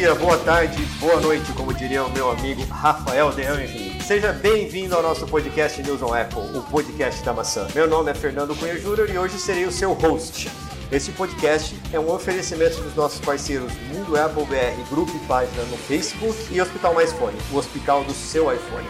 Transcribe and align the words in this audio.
Dia, 0.00 0.14
boa 0.14 0.38
tarde, 0.38 0.82
boa 0.98 1.20
noite, 1.20 1.52
como 1.52 1.74
diria 1.74 2.02
o 2.02 2.10
meu 2.10 2.30
amigo 2.30 2.64
Rafael 2.70 3.32
De 3.32 3.42
Angeli. 3.42 4.02
Seja 4.02 4.32
bem-vindo 4.32 4.96
ao 4.96 5.02
nosso 5.02 5.26
podcast 5.26 5.82
News 5.82 6.00
on 6.00 6.14
Apple, 6.14 6.56
o 6.56 6.62
podcast 6.62 7.22
da 7.22 7.34
maçã. 7.34 7.68
Meu 7.74 7.86
nome 7.86 8.10
é 8.10 8.14
Fernando 8.14 8.56
Cunha 8.56 8.80
Júnior 8.80 9.10
e 9.10 9.18
hoje 9.18 9.38
serei 9.38 9.66
o 9.66 9.70
seu 9.70 9.92
host. 9.92 10.50
Esse 10.90 11.12
podcast 11.12 11.78
é 11.92 12.00
um 12.00 12.10
oferecimento 12.10 12.80
dos 12.80 12.94
nossos 12.94 13.20
parceiros 13.20 13.74
Mundo 13.92 14.18
Apple 14.18 14.46
BR, 14.46 14.88
grupo 14.88 15.14
e 15.14 15.26
página 15.26 15.64
no 15.64 15.76
Facebook 15.76 16.34
e 16.50 16.58
Hospital 16.62 16.94
Mais 16.94 17.12
Fone, 17.12 17.36
o 17.52 17.58
hospital 17.58 18.02
do 18.02 18.14
seu 18.14 18.50
iPhone. 18.50 18.88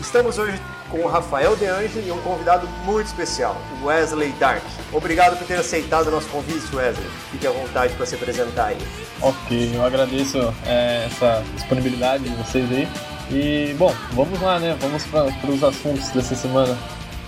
Estamos 0.00 0.36
hoje 0.36 0.60
com 0.94 1.00
o 1.00 1.08
Rafael 1.08 1.56
De 1.56 1.66
Angeli 1.66 2.06
e 2.06 2.12
um 2.12 2.20
convidado 2.20 2.68
muito 2.84 3.06
especial, 3.08 3.56
Wesley 3.82 4.30
Dark. 4.38 4.62
Obrigado 4.92 5.36
por 5.36 5.44
ter 5.44 5.56
aceitado 5.56 6.06
o 6.06 6.10
nosso 6.12 6.28
convite, 6.28 6.64
Wesley. 6.74 7.10
Fique 7.32 7.46
à 7.46 7.50
vontade 7.50 7.94
para 7.94 8.06
se 8.06 8.14
apresentar 8.14 8.66
aí. 8.66 8.78
Ok, 9.20 9.72
eu 9.74 9.84
agradeço 9.84 10.38
é, 10.64 11.06
essa 11.06 11.42
disponibilidade 11.56 12.22
de 12.22 12.34
vocês 12.36 12.70
aí. 12.70 12.88
E, 13.28 13.74
bom, 13.74 13.92
vamos 14.12 14.40
lá, 14.40 14.60
né? 14.60 14.76
Vamos 14.80 15.04
para 15.06 15.50
os 15.50 15.64
assuntos 15.64 16.10
dessa 16.10 16.36
semana. 16.36 16.78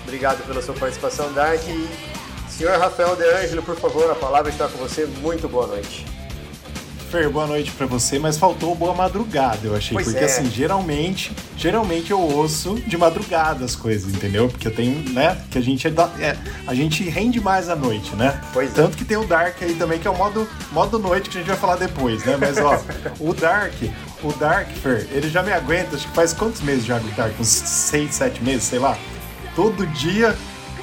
Obrigado 0.04 0.46
pela 0.46 0.62
sua 0.62 0.74
participação, 0.74 1.32
Dark. 1.32 1.60
Senhor 2.48 2.78
Rafael 2.78 3.16
De 3.16 3.24
Angeli, 3.24 3.62
por 3.62 3.76
favor, 3.76 4.08
a 4.08 4.14
palavra 4.14 4.48
está 4.48 4.68
com 4.68 4.78
você. 4.78 5.06
Muito 5.06 5.48
boa 5.48 5.66
noite. 5.66 6.06
Fer, 7.10 7.30
boa 7.30 7.46
noite 7.46 7.70
para 7.70 7.86
você, 7.86 8.18
mas 8.18 8.36
faltou 8.36 8.74
boa 8.74 8.92
madrugada, 8.92 9.60
eu 9.62 9.76
achei. 9.76 9.94
Pois 9.94 10.06
porque 10.08 10.22
é. 10.22 10.26
assim, 10.26 10.50
geralmente, 10.50 11.32
geralmente 11.56 12.10
eu 12.10 12.20
ouço 12.20 12.74
de 12.86 12.96
madrugada 12.98 13.64
as 13.64 13.76
coisas, 13.76 14.12
entendeu? 14.12 14.48
Porque 14.48 14.66
eu 14.66 14.74
tenho, 14.74 15.08
né, 15.12 15.40
que 15.50 15.56
a 15.56 15.60
gente 15.60 15.86
é, 15.86 15.90
da- 15.90 16.10
é, 16.18 16.36
a 16.66 16.74
gente 16.74 17.04
rende 17.08 17.40
mais 17.40 17.68
à 17.68 17.76
noite, 17.76 18.14
né? 18.16 18.40
Pois 18.52 18.70
é. 18.70 18.74
Tanto 18.74 18.96
que 18.96 19.04
tem 19.04 19.16
o 19.16 19.24
Dark 19.24 19.62
aí 19.62 19.74
também, 19.74 20.00
que 20.00 20.08
é 20.08 20.10
o 20.10 20.16
modo, 20.16 20.48
modo 20.72 20.98
noite 20.98 21.30
que 21.30 21.38
a 21.38 21.40
gente 21.40 21.48
vai 21.48 21.56
falar 21.56 21.76
depois, 21.76 22.24
né? 22.24 22.36
Mas 22.40 22.58
ó, 22.58 22.82
o 23.20 23.32
Dark, 23.32 23.74
o 24.24 24.32
Dark, 24.32 24.68
Fer, 24.82 25.06
ele 25.12 25.30
já 25.30 25.44
me 25.44 25.52
aguenta, 25.52 25.94
acho 25.94 26.08
que 26.08 26.14
faz 26.14 26.32
quantos 26.32 26.60
meses 26.60 26.84
já 26.84 26.96
o 26.96 27.00
Dark? 27.16 27.38
Uns 27.38 27.46
seis, 27.48 28.14
sete 28.14 28.42
meses, 28.42 28.64
sei 28.64 28.80
lá. 28.80 28.98
Todo 29.54 29.86
dia 29.86 30.36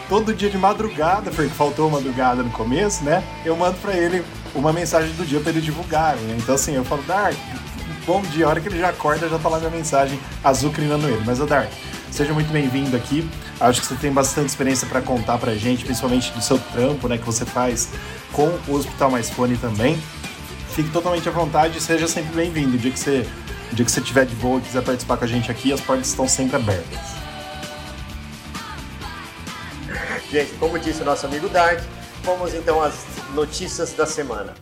todo 0.10 0.34
dia 0.34 0.50
de 0.50 0.58
madrugada, 0.58 1.32
porque 1.32 1.50
faltou 1.50 1.90
madrugada 1.90 2.44
no 2.44 2.50
começo, 2.52 3.04
né? 3.04 3.24
Eu 3.46 3.56
mando 3.56 3.78
pra 3.78 3.94
ele 3.94 4.24
uma 4.56 4.72
mensagem 4.74 5.14
do 5.14 5.26
dia 5.26 5.40
pra 5.40 5.52
ele 5.52 5.62
divulgar, 5.62 6.16
né? 6.16 6.36
Então 6.38 6.56
assim, 6.56 6.76
eu 6.76 6.86
falo, 6.86 7.04
Dark, 7.04 7.36
bom 8.06 8.22
dia. 8.22 8.46
A 8.46 8.50
hora 8.50 8.62
que 8.62 8.68
ele 8.68 8.80
já 8.80 8.90
acorda, 8.90 9.28
já 9.28 9.40
tá 9.40 9.50
lá 9.50 9.60
minha 9.60 9.72
mensagem 9.72 10.20
azucrinando 10.44 11.08
ele. 11.08 11.24
Mas, 11.26 11.40
ô 11.40 11.46
Dark, 11.46 11.70
seja 12.12 12.34
muito 12.34 12.52
bem-vindo 12.52 12.96
aqui. 12.96 13.28
Acho 13.60 13.82
que 13.82 13.88
você 13.88 13.96
tem 13.96 14.12
bastante 14.12 14.50
experiência 14.50 14.88
pra 14.88 15.02
contar 15.02 15.38
pra 15.38 15.56
gente, 15.56 15.86
principalmente 15.86 16.32
do 16.32 16.42
seu 16.42 16.60
trampo, 16.60 17.08
né, 17.08 17.18
que 17.18 17.26
você 17.26 17.46
faz 17.46 17.90
com 18.32 18.48
o 18.68 18.76
Hospital 18.76 19.12
Mais 19.12 19.30
Fone 19.30 19.58
também. 19.58 20.02
Fique 20.70 20.90
totalmente 20.90 21.28
à 21.30 21.32
vontade 21.32 21.78
e 21.78 21.82
seja 21.82 22.08
sempre 22.08 22.36
bem-vindo. 22.36 22.76
O 22.76 22.80
dia 22.80 22.92
que 22.92 23.00
você, 23.00 23.28
o 23.72 23.76
dia 23.76 23.86
que 23.86 23.92
você 23.92 24.00
estiver 24.00 24.26
de 24.26 24.36
boa 24.36 24.60
e 24.60 24.62
quiser 24.62 24.82
participar 24.84 25.18
com 25.18 25.24
a 25.26 25.28
gente 25.28 25.52
aqui, 25.52 25.72
as 25.72 25.80
portas 25.80 26.08
estão 26.08 26.28
sempre 26.28 26.56
abertas. 26.56 27.00
Gente, 30.32 30.52
como 30.54 30.80
disse 30.80 31.04
o 31.04 31.06
nosso 31.06 31.28
amigo 31.28 31.48
Dark, 31.48 31.80
vamos 32.24 32.54
então 32.54 32.82
às 32.82 32.96
notícias 33.36 33.92
da 33.92 34.06
semana. 34.06 34.54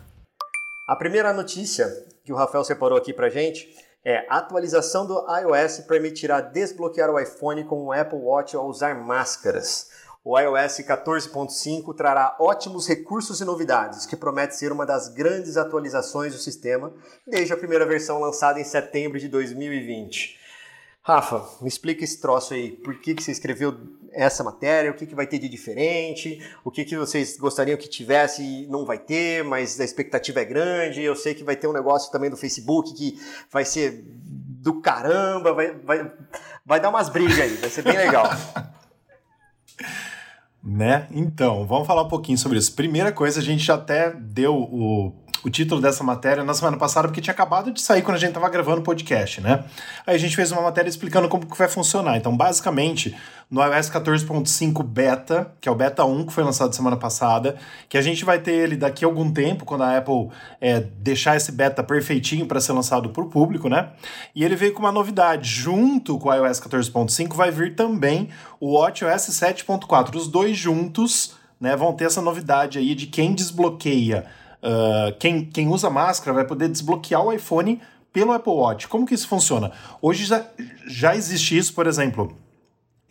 A 0.87 0.95
primeira 0.95 1.31
notícia 1.31 1.87
que 2.25 2.33
o 2.33 2.35
Rafael 2.35 2.63
separou 2.63 2.97
aqui 2.97 3.13
pra 3.13 3.29
gente 3.29 3.69
é 4.03 4.25
a 4.27 4.39
atualização 4.39 5.05
do 5.05 5.23
iOS 5.29 5.81
permitirá 5.87 6.41
desbloquear 6.41 7.11
o 7.11 7.19
iPhone 7.19 7.63
com 7.65 7.85
o 7.85 7.91
Apple 7.91 8.17
Watch 8.17 8.55
ao 8.55 8.67
usar 8.67 8.95
máscaras. 8.95 9.91
O 10.25 10.37
iOS 10.39 10.79
14.5 10.79 11.95
trará 11.95 12.35
ótimos 12.39 12.87
recursos 12.87 13.41
e 13.41 13.45
novidades, 13.45 14.07
que 14.07 14.15
promete 14.15 14.55
ser 14.55 14.71
uma 14.71 14.85
das 14.85 15.07
grandes 15.07 15.55
atualizações 15.55 16.33
do 16.33 16.39
sistema 16.39 16.91
desde 17.27 17.53
a 17.53 17.57
primeira 17.57 17.85
versão 17.85 18.19
lançada 18.19 18.59
em 18.59 18.63
setembro 18.63 19.19
de 19.19 19.27
2020. 19.27 20.39
Rafa, 21.03 21.43
me 21.61 21.67
explica 21.67 22.03
esse 22.03 22.19
troço 22.19 22.53
aí. 22.53 22.71
Por 22.71 22.99
que, 22.99 23.15
que 23.15 23.23
você 23.23 23.31
escreveu 23.31 23.75
essa 24.13 24.43
matéria? 24.43 24.91
O 24.91 24.93
que, 24.93 25.05
que 25.05 25.15
vai 25.15 25.27
ter 25.27 25.39
de 25.39 25.49
diferente? 25.49 26.41
O 26.63 26.71
que, 26.71 26.85
que 26.85 26.95
vocês 26.95 27.37
gostariam 27.37 27.77
que 27.77 27.87
tivesse 27.87 28.43
e 28.43 28.67
não 28.67 28.85
vai 28.85 28.97
ter, 28.97 29.43
mas 29.43 29.79
a 29.79 29.83
expectativa 29.83 30.41
é 30.41 30.45
grande? 30.45 31.01
Eu 31.01 31.15
sei 31.15 31.33
que 31.33 31.43
vai 31.43 31.55
ter 31.55 31.67
um 31.67 31.73
negócio 31.73 32.11
também 32.11 32.29
do 32.29 32.37
Facebook 32.37 32.93
que 32.93 33.19
vai 33.51 33.65
ser 33.65 34.03
do 34.05 34.81
caramba, 34.81 35.53
vai, 35.53 35.71
vai, 35.73 36.11
vai 36.65 36.79
dar 36.79 36.89
umas 36.89 37.09
brigas 37.09 37.39
aí, 37.39 37.55
vai 37.55 37.69
ser 37.69 37.83
bem 37.83 37.97
legal. 37.97 38.29
Né? 40.63 41.07
Então, 41.09 41.65
vamos 41.65 41.87
falar 41.87 42.03
um 42.03 42.07
pouquinho 42.07 42.37
sobre 42.37 42.59
isso. 42.59 42.75
Primeira 42.75 43.11
coisa, 43.11 43.39
a 43.39 43.43
gente 43.43 43.63
já 43.63 43.73
até 43.73 44.11
deu 44.11 44.55
o, 44.55 45.11
o 45.43 45.49
título 45.49 45.81
dessa 45.81 46.03
matéria 46.03 46.43
na 46.43 46.53
semana 46.53 46.77
passada, 46.77 47.07
porque 47.07 47.21
tinha 47.21 47.33
acabado 47.33 47.71
de 47.71 47.81
sair 47.81 48.01
quando 48.01 48.17
a 48.17 48.19
gente 48.19 48.29
estava 48.29 48.49
gravando 48.49 48.81
o 48.81 48.83
podcast, 48.83 49.41
né? 49.41 49.63
Aí 50.05 50.15
a 50.15 50.19
gente 50.19 50.35
fez 50.35 50.51
uma 50.51 50.61
matéria 50.61 50.89
explicando 50.89 51.27
como 51.27 51.45
que 51.45 51.57
vai 51.57 51.67
funcionar. 51.67 52.17
Então, 52.17 52.35
basicamente, 52.35 53.15
no 53.49 53.61
iOS 53.61 53.89
14.5 53.89 54.83
Beta, 54.83 55.51
que 55.59 55.67
é 55.67 55.71
o 55.71 55.75
Beta 55.75 56.05
1 56.05 56.27
que 56.27 56.33
foi 56.33 56.43
lançado 56.43 56.75
semana 56.75 56.95
passada, 56.95 57.57
que 57.89 57.97
a 57.97 58.01
gente 58.01 58.23
vai 58.23 58.39
ter 58.39 58.53
ele 58.53 58.77
daqui 58.77 59.03
a 59.03 59.07
algum 59.07 59.31
tempo, 59.31 59.65
quando 59.65 59.83
a 59.83 59.97
Apple 59.97 60.29
é, 60.59 60.79
deixar 60.79 61.35
esse 61.35 61.51
beta 61.51 61.83
perfeitinho 61.83 62.45
para 62.45 62.61
ser 62.61 62.73
lançado 62.73 63.09
para 63.09 63.23
o 63.23 63.29
público, 63.29 63.67
né? 63.67 63.89
E 64.35 64.43
ele 64.43 64.55
veio 64.55 64.73
com 64.73 64.79
uma 64.79 64.91
novidade. 64.91 65.49
Junto 65.49 66.17
com 66.17 66.29
o 66.29 66.33
iOS 66.33 66.61
14.5 66.61 67.35
vai 67.35 67.51
vir 67.51 67.75
também 67.75 68.29
o 68.59 68.77
WatchOS 68.77 69.29
7.4. 69.29 70.15
Os 70.15 70.27
dois 70.27 70.57
juntos 70.57 71.33
né, 71.61 71.75
vão 71.75 71.93
ter 71.93 72.05
essa 72.05 72.21
novidade 72.21 72.79
aí 72.79 72.95
de 72.95 73.05
quem 73.05 73.35
desbloqueia, 73.35 74.25
uh, 74.63 75.17
quem, 75.19 75.45
quem 75.45 75.67
usa 75.67 75.89
máscara 75.89 76.33
vai 76.33 76.45
poder 76.45 76.69
desbloquear 76.69 77.23
o 77.23 77.33
iPhone 77.33 77.81
pelo 78.11 78.31
Apple 78.31 78.53
Watch. 78.53 78.87
Como 78.87 79.05
que 79.05 79.13
isso 79.13 79.27
funciona? 79.27 79.71
Hoje 80.01 80.25
já, 80.25 80.45
já 80.87 81.15
existe 81.15 81.57
isso, 81.57 81.73
por 81.73 81.87
exemplo 81.87 82.35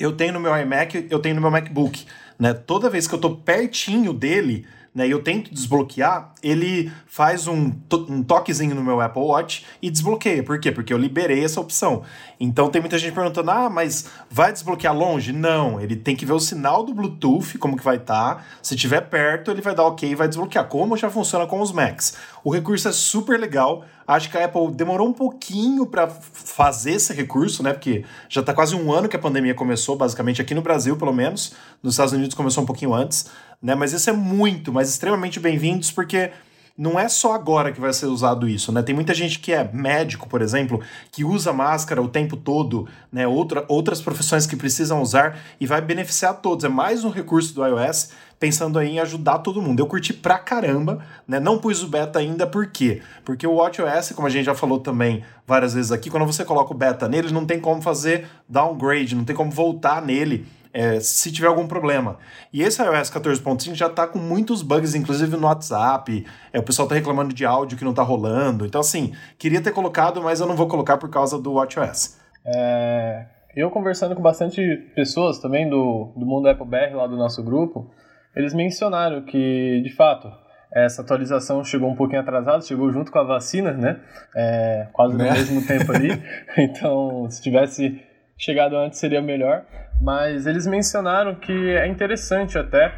eu 0.00 0.12
tenho 0.12 0.32
no 0.32 0.40
meu 0.40 0.56
iMac, 0.56 1.06
eu 1.10 1.18
tenho 1.18 1.34
no 1.34 1.42
meu 1.42 1.50
MacBook, 1.50 2.06
né? 2.38 2.54
Toda 2.54 2.88
vez 2.88 3.06
que 3.06 3.14
eu 3.14 3.18
tô 3.18 3.36
pertinho 3.36 4.14
dele, 4.14 4.66
né, 4.94 5.06
e 5.06 5.10
eu 5.10 5.22
tento 5.22 5.54
desbloquear, 5.54 6.32
ele 6.42 6.90
faz 7.06 7.46
um, 7.46 7.70
to 7.70 8.06
um 8.08 8.22
toquezinho 8.22 8.74
no 8.74 8.82
meu 8.82 9.00
Apple 9.00 9.22
Watch 9.22 9.64
e 9.80 9.88
desbloqueia. 9.88 10.42
Por 10.42 10.58
quê? 10.58 10.72
Porque 10.72 10.92
eu 10.92 10.98
liberei 10.98 11.44
essa 11.44 11.60
opção. 11.60 12.02
Então 12.40 12.68
tem 12.68 12.80
muita 12.80 12.98
gente 12.98 13.14
perguntando: 13.14 13.50
"Ah, 13.50 13.70
mas 13.70 14.06
vai 14.28 14.52
desbloquear 14.52 14.96
longe?" 14.96 15.32
Não, 15.32 15.80
ele 15.80 15.94
tem 15.94 16.16
que 16.16 16.26
ver 16.26 16.32
o 16.32 16.40
sinal 16.40 16.82
do 16.84 16.92
Bluetooth, 16.92 17.56
como 17.58 17.76
que 17.76 17.84
vai 17.84 17.96
estar. 17.96 18.36
Tá. 18.36 18.44
Se 18.62 18.74
tiver 18.74 19.02
perto, 19.02 19.50
ele 19.50 19.60
vai 19.60 19.74
dar 19.74 19.84
OK 19.84 20.08
e 20.08 20.14
vai 20.14 20.26
desbloquear, 20.26 20.66
como 20.66 20.96
já 20.96 21.08
funciona 21.08 21.46
com 21.46 21.60
os 21.60 21.70
Macs. 21.70 22.16
O 22.42 22.50
recurso 22.50 22.88
é 22.88 22.92
super 22.92 23.38
legal. 23.38 23.84
Acho 24.06 24.28
que 24.28 24.36
a 24.36 24.44
Apple 24.44 24.72
demorou 24.72 25.06
um 25.06 25.12
pouquinho 25.12 25.86
para 25.86 26.08
fazer 26.08 26.94
esse 26.94 27.12
recurso, 27.12 27.62
né? 27.62 27.72
Porque 27.72 28.04
já 28.28 28.42
tá 28.42 28.52
quase 28.52 28.74
um 28.74 28.92
ano 28.92 29.08
que 29.08 29.14
a 29.14 29.18
pandemia 29.20 29.54
começou, 29.54 29.94
basicamente 29.94 30.42
aqui 30.42 30.52
no 30.52 30.62
Brasil, 30.62 30.96
pelo 30.96 31.12
menos. 31.12 31.52
Nos 31.80 31.94
Estados 31.94 32.12
Unidos 32.12 32.34
começou 32.34 32.64
um 32.64 32.66
pouquinho 32.66 32.92
antes, 32.92 33.30
né? 33.62 33.74
Mas 33.74 33.92
isso 33.92 34.08
é 34.08 34.12
muito, 34.12 34.72
mas 34.72 34.88
extremamente 34.88 35.38
bem-vindos, 35.38 35.90
porque 35.90 36.30
não 36.78 36.98
é 36.98 37.08
só 37.10 37.34
agora 37.34 37.72
que 37.72 37.80
vai 37.80 37.92
ser 37.92 38.06
usado 38.06 38.48
isso, 38.48 38.72
né? 38.72 38.82
Tem 38.82 38.94
muita 38.94 39.12
gente 39.12 39.38
que 39.38 39.52
é 39.52 39.68
médico, 39.70 40.26
por 40.26 40.40
exemplo, 40.40 40.80
que 41.12 41.22
usa 41.22 41.52
máscara 41.52 42.00
o 42.00 42.08
tempo 42.08 42.38
todo, 42.38 42.88
né? 43.12 43.26
Outra, 43.26 43.66
outras 43.68 44.00
profissões 44.00 44.46
que 44.46 44.56
precisam 44.56 45.02
usar 45.02 45.38
e 45.60 45.66
vai 45.66 45.82
beneficiar 45.82 46.40
todos. 46.40 46.64
É 46.64 46.70
mais 46.70 47.04
um 47.04 47.10
recurso 47.10 47.54
do 47.54 47.66
iOS 47.66 48.12
pensando 48.38 48.78
aí 48.78 48.92
em 48.92 48.98
ajudar 49.00 49.40
todo 49.40 49.60
mundo. 49.60 49.80
Eu 49.80 49.86
curti 49.86 50.14
pra 50.14 50.38
caramba, 50.38 51.04
né? 51.28 51.38
Não 51.38 51.58
pus 51.58 51.82
o 51.82 51.88
beta 51.88 52.18
ainda, 52.18 52.46
por 52.46 52.66
quê? 52.68 53.02
Porque 53.26 53.46
o 53.46 53.56
WatchOS, 53.56 54.12
como 54.12 54.26
a 54.26 54.30
gente 54.30 54.46
já 54.46 54.54
falou 54.54 54.80
também 54.80 55.22
várias 55.46 55.74
vezes 55.74 55.92
aqui, 55.92 56.08
quando 56.08 56.24
você 56.24 56.46
coloca 56.46 56.72
o 56.72 56.76
beta 56.76 57.06
nele, 57.06 57.30
não 57.30 57.44
tem 57.44 57.60
como 57.60 57.82
fazer 57.82 58.26
downgrade, 58.48 59.14
não 59.14 59.24
tem 59.24 59.36
como 59.36 59.50
voltar 59.50 60.00
nele 60.00 60.46
é, 60.72 61.00
se 61.00 61.32
tiver 61.32 61.48
algum 61.48 61.66
problema. 61.66 62.18
E 62.52 62.62
esse 62.62 62.82
iOS 62.82 63.10
14.5 63.10 63.74
já 63.74 63.88
tá 63.88 64.06
com 64.06 64.18
muitos 64.18 64.62
bugs, 64.62 64.94
inclusive 64.94 65.36
no 65.36 65.46
WhatsApp. 65.46 66.24
É, 66.52 66.58
o 66.58 66.62
pessoal 66.62 66.86
tá 66.86 66.94
reclamando 66.94 67.34
de 67.34 67.44
áudio 67.44 67.76
que 67.76 67.84
não 67.84 67.94
tá 67.94 68.02
rolando. 68.02 68.64
Então, 68.64 68.80
assim, 68.80 69.14
queria 69.38 69.60
ter 69.60 69.72
colocado, 69.72 70.22
mas 70.22 70.40
eu 70.40 70.46
não 70.46 70.56
vou 70.56 70.68
colocar 70.68 70.96
por 70.96 71.10
causa 71.10 71.40
do 71.40 71.54
WatchOS. 71.54 72.18
É, 72.44 73.26
eu 73.54 73.70
conversando 73.70 74.14
com 74.14 74.22
bastante 74.22 74.62
pessoas 74.94 75.38
também 75.38 75.68
do, 75.68 76.12
do 76.16 76.24
mundo 76.24 76.48
Apple 76.48 76.66
BR 76.66 76.94
lá 76.94 77.06
do 77.06 77.16
nosso 77.16 77.42
grupo, 77.42 77.90
eles 78.34 78.54
mencionaram 78.54 79.22
que, 79.22 79.82
de 79.82 79.92
fato, 79.94 80.30
essa 80.72 81.02
atualização 81.02 81.64
chegou 81.64 81.90
um 81.90 81.96
pouquinho 81.96 82.20
atrasada, 82.20 82.62
chegou 82.62 82.92
junto 82.92 83.10
com 83.10 83.18
a 83.18 83.24
vacina, 83.24 83.72
né? 83.72 84.00
É, 84.36 84.86
quase 84.92 85.16
Né? 85.16 85.24
no 85.24 85.32
mesmo 85.32 85.66
tempo 85.66 85.92
ali. 85.92 86.10
Então, 86.56 87.28
se 87.28 87.42
tivesse 87.42 88.00
chegado 88.38 88.76
antes 88.76 88.98
seria 88.98 89.20
melhor. 89.20 89.64
Mas 90.00 90.46
eles 90.46 90.66
mencionaram 90.66 91.34
que 91.34 91.52
é 91.70 91.86
interessante 91.86 92.58
até 92.58 92.92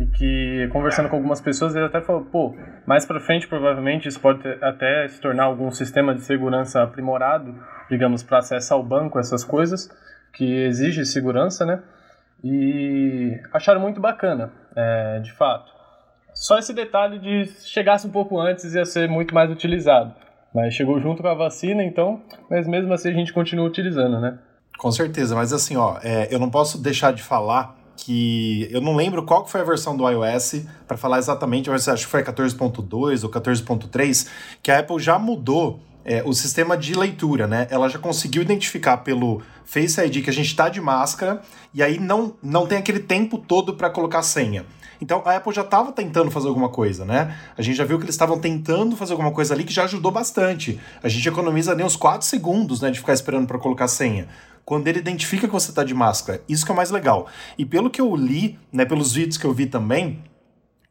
e 0.00 0.06
que 0.06 0.68
conversando 0.72 1.08
com 1.08 1.16
algumas 1.16 1.40
pessoas 1.40 1.74
ele 1.74 1.84
até 1.84 2.00
falou, 2.00 2.24
pô, 2.24 2.54
mais 2.86 3.04
para 3.04 3.20
frente 3.20 3.48
provavelmente 3.48 4.08
isso 4.08 4.20
pode 4.20 4.40
ter- 4.40 4.62
até 4.62 5.06
se 5.08 5.20
tornar 5.20 5.44
algum 5.44 5.70
sistema 5.70 6.14
de 6.14 6.20
segurança 6.22 6.82
aprimorado, 6.82 7.54
digamos, 7.90 8.22
para 8.22 8.38
acesso 8.38 8.74
ao 8.74 8.82
banco, 8.82 9.18
essas 9.18 9.44
coisas 9.44 9.88
que 10.32 10.64
exige 10.64 11.04
segurança, 11.04 11.64
né? 11.66 11.82
E 12.44 13.40
acharam 13.52 13.80
muito 13.80 14.00
bacana, 14.00 14.52
é, 14.76 15.18
de 15.20 15.32
fato. 15.32 15.72
Só 16.32 16.58
esse 16.58 16.72
detalhe 16.72 17.18
de 17.18 17.46
se 17.46 17.68
chegasse 17.68 18.06
um 18.06 18.10
pouco 18.10 18.38
antes 18.38 18.74
ia 18.74 18.84
ser 18.84 19.08
muito 19.08 19.34
mais 19.34 19.50
utilizado. 19.50 20.14
Mas 20.54 20.74
chegou 20.74 21.00
junto 21.00 21.22
com 21.22 21.28
a 21.28 21.34
vacina, 21.34 21.82
então, 21.82 22.22
mas 22.48 22.66
mesmo 22.68 22.92
assim 22.92 23.08
a 23.10 23.12
gente 23.12 23.32
continua 23.32 23.66
utilizando, 23.66 24.20
né? 24.20 24.38
Com 24.78 24.92
certeza, 24.92 25.34
mas 25.34 25.52
assim, 25.52 25.76
ó, 25.76 25.98
é, 26.02 26.28
eu 26.30 26.38
não 26.38 26.48
posso 26.48 26.78
deixar 26.78 27.12
de 27.12 27.22
falar 27.22 27.76
que 27.96 28.68
eu 28.70 28.80
não 28.80 28.94
lembro 28.94 29.24
qual 29.24 29.44
que 29.44 29.50
foi 29.50 29.60
a 29.60 29.64
versão 29.64 29.96
do 29.96 30.08
iOS 30.08 30.62
para 30.86 30.96
falar 30.96 31.18
exatamente, 31.18 31.68
mas 31.68 31.88
acho 31.88 32.06
que 32.06 32.10
foi 32.10 32.22
14.2 32.22 33.24
ou 33.24 33.28
14.3, 33.28 34.28
que 34.62 34.70
a 34.70 34.78
Apple 34.78 35.00
já 35.00 35.18
mudou 35.18 35.80
é, 36.04 36.22
o 36.24 36.32
sistema 36.32 36.76
de 36.76 36.94
leitura, 36.94 37.48
né? 37.48 37.66
Ela 37.70 37.88
já 37.88 37.98
conseguiu 37.98 38.40
identificar 38.40 38.98
pelo 38.98 39.42
Face 39.64 40.00
ID 40.00 40.22
que 40.22 40.30
a 40.30 40.32
gente 40.32 40.46
está 40.46 40.68
de 40.68 40.80
máscara 40.80 41.42
e 41.74 41.82
aí 41.82 41.98
não, 41.98 42.36
não 42.40 42.64
tem 42.64 42.78
aquele 42.78 43.00
tempo 43.00 43.36
todo 43.36 43.74
para 43.74 43.90
colocar 43.90 44.22
senha. 44.22 44.64
Então 45.00 45.22
a 45.24 45.36
Apple 45.36 45.52
já 45.52 45.62
estava 45.62 45.92
tentando 45.92 46.30
fazer 46.30 46.48
alguma 46.48 46.68
coisa, 46.68 47.04
né? 47.04 47.36
A 47.56 47.62
gente 47.62 47.76
já 47.76 47.84
viu 47.84 47.98
que 47.98 48.04
eles 48.04 48.14
estavam 48.14 48.38
tentando 48.38 48.96
fazer 48.96 49.12
alguma 49.12 49.32
coisa 49.32 49.54
ali 49.54 49.64
que 49.64 49.72
já 49.72 49.84
ajudou 49.84 50.10
bastante. 50.10 50.80
A 51.02 51.08
gente 51.08 51.28
economiza 51.28 51.74
nem 51.74 51.84
uns 51.84 51.96
4 51.96 52.26
segundos, 52.26 52.80
né, 52.80 52.90
de 52.90 52.98
ficar 52.98 53.12
esperando 53.12 53.46
para 53.46 53.58
colocar 53.58 53.88
senha 53.88 54.28
quando 54.64 54.86
ele 54.86 54.98
identifica 54.98 55.46
que 55.46 55.52
você 55.52 55.70
está 55.70 55.82
de 55.82 55.94
máscara. 55.94 56.42
Isso 56.46 56.62
que 56.62 56.70
é 56.70 56.74
o 56.74 56.76
mais 56.76 56.90
legal. 56.90 57.26
E 57.56 57.64
pelo 57.64 57.88
que 57.88 58.02
eu 58.02 58.14
li, 58.14 58.58
né, 58.70 58.84
pelos 58.84 59.14
vídeos 59.14 59.38
que 59.38 59.46
eu 59.46 59.52
vi 59.54 59.64
também, 59.64 60.22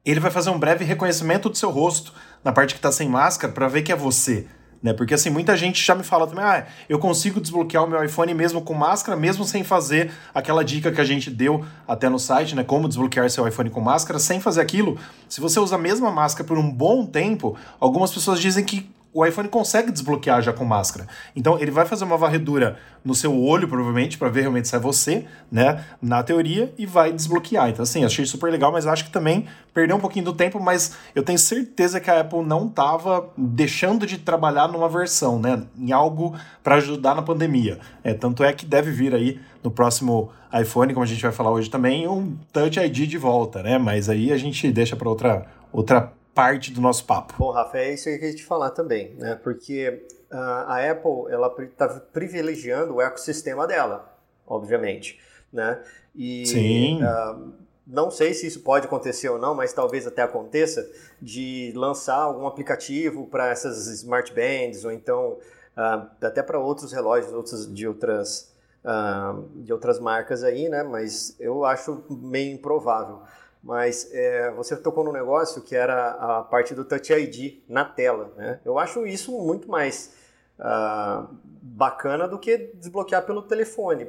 ele 0.03 0.19
vai 0.19 0.31
fazer 0.31 0.49
um 0.49 0.57
breve 0.57 0.83
reconhecimento 0.83 1.47
do 1.47 1.55
seu 1.55 1.69
rosto 1.69 2.11
na 2.43 2.51
parte 2.51 2.73
que 2.73 2.79
está 2.79 2.91
sem 2.91 3.07
máscara 3.07 3.53
para 3.53 3.67
ver 3.67 3.83
que 3.83 3.91
é 3.91 3.95
você. 3.95 4.47
Né? 4.81 4.93
Porque 4.93 5.13
assim, 5.13 5.29
muita 5.29 5.57
gente 5.57 5.83
já 5.83 5.95
me 5.95 6.03
fala 6.03 6.27
também, 6.27 6.43
ah, 6.43 6.65
eu 6.87 6.99
consigo 6.99 7.41
desbloquear 7.41 7.83
o 7.83 7.87
meu 7.87 8.03
iPhone 8.03 8.33
mesmo 8.33 8.61
com 8.61 8.73
máscara, 8.73 9.17
mesmo 9.17 9.43
sem 9.43 9.63
fazer 9.63 10.11
aquela 10.33 10.63
dica 10.63 10.91
que 10.91 11.01
a 11.01 11.03
gente 11.03 11.29
deu 11.29 11.65
até 11.87 12.09
no 12.09 12.19
site, 12.19 12.55
né? 12.55 12.63
Como 12.63 12.87
desbloquear 12.87 13.29
seu 13.29 13.47
iPhone 13.47 13.69
com 13.69 13.81
máscara, 13.81 14.19
sem 14.19 14.39
fazer 14.39 14.61
aquilo. 14.61 14.97
Se 15.27 15.41
você 15.41 15.59
usa 15.59 15.75
a 15.75 15.79
mesma 15.79 16.11
máscara 16.11 16.47
por 16.47 16.57
um 16.57 16.71
bom 16.71 17.05
tempo, 17.05 17.57
algumas 17.79 18.13
pessoas 18.13 18.39
dizem 18.39 18.63
que 18.63 18.89
o 19.17 19.25
iPhone 19.25 19.49
consegue 19.49 19.91
desbloquear 19.91 20.43
já 20.43 20.53
com 20.53 20.63
máscara. 20.63 21.07
Então 21.35 21.57
ele 21.59 21.71
vai 21.71 21.87
fazer 21.87 22.03
uma 22.03 22.15
varredura 22.15 22.77
no 23.03 23.15
seu 23.15 23.35
olho, 23.35 23.67
provavelmente, 23.67 24.15
para 24.15 24.29
ver 24.29 24.41
realmente 24.41 24.67
se 24.67 24.75
é 24.75 24.79
você, 24.79 25.25
né? 25.51 25.83
Na 25.99 26.21
teoria, 26.21 26.71
e 26.77 26.85
vai 26.85 27.11
desbloquear. 27.11 27.67
Então, 27.67 27.81
assim, 27.81 28.05
achei 28.05 28.27
super 28.27 28.51
legal, 28.51 28.71
mas 28.71 28.85
acho 28.85 29.05
que 29.05 29.11
também 29.11 29.47
perdeu 29.73 29.95
um 29.95 29.99
pouquinho 29.99 30.25
do 30.25 30.33
tempo, 30.33 30.59
mas 30.59 30.95
eu 31.15 31.23
tenho 31.23 31.39
certeza 31.39 31.99
que 31.99 32.11
a 32.11 32.19
Apple 32.19 32.43
não 32.43 32.67
estava 32.67 33.27
deixando 33.35 34.05
de 34.05 34.19
trabalhar 34.19 34.67
numa 34.67 34.87
versão, 34.87 35.39
né? 35.39 35.63
Em 35.75 35.91
algo 35.91 36.35
para 36.61 36.75
ajudar 36.75 37.15
na 37.15 37.23
pandemia. 37.23 37.79
É, 38.03 38.13
tanto 38.13 38.43
é 38.43 38.53
que 38.53 38.67
deve 38.67 38.91
vir 38.91 39.15
aí 39.15 39.39
no 39.63 39.71
próximo 39.71 40.29
iPhone, 40.53 40.93
como 40.93 41.03
a 41.03 41.07
gente 41.07 41.23
vai 41.23 41.31
falar 41.31 41.49
hoje 41.49 41.71
também, 41.71 42.07
um 42.07 42.37
Touch 42.53 42.79
ID 42.79 43.09
de 43.09 43.17
volta, 43.17 43.63
né? 43.63 43.79
Mas 43.79 44.09
aí 44.09 44.31
a 44.31 44.37
gente 44.37 44.71
deixa 44.71 44.95
para 44.95 45.09
outra 45.09 45.47
outra 45.73 46.13
parte 46.37 46.71
do 46.71 46.79
nosso 46.79 47.03
papo. 47.03 47.33
Bom, 47.35 47.49
Rafa, 47.49 47.79
é 47.79 47.95
isso 47.95 48.03
que 48.03 48.11
eu 48.11 48.19
queria 48.19 48.35
te 48.35 48.45
falar 48.45 48.69
também, 48.69 49.15
né? 49.15 49.39
Porque 49.43 50.05
uh, 50.31 50.37
a 50.67 50.91
Apple, 50.91 51.31
ela 51.31 51.51
está 51.59 51.87
privilegiando 52.13 52.93
o 52.93 53.01
ecossistema 53.01 53.65
dela, 53.65 54.15
obviamente, 54.45 55.19
né? 55.51 55.81
E, 56.15 56.45
Sim. 56.45 56.99
Uh, 57.01 57.53
não 57.87 58.11
sei 58.11 58.35
se 58.35 58.45
isso 58.45 58.59
pode 58.59 58.85
acontecer 58.85 59.29
ou 59.29 59.39
não, 59.39 59.55
mas 59.55 59.73
talvez 59.73 60.05
até 60.05 60.21
aconteça, 60.21 60.87
de 61.19 61.73
lançar 61.75 62.17
algum 62.17 62.45
aplicativo 62.45 63.25
para 63.25 63.49
essas 63.49 63.87
smart 63.87 64.31
bands, 64.31 64.85
ou 64.85 64.91
então 64.91 65.39
uh, 65.75 66.07
até 66.21 66.43
para 66.43 66.59
outros 66.59 66.91
relógios 66.93 67.33
outros, 67.33 67.73
de 67.73 67.87
outras 67.87 68.55
Uh, 68.85 69.43
de 69.63 69.73
outras 69.73 69.99
marcas 69.99 70.45
aí, 70.45 70.69
né? 70.69 70.81
Mas 70.81 71.35
eu 71.41 71.65
acho 71.65 72.05
meio 72.09 72.53
improvável. 72.53 73.19
Mas 73.63 74.09
é, 74.13 74.51
você 74.51 74.75
tocou 74.77 75.03
num 75.03 75.11
negócio 75.11 75.61
que 75.61 75.75
era 75.75 76.11
a 76.11 76.43
parte 76.43 76.73
do 76.73 76.85
Touch 76.85 77.11
ID 77.11 77.61
na 77.67 77.83
tela. 77.83 78.31
Né? 78.37 78.59
Eu 78.63 78.79
acho 78.79 79.05
isso 79.05 79.31
muito 79.31 79.69
mais 79.69 80.13
uh, 80.59 81.27
bacana 81.61 82.27
do 82.27 82.39
que 82.39 82.57
desbloquear 82.75 83.25
pelo 83.25 83.41
telefone, 83.41 84.05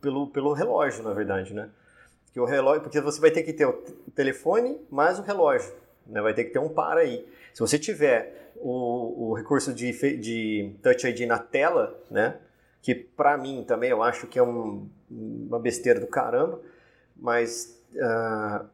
pelo, 0.00 0.28
pelo 0.28 0.52
relógio, 0.52 1.02
na 1.02 1.12
verdade. 1.12 1.52
Né? 1.52 1.68
Que 2.32 2.40
o 2.40 2.44
relógio, 2.44 2.82
porque 2.82 3.00
você 3.00 3.20
vai 3.20 3.30
ter 3.30 3.42
que 3.42 3.52
ter 3.52 3.66
o 3.66 3.72
telefone 4.14 4.80
mais 4.90 5.18
o 5.18 5.22
relógio. 5.22 5.72
Né? 6.06 6.20
Vai 6.22 6.32
ter 6.32 6.44
que 6.44 6.50
ter 6.50 6.58
um 6.58 6.68
par 6.68 6.96
aí. 6.96 7.26
Se 7.52 7.60
você 7.60 7.78
tiver 7.78 8.52
o, 8.56 9.30
o 9.30 9.34
recurso 9.34 9.74
de, 9.74 9.92
de 10.16 10.72
Touch 10.82 11.06
ID 11.06 11.26
na 11.26 11.38
tela, 11.38 11.98
né? 12.10 12.36
que 12.86 12.94
para 12.94 13.36
mim 13.36 13.64
também 13.66 13.90
eu 13.90 14.00
acho 14.02 14.28
que 14.28 14.38
é 14.38 14.42
um, 14.42 14.88
uma 15.10 15.58
besteira 15.58 15.98
do 15.98 16.06
caramba, 16.06 16.60
mas 17.16 17.82
uh, 17.94 18.64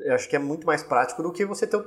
eu 0.00 0.14
acho 0.14 0.28
que 0.28 0.36
é 0.36 0.38
muito 0.38 0.66
mais 0.66 0.82
prático 0.82 1.22
do 1.22 1.32
que 1.32 1.44
você 1.44 1.66
ter, 1.66 1.82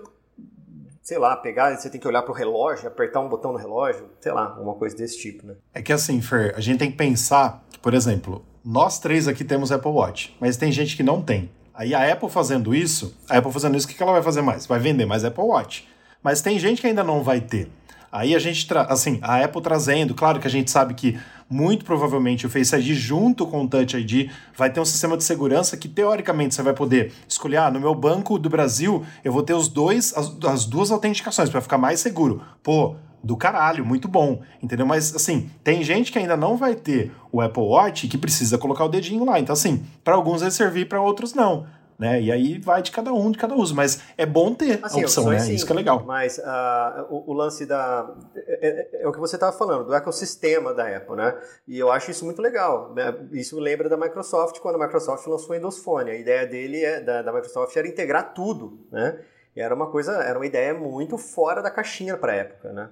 sei 1.02 1.18
lá, 1.18 1.36
pegar, 1.36 1.76
você 1.76 1.90
tem 1.90 2.00
que 2.00 2.08
olhar 2.08 2.22
para 2.22 2.32
o 2.32 2.36
relógio, 2.36 2.88
apertar 2.88 3.20
um 3.22 3.30
botão 3.30 3.52
no 3.52 3.58
relógio, 3.58 4.10
sei 4.20 4.32
lá, 4.32 4.60
uma 4.60 4.76
coisa 4.76 4.96
desse 4.96 5.20
tipo, 5.20 5.46
né? 5.46 5.56
É 5.74 5.82
que 5.82 5.94
assim, 5.94 6.22
Fer, 6.22 6.54
a 6.56 6.60
gente 6.60 6.80
tem 6.80 6.92
que 6.92 6.98
pensar 6.98 7.64
por 7.88 7.94
exemplo, 7.94 8.44
nós 8.66 9.00
três 9.00 9.28
aqui 9.28 9.44
temos 9.44 9.72
Apple 9.72 9.92
Watch, 9.92 10.36
mas 10.40 10.58
tem 10.58 10.72
gente 10.72 10.96
que 10.96 11.04
não 11.04 11.22
tem. 11.22 11.50
Aí 11.74 11.94
a 11.94 12.12
Apple 12.12 12.30
fazendo 12.30 12.76
isso, 12.76 13.16
a 13.30 13.38
Apple 13.38 13.52
fazendo 13.52 13.78
isso, 13.78 13.86
o 13.86 13.90
que 13.90 14.02
ela 14.02 14.12
vai 14.12 14.22
fazer 14.24 14.42
mais? 14.42 14.66
Vai 14.66 14.80
vender 14.80 15.06
mais 15.06 15.24
Apple 15.24 15.44
Watch. 15.44 15.88
Mas 16.22 16.42
tem 16.42 16.58
gente 16.58 16.82
que 16.82 16.88
ainda 16.88 17.04
não 17.04 17.24
vai 17.24 17.40
ter. 17.40 17.70
Aí 18.12 18.36
a 18.36 18.40
gente, 18.40 18.68
assim, 18.90 19.20
a 19.22 19.44
Apple 19.44 19.62
trazendo, 19.62 20.16
claro 20.16 20.40
que 20.40 20.48
a 20.48 20.50
gente 20.50 20.72
sabe 20.72 20.96
que 20.96 21.20
muito 21.50 21.86
provavelmente 21.86 22.46
o 22.46 22.50
Face 22.50 22.76
ID 22.76 22.94
junto 22.94 23.46
com 23.46 23.64
o 23.64 23.68
Touch 23.68 23.96
ID 23.96 24.30
vai 24.56 24.70
ter 24.70 24.80
um 24.80 24.86
sistema 24.86 25.16
de 25.16 25.24
segurança 25.24 25.78
que 25.78 25.88
teoricamente 25.88 26.54
você 26.54 26.62
vai 26.62 26.74
poder 26.74 27.14
escolher, 27.28 27.58
ah, 27.58 27.72
no 27.72 27.80
meu 27.80 27.96
banco 27.96 28.38
do 28.38 28.50
Brasil 28.50 29.06
eu 29.24 29.32
vou 29.32 29.44
ter 29.44 29.54
os 29.54 29.68
dois, 29.68 30.14
as, 30.16 30.36
as 30.46 30.66
duas 30.66 30.92
autenticações 30.92 31.50
para 31.50 31.62
ficar 31.62 31.78
mais 31.78 32.00
seguro. 32.00 32.42
Pô, 32.62 32.96
do 33.24 33.36
caralho, 33.36 33.86
muito 33.86 34.08
bom, 34.08 34.42
entendeu? 34.62 34.86
Mas 34.86 35.16
assim, 35.16 35.50
tem 35.64 35.84
gente 35.84 36.12
que 36.12 36.20
ainda 36.20 36.38
não 36.38 36.56
vai 36.56 36.76
ter 36.76 37.12
o 37.32 37.42
Apple 37.42 37.64
Watch 37.64 38.08
que 38.08 38.18
precisa 38.18 38.58
colocar 38.58 38.86
o 38.86 38.90
dedinho 38.90 39.26
lá. 39.26 39.40
Então 39.40 39.54
assim, 39.54 39.84
para 40.04 40.16
alguns 40.16 40.42
vai 40.42 40.52
servir, 40.52 40.88
para 40.88 41.02
outros 41.02 41.34
não 41.34 41.66
né? 41.98 42.22
E 42.22 42.32
aí 42.32 42.60
vai 42.60 42.82
de 42.82 42.92
cada 42.92 43.12
um, 43.12 43.32
de 43.32 43.38
cada 43.38 43.56
uso. 43.56 43.74
Mas 43.74 44.02
é 44.18 44.26
bom 44.26 44.54
ter 44.54 44.80
assim, 44.84 45.02
a 45.02 45.04
opção, 45.04 45.30
né? 45.30 45.40
Sim, 45.40 45.56
Isso 45.56 45.66
que 45.66 45.72
é 45.72 45.76
legal. 45.76 46.04
Mas 46.06 46.38
uh, 46.38 47.06
o, 47.10 47.32
o, 47.32 47.34
lance 47.34 47.66
da. 47.66 48.14
É, 48.36 48.68
é, 48.68 49.04
é 49.04 49.08
o 49.08 49.12
que 49.12 49.20
você 49.20 49.36
estava 49.36 49.56
falando, 49.58 49.86
do 49.86 49.94
ecossistema 49.94 50.74
da 50.74 50.96
Apple, 50.96 51.16
né? 51.16 51.36
E 51.68 51.78
eu 51.80 51.92
acho 51.92 52.12
isso 52.12 52.24
muito 52.24 52.42
legal. 52.42 52.94
Né? 52.94 53.16
Isso 53.32 53.60
lembra 53.60 53.90
da 53.90 53.98
Microsoft 53.98 54.60
quando 54.60 54.76
a 54.76 54.86
Microsoft 54.86 55.26
lançou 55.26 55.52
o 55.52 55.54
Windows 55.54 55.80
Phone. 55.80 56.12
A 56.12 56.16
ideia 56.16 56.46
dele, 56.46 56.84
é, 56.84 57.02
da, 57.02 57.22
da 57.22 57.34
Microsoft, 57.34 57.76
era 57.76 57.88
integrar 57.88 58.34
tudo, 58.34 58.80
né? 58.92 59.20
E 59.56 59.62
era 59.62 59.74
uma 59.74 59.90
coisa, 59.90 60.14
era 60.22 60.38
uma 60.38 60.46
ideia 60.46 60.74
muito 60.74 61.18
fora 61.18 61.64
da 61.64 61.72
caixinha 61.72 62.16
para 62.16 62.32
a 62.32 62.36
época, 62.36 62.72
né? 62.72 62.90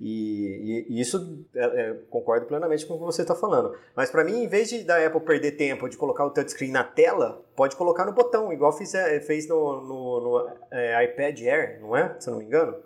E, 0.00 0.86
e, 0.88 0.96
e 0.96 1.00
isso 1.00 1.44
é, 1.54 1.64
é, 1.64 1.94
concordo 2.08 2.46
plenamente 2.46 2.86
com 2.86 2.94
o 2.94 2.98
que 2.98 3.04
você 3.04 3.20
está 3.20 3.34
falando. 3.34 3.76
Mas 3.94 4.10
para 4.10 4.24
mim, 4.24 4.42
em 4.42 4.48
vez 4.48 4.70
de 4.70 4.82
da 4.82 5.04
Apple 5.04 5.20
perder 5.20 5.52
tempo 5.52 5.88
de 5.90 5.96
colocar 5.98 6.24
o 6.24 6.30
touchscreen 6.30 6.70
na 6.70 6.82
tela, 6.82 7.44
pode 7.54 7.76
colocar 7.76 8.06
no 8.06 8.12
botão, 8.12 8.50
igual 8.50 8.72
fiz, 8.72 8.94
é, 8.94 9.20
fez 9.20 9.46
no, 9.46 9.82
no, 9.82 10.20
no 10.20 10.50
é, 10.70 11.04
iPad 11.04 11.38
Air, 11.42 11.80
não 11.82 11.94
é? 11.94 12.16
Se 12.18 12.28
eu 12.28 12.32
não 12.32 12.38
me 12.38 12.46
engano. 12.46 12.76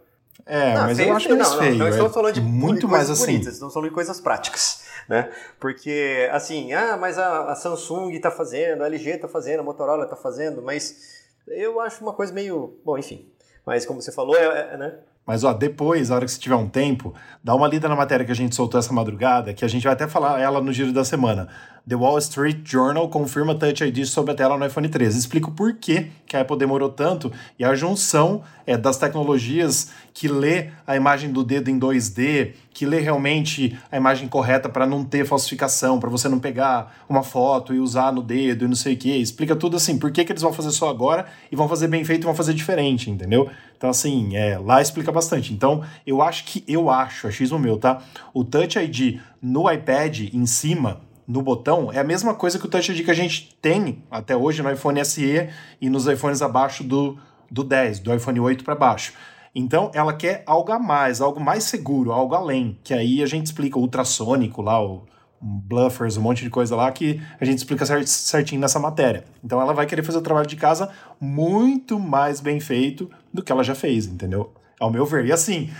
É, 0.44 0.74
não, 0.74 0.82
mas 0.82 0.96
feio, 0.96 1.08
eu 1.08 1.16
acho 1.16 1.28
mais 1.28 1.50
não, 1.50 1.58
feio. 1.58 1.70
Não, 1.70 1.78
não 1.78 1.88
estamos 1.88 2.12
falando 2.12 2.34
de 2.34 2.40
muito 2.40 2.88
mais 2.88 3.08
assim. 3.08 3.26
Bonitas, 3.26 3.54
estamos 3.54 3.72
falando 3.72 3.88
de 3.88 3.94
coisas 3.94 4.20
práticas, 4.20 4.84
né? 5.08 5.30
Porque, 5.60 6.28
assim, 6.32 6.72
ah, 6.72 6.96
mas 6.96 7.16
a, 7.16 7.52
a 7.52 7.54
Samsung 7.54 8.12
está 8.12 8.32
fazendo, 8.32 8.82
a 8.82 8.86
LG 8.86 9.10
está 9.10 9.28
fazendo, 9.28 9.60
a 9.60 9.62
Motorola 9.62 10.02
está 10.02 10.16
fazendo, 10.16 10.60
mas 10.60 11.22
eu 11.46 11.80
acho 11.80 12.02
uma 12.02 12.12
coisa 12.12 12.32
meio... 12.32 12.76
Bom, 12.84 12.98
enfim. 12.98 13.30
Mas 13.64 13.86
como 13.86 14.02
você 14.02 14.10
falou, 14.10 14.36
é, 14.36 14.74
é 14.74 14.76
né? 14.76 14.98
Mas 15.26 15.42
ó, 15.42 15.52
depois, 15.52 16.10
a 16.10 16.16
hora 16.16 16.26
que 16.26 16.32
você 16.32 16.38
tiver 16.38 16.56
um 16.56 16.68
tempo, 16.68 17.14
dá 17.42 17.54
uma 17.54 17.66
lida 17.66 17.88
na 17.88 17.96
matéria 17.96 18.26
que 18.26 18.32
a 18.32 18.36
gente 18.36 18.54
soltou 18.54 18.78
essa 18.78 18.92
madrugada, 18.92 19.54
que 19.54 19.64
a 19.64 19.68
gente 19.68 19.84
vai 19.84 19.92
até 19.92 20.06
falar 20.06 20.38
ela 20.40 20.60
no 20.60 20.72
giro 20.72 20.92
da 20.92 21.04
semana. 21.04 21.48
The 21.86 21.96
Wall 21.96 22.16
Street 22.18 22.60
Journal 22.64 23.08
confirma 23.10 23.54
Touch 23.54 23.84
ID 23.84 24.06
sobre 24.06 24.32
a 24.32 24.34
tela 24.34 24.56
no 24.56 24.64
iPhone 24.64 24.88
13. 24.88 25.18
Explica 25.18 25.50
porquê 25.50 26.08
que 26.26 26.34
a 26.34 26.40
Apple 26.40 26.56
demorou 26.56 26.88
tanto 26.88 27.30
e 27.58 27.64
a 27.64 27.74
junção 27.74 28.42
é, 28.66 28.74
das 28.74 28.96
tecnologias 28.96 29.90
que 30.14 30.26
lê 30.26 30.68
a 30.86 30.96
imagem 30.96 31.30
do 31.30 31.44
dedo 31.44 31.70
em 31.70 31.78
2D, 31.78 32.54
que 32.72 32.86
lê 32.86 33.00
realmente 33.00 33.78
a 33.92 33.98
imagem 33.98 34.28
correta 34.28 34.66
para 34.66 34.86
não 34.86 35.04
ter 35.04 35.26
falsificação, 35.26 36.00
para 36.00 36.08
você 36.08 36.26
não 36.26 36.38
pegar 36.38 37.04
uma 37.06 37.22
foto 37.22 37.74
e 37.74 37.78
usar 37.78 38.10
no 38.12 38.22
dedo 38.22 38.64
e 38.64 38.68
não 38.68 38.76
sei 38.76 38.94
o 38.94 38.96
que. 38.96 39.10
Explica 39.20 39.54
tudo 39.54 39.76
assim, 39.76 39.98
por 39.98 40.10
que, 40.10 40.24
que 40.24 40.32
eles 40.32 40.42
vão 40.42 40.54
fazer 40.54 40.70
só 40.70 40.88
agora 40.88 41.26
e 41.52 41.56
vão 41.56 41.68
fazer 41.68 41.88
bem 41.88 42.02
feito 42.02 42.22
e 42.22 42.24
vão 42.24 42.34
fazer 42.34 42.54
diferente, 42.54 43.10
entendeu? 43.10 43.50
Então, 43.84 43.90
assim, 43.90 44.34
é, 44.34 44.56
lá 44.56 44.80
explica 44.80 45.12
bastante. 45.12 45.52
Então, 45.52 45.84
eu 46.06 46.22
acho 46.22 46.46
que, 46.46 46.64
eu 46.66 46.88
acho, 46.88 47.26
achismo 47.26 47.58
meu, 47.58 47.76
tá? 47.76 48.00
O 48.32 48.42
Touch 48.42 48.78
ID 48.78 49.20
no 49.42 49.70
iPad 49.70 50.20
em 50.32 50.46
cima 50.46 51.02
no 51.28 51.42
botão 51.42 51.92
é 51.92 51.98
a 51.98 52.04
mesma 52.04 52.32
coisa 52.32 52.58
que 52.58 52.64
o 52.64 52.68
Touch 52.68 52.90
ID 52.90 53.04
que 53.04 53.10
a 53.10 53.14
gente 53.14 53.54
tem 53.60 54.02
até 54.10 54.34
hoje 54.34 54.62
no 54.62 54.72
iPhone 54.72 55.04
SE 55.04 55.50
e 55.82 55.90
nos 55.90 56.06
iPhones 56.06 56.40
abaixo 56.40 56.82
do, 56.82 57.18
do 57.50 57.62
10, 57.62 57.98
do 57.98 58.14
iPhone 58.14 58.40
8 58.40 58.64
para 58.64 58.74
baixo. 58.74 59.12
Então 59.54 59.90
ela 59.92 60.14
quer 60.14 60.42
algo 60.46 60.72
a 60.72 60.78
mais, 60.78 61.20
algo 61.20 61.38
mais 61.38 61.64
seguro, 61.64 62.10
algo 62.10 62.34
além, 62.34 62.78
que 62.82 62.94
aí 62.94 63.22
a 63.22 63.26
gente 63.26 63.44
explica 63.44 63.78
o 63.78 63.82
ultrassônico 63.82 64.62
lá, 64.62 64.82
o 64.82 65.04
bluffers, 65.44 66.16
um 66.16 66.22
monte 66.22 66.42
de 66.42 66.50
coisa 66.50 66.74
lá 66.74 66.90
que 66.90 67.20
a 67.40 67.44
gente 67.44 67.58
explica 67.58 67.84
certinho 68.06 68.60
nessa 68.60 68.78
matéria. 68.78 69.24
Então 69.44 69.60
ela 69.60 69.74
vai 69.74 69.86
querer 69.86 70.02
fazer 70.02 70.18
o 70.18 70.22
trabalho 70.22 70.46
de 70.46 70.56
casa 70.56 70.90
muito 71.20 71.98
mais 71.98 72.40
bem 72.40 72.60
feito 72.60 73.10
do 73.32 73.42
que 73.42 73.52
ela 73.52 73.62
já 73.62 73.74
fez, 73.74 74.06
entendeu? 74.06 74.52
Ao 74.80 74.90
meu 74.90 75.04
ver. 75.04 75.26
E 75.26 75.32
assim, 75.32 75.70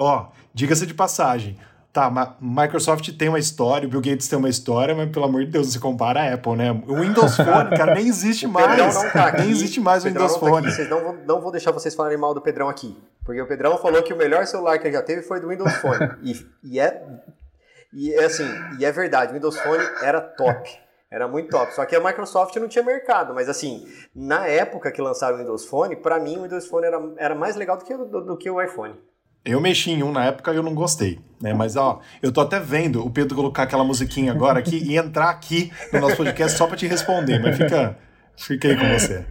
Ó, 0.00 0.28
diga-se 0.54 0.86
de 0.86 0.94
passagem. 0.94 1.58
Tá, 1.92 2.36
Microsoft 2.40 3.10
tem 3.18 3.28
uma 3.28 3.38
história, 3.38 3.86
o 3.86 3.90
Bill 3.90 4.00
Gates 4.00 4.28
tem 4.28 4.38
uma 4.38 4.48
história, 4.48 4.94
mas 4.94 5.10
pelo 5.10 5.24
amor 5.24 5.44
de 5.44 5.50
Deus, 5.50 5.72
se 5.72 5.78
compara 5.78 6.22
a 6.22 6.34
Apple, 6.34 6.56
né? 6.56 6.70
O 6.86 7.00
Windows 7.00 7.36
Phone, 7.36 7.76
cara, 7.76 7.94
nem 7.96 8.06
existe 8.06 8.46
mais. 8.48 8.94
Não 8.94 9.10
tá 9.10 9.32
nem 9.32 9.50
existe 9.50 9.80
mais 9.80 10.04
o, 10.04 10.08
Windows 10.08 10.36
Phone. 10.36 10.68
Tá 10.68 10.70
vocês 10.70 10.88
não 10.88 11.02
vão, 11.02 11.16
não 11.26 11.40
vou 11.40 11.50
deixar 11.50 11.72
vocês 11.72 11.94
falarem 11.94 12.16
mal 12.16 12.32
do 12.32 12.40
Pedrão 12.40 12.68
aqui. 12.68 12.96
Porque 13.24 13.42
o 13.42 13.46
Pedrão 13.46 13.76
falou 13.76 14.02
que 14.02 14.14
o 14.14 14.16
melhor 14.16 14.46
celular 14.46 14.78
que 14.78 14.86
ele 14.86 14.94
já 14.94 15.02
teve 15.02 15.20
foi 15.22 15.40
do 15.40 15.48
Windows 15.48 15.74
Phone. 15.74 16.10
e, 16.22 16.46
e, 16.62 16.80
é, 16.80 17.02
e 17.92 18.12
é 18.12 18.24
assim, 18.24 18.48
e 18.78 18.84
é 18.84 18.92
verdade, 18.92 19.32
o 19.32 19.34
Windows 19.34 19.58
Phone 19.58 19.84
era 20.02 20.20
top. 20.20 20.70
Era 21.10 21.26
muito 21.26 21.50
top. 21.50 21.74
Só 21.74 21.84
que 21.84 21.96
a 21.96 22.00
Microsoft 22.00 22.54
não 22.56 22.68
tinha 22.68 22.84
mercado. 22.84 23.34
Mas 23.34 23.48
assim, 23.48 23.84
na 24.14 24.46
época 24.46 24.92
que 24.92 25.02
lançaram 25.02 25.36
o 25.36 25.38
Windows 25.40 25.66
Phone, 25.66 25.96
para 25.96 26.20
mim 26.20 26.36
o 26.36 26.42
Windows 26.44 26.68
Phone 26.68 26.86
era, 26.86 27.00
era 27.18 27.34
mais 27.34 27.56
legal 27.56 27.76
do 27.76 27.84
que, 27.84 27.96
do, 27.96 28.20
do 28.24 28.36
que 28.36 28.48
o 28.48 28.62
iPhone. 28.62 28.94
Eu 29.44 29.60
mexi 29.60 29.90
em 29.90 30.02
um 30.02 30.12
na 30.12 30.26
época 30.26 30.52
e 30.52 30.56
eu 30.56 30.62
não 30.62 30.74
gostei, 30.74 31.18
né? 31.40 31.54
Mas 31.54 31.74
ó, 31.74 32.00
eu 32.22 32.30
tô 32.30 32.42
até 32.42 32.60
vendo 32.60 33.04
o 33.04 33.10
Pedro 33.10 33.34
colocar 33.34 33.62
aquela 33.62 33.82
musiquinha 33.82 34.32
agora 34.32 34.58
aqui 34.58 34.76
e 34.76 34.98
entrar 34.98 35.30
aqui 35.30 35.72
no 35.92 36.00
nosso 36.00 36.16
podcast 36.16 36.56
só 36.56 36.66
para 36.66 36.76
te 36.76 36.86
responder, 36.86 37.38
mas 37.40 37.56
fica, 37.56 37.96
fica 38.36 38.68
aí 38.68 38.76
com 38.76 38.88
você. 38.92 39.26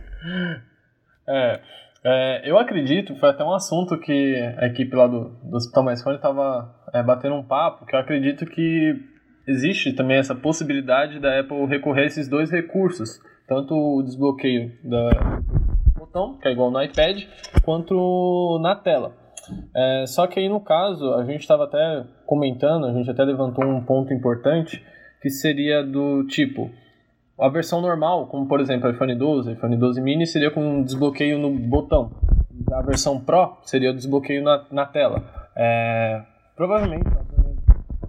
É, 1.28 1.60
é, 2.04 2.50
eu 2.50 2.58
acredito, 2.58 3.16
foi 3.18 3.30
até 3.30 3.44
um 3.44 3.54
assunto 3.54 4.00
que 4.00 4.36
a 4.58 4.66
equipe 4.66 4.96
lá 4.96 5.06
do, 5.06 5.30
do 5.44 5.58
Hospital 5.58 5.84
Mais 5.84 6.02
Fone 6.02 6.20
tava 6.20 6.76
é, 6.94 7.04
batendo 7.04 7.36
um 7.36 7.44
papo, 7.44 7.86
que 7.86 7.96
eu 7.96 8.00
acredito 8.00 8.46
que 8.46 8.96
existe 9.48 9.94
também 9.94 10.18
essa 10.18 10.36
possibilidade 10.36 11.20
da 11.20 11.40
Apple 11.40 11.66
recorrer 11.66 12.04
a 12.04 12.06
esses 12.06 12.28
dois 12.28 12.52
recursos, 12.52 13.20
tanto 13.48 13.76
o 13.76 14.04
desbloqueio 14.04 14.72
da 14.84 15.42
botão, 15.98 16.38
que 16.38 16.48
é 16.48 16.52
igual 16.52 16.72
no 16.72 16.82
iPad, 16.82 17.24
quanto 17.64 18.60
na 18.62 18.76
tela. 18.76 19.16
É, 19.76 20.06
só 20.08 20.28
que 20.28 20.40
aí 20.40 20.48
no 20.48 20.60
caso, 20.60 21.14
a 21.14 21.26
gente 21.26 21.42
estava 21.42 21.64
até 21.64 22.06
comentando, 22.26 22.86
a 22.86 22.94
gente 22.94 23.10
até 23.10 23.24
levantou 23.24 23.66
um 23.66 23.84
ponto 23.84 24.14
importante, 24.14 24.84
que 25.22 25.30
seria 25.30 25.84
do 25.84 26.26
tipo, 26.28 26.70
a 27.40 27.50
versão 27.50 27.82
normal, 27.82 28.28
como 28.28 28.48
por 28.48 28.60
exemplo 28.60 28.90
iPhone 28.90 29.16
12, 29.16 29.54
iPhone 29.54 29.78
12 29.78 30.02
mini, 30.02 30.28
seria 30.28 30.52
com 30.52 30.62
um 30.62 30.84
desbloqueio 30.84 31.38
no 31.40 31.50
botão. 31.52 32.12
A 32.72 32.82
versão 32.82 33.20
Pro 33.20 33.58
seria 33.64 33.92
o 33.92 33.96
desbloqueio 33.96 34.44
na, 34.44 34.66
na 34.72 34.86
tela. 34.86 35.24
É, 35.56 36.22
provavelmente, 36.60 37.10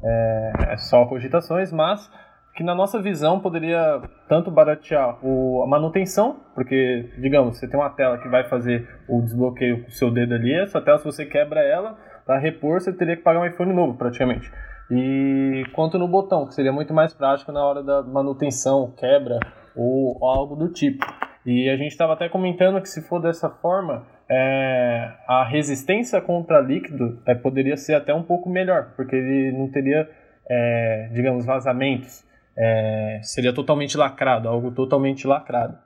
é, 0.03 0.53
é 0.73 0.77
só 0.77 1.07
cogitações, 1.07 1.71
mas 1.73 2.11
que 2.53 2.65
na 2.65 2.75
nossa 2.75 3.01
visão 3.01 3.39
poderia 3.39 4.03
tanto 4.29 4.51
baratear 4.51 5.25
o, 5.25 5.63
a 5.63 5.69
manutenção, 5.69 6.41
porque, 6.53 7.09
digamos, 7.19 7.57
você 7.57 7.69
tem 7.69 7.79
uma 7.79 7.91
tela 7.91 8.19
que 8.19 8.29
vai 8.29 8.43
fazer 8.49 8.89
o 9.09 9.23
desbloqueio 9.23 9.85
com 9.85 9.89
o 9.89 9.93
seu 9.93 10.11
dedo 10.11 10.35
ali, 10.35 10.53
essa 10.53 10.81
tela, 10.81 10.99
se 10.99 11.05
você 11.05 11.25
quebra 11.25 11.61
ela, 11.61 11.97
para 12.27 12.41
repor, 12.41 12.81
você 12.81 12.93
teria 12.93 13.17
que 13.17 13.23
pagar 13.23 13.39
um 13.39 13.47
iPhone 13.47 13.73
novo, 13.73 13.97
praticamente. 13.97 14.51
E 14.91 15.63
quanto 15.73 15.97
no 15.97 16.09
botão, 16.09 16.45
que 16.45 16.55
seria 16.55 16.73
muito 16.73 16.93
mais 16.93 17.15
prático 17.15 17.53
na 17.53 17.65
hora 17.65 17.85
da 17.85 18.03
manutenção, 18.03 18.93
quebra 18.97 19.39
ou, 19.77 20.19
ou 20.21 20.29
algo 20.29 20.57
do 20.57 20.69
tipo. 20.73 21.07
E 21.47 21.71
a 21.71 21.77
gente 21.77 21.93
estava 21.93 22.15
até 22.15 22.29
comentando 22.29 22.83
que 22.83 22.89
se 22.89 23.01
for 23.01 23.21
dessa 23.21 23.49
forma, 23.49 24.05
é, 24.31 25.13
a 25.27 25.45
resistência 25.45 26.21
contra 26.21 26.61
líquido 26.61 27.21
é, 27.27 27.35
poderia 27.35 27.77
ser 27.77 27.95
até 27.95 28.15
um 28.15 28.23
pouco 28.23 28.49
melhor, 28.49 28.93
porque 28.95 29.17
ele 29.17 29.59
não 29.59 29.69
teria, 29.69 30.09
é, 30.49 31.11
digamos, 31.13 31.45
vazamentos 31.45 32.25
é, 32.57 33.21
seria 33.23 33.53
totalmente 33.53 33.97
lacrado, 33.97 34.49
algo 34.49 34.71
totalmente 34.71 35.27
lacrado. 35.27 35.77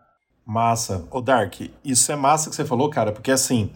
Massa. 0.45 1.07
Ô 1.11 1.21
Dark, 1.21 1.55
isso 1.85 2.13
é 2.13 2.17
massa 2.17 2.51
que 2.51 2.57
você 2.57 2.65
falou, 2.65 2.91
cara, 2.91 3.13
porque 3.13 3.31
assim, 3.31 3.71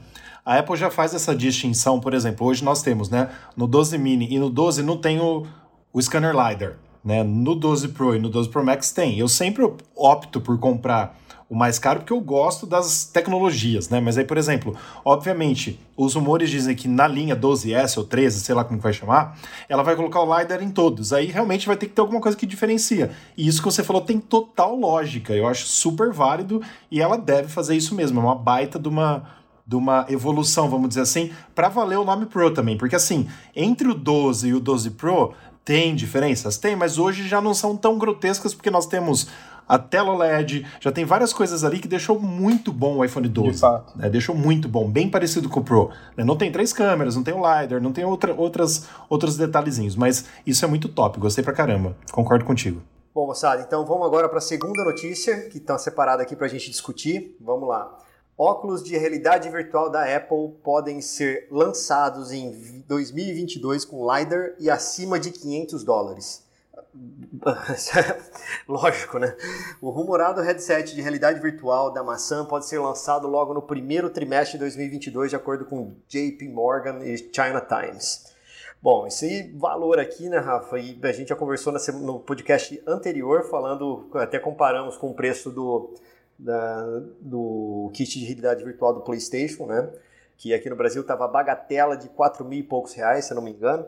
a 0.44 0.58
Apple 0.58 0.76
já 0.76 0.90
faz 0.90 1.14
essa 1.14 1.34
distinção, 1.34 2.00
por 2.00 2.12
exemplo, 2.12 2.46
hoje 2.46 2.64
nós 2.64 2.82
temos, 2.82 3.08
né, 3.08 3.30
no 3.56 3.66
12 3.66 3.96
mini 3.96 4.28
e 4.30 4.38
no 4.38 4.50
12 4.50 4.82
não 4.82 4.98
tem 4.98 5.20
o, 5.20 5.46
o 5.92 6.02
scanner 6.02 6.34
LiDAR, 6.34 6.74
né, 7.04 7.22
no 7.22 7.54
12 7.54 7.88
Pro 7.88 8.14
e 8.14 8.18
no 8.18 8.28
12 8.28 8.50
Pro 8.50 8.64
Max 8.64 8.90
tem. 8.90 9.18
Eu 9.18 9.28
sempre 9.28 9.64
opto 9.94 10.40
por 10.40 10.58
comprar 10.58 11.16
o 11.48 11.56
mais 11.56 11.78
caro 11.78 12.00
porque 12.00 12.12
eu 12.12 12.20
gosto 12.20 12.66
das 12.66 13.06
tecnologias, 13.06 13.88
né? 13.88 14.00
Mas 14.00 14.18
aí, 14.18 14.24
por 14.24 14.36
exemplo, 14.36 14.76
obviamente, 15.02 15.80
os 15.96 16.14
rumores 16.14 16.50
dizem 16.50 16.76
que 16.76 16.86
na 16.86 17.06
linha 17.06 17.34
12S 17.34 17.96
ou 17.96 18.04
13, 18.04 18.40
sei 18.40 18.54
lá 18.54 18.64
como 18.64 18.78
vai 18.78 18.92
chamar, 18.92 19.38
ela 19.68 19.82
vai 19.82 19.96
colocar 19.96 20.20
o 20.20 20.38
LiDAR 20.38 20.62
em 20.62 20.70
todos. 20.70 21.12
Aí 21.12 21.26
realmente 21.26 21.66
vai 21.66 21.76
ter 21.76 21.86
que 21.86 21.94
ter 21.94 22.00
alguma 22.02 22.20
coisa 22.20 22.36
que 22.36 22.44
diferencia. 22.44 23.10
E 23.36 23.48
isso 23.48 23.62
que 23.62 23.64
você 23.64 23.82
falou 23.82 24.02
tem 24.02 24.20
total 24.20 24.76
lógica. 24.76 25.32
Eu 25.32 25.46
acho 25.48 25.66
super 25.66 26.12
válido 26.12 26.60
e 26.90 27.00
ela 27.00 27.16
deve 27.16 27.48
fazer 27.48 27.74
isso 27.74 27.94
mesmo. 27.94 28.20
É 28.20 28.22
uma 28.22 28.34
baita 28.34 28.78
de 28.78 28.88
uma 28.88 29.38
de 29.66 29.76
uma 29.76 30.06
evolução, 30.08 30.70
vamos 30.70 30.88
dizer 30.88 31.02
assim, 31.02 31.30
para 31.54 31.68
valer 31.68 31.98
o 31.98 32.04
nome 32.04 32.24
Pro 32.24 32.50
também, 32.50 32.78
porque 32.78 32.96
assim, 32.96 33.28
entre 33.54 33.86
o 33.86 33.92
12 33.92 34.48
e 34.48 34.54
o 34.54 34.60
12 34.60 34.92
Pro 34.92 35.34
tem 35.62 35.94
diferenças? 35.94 36.56
Tem, 36.56 36.74
mas 36.74 36.96
hoje 36.96 37.28
já 37.28 37.42
não 37.42 37.52
são 37.52 37.76
tão 37.76 37.98
grotescas 37.98 38.54
porque 38.54 38.70
nós 38.70 38.86
temos 38.86 39.28
a 39.68 39.78
tela 39.78 40.16
LED, 40.16 40.66
já 40.80 40.90
tem 40.90 41.04
várias 41.04 41.32
coisas 41.32 41.62
ali 41.62 41.78
que 41.78 41.86
deixou 41.86 42.18
muito 42.18 42.72
bom 42.72 42.96
o 42.96 43.04
iPhone 43.04 43.28
12. 43.28 43.50
De 43.50 43.58
fato. 43.58 43.98
Né? 43.98 44.08
Deixou 44.08 44.34
muito 44.34 44.68
bom, 44.68 44.90
bem 44.90 45.10
parecido 45.10 45.48
com 45.48 45.60
o 45.60 45.64
Pro. 45.64 45.90
Né? 46.16 46.24
Não 46.24 46.36
tem 46.36 46.50
três 46.50 46.72
câmeras, 46.72 47.14
não 47.14 47.22
tem 47.22 47.34
o 47.34 47.38
LiDAR, 47.38 47.80
não 47.80 47.92
tem 47.92 48.04
outra, 48.04 48.34
outras, 48.34 48.88
outros 49.08 49.36
detalhezinhos, 49.36 49.94
mas 49.94 50.24
isso 50.46 50.64
é 50.64 50.68
muito 50.68 50.88
top, 50.88 51.20
gostei 51.20 51.44
pra 51.44 51.52
caramba. 51.52 51.94
Concordo 52.10 52.44
contigo. 52.44 52.80
Bom, 53.14 53.26
moçada, 53.26 53.62
então 53.62 53.84
vamos 53.84 54.06
agora 54.06 54.28
para 54.28 54.38
a 54.38 54.40
segunda 54.40 54.84
notícia, 54.84 55.48
que 55.48 55.58
está 55.58 55.76
separada 55.76 56.22
aqui 56.22 56.36
para 56.36 56.46
a 56.46 56.48
gente 56.48 56.70
discutir. 56.70 57.36
Vamos 57.40 57.68
lá. 57.68 57.98
Óculos 58.38 58.84
de 58.84 58.96
realidade 58.96 59.50
virtual 59.50 59.90
da 59.90 60.04
Apple 60.16 60.52
podem 60.62 61.00
ser 61.00 61.48
lançados 61.50 62.30
em 62.30 62.84
2022 62.86 63.84
com 63.84 64.06
LiDAR 64.08 64.52
e 64.60 64.70
acima 64.70 65.18
de 65.18 65.32
500 65.32 65.82
dólares. 65.82 66.47
Lógico, 68.66 69.18
né? 69.18 69.36
O 69.80 69.90
rumorado 69.90 70.40
headset 70.40 70.94
de 70.94 71.02
realidade 71.02 71.40
virtual 71.40 71.92
da 71.92 72.02
maçã 72.02 72.44
pode 72.44 72.66
ser 72.66 72.78
lançado 72.78 73.28
logo 73.28 73.54
no 73.54 73.62
primeiro 73.62 74.10
trimestre 74.10 74.52
de 74.52 74.60
2022, 74.60 75.30
de 75.30 75.36
acordo 75.36 75.64
com 75.64 75.94
JP 76.08 76.48
Morgan 76.48 77.00
e 77.04 77.16
China 77.16 77.60
Times. 77.60 78.36
Bom, 78.80 79.06
esse 79.06 79.52
valor 79.56 79.98
aqui, 79.98 80.28
né, 80.28 80.38
Rafa? 80.38 80.78
E 80.78 80.98
a 81.02 81.12
gente 81.12 81.28
já 81.28 81.36
conversou 81.36 81.72
no 81.72 82.20
podcast 82.20 82.80
anterior, 82.86 83.44
falando, 83.44 84.08
até 84.14 84.38
comparamos 84.38 84.96
com 84.96 85.10
o 85.10 85.14
preço 85.14 85.50
do, 85.50 85.94
da, 86.38 87.00
do 87.20 87.90
kit 87.92 88.18
de 88.18 88.24
realidade 88.24 88.62
virtual 88.62 88.94
do 88.94 89.00
PlayStation, 89.00 89.66
né? 89.66 89.90
Que 90.36 90.54
aqui 90.54 90.70
no 90.70 90.76
Brasil 90.76 91.02
estava 91.02 91.26
bagatela 91.26 91.96
de 91.96 92.08
4 92.08 92.44
mil 92.44 92.60
e 92.60 92.62
poucos 92.62 92.94
reais, 92.94 93.24
se 93.24 93.32
eu 93.32 93.34
não 93.34 93.42
me 93.42 93.50
engano. 93.50 93.84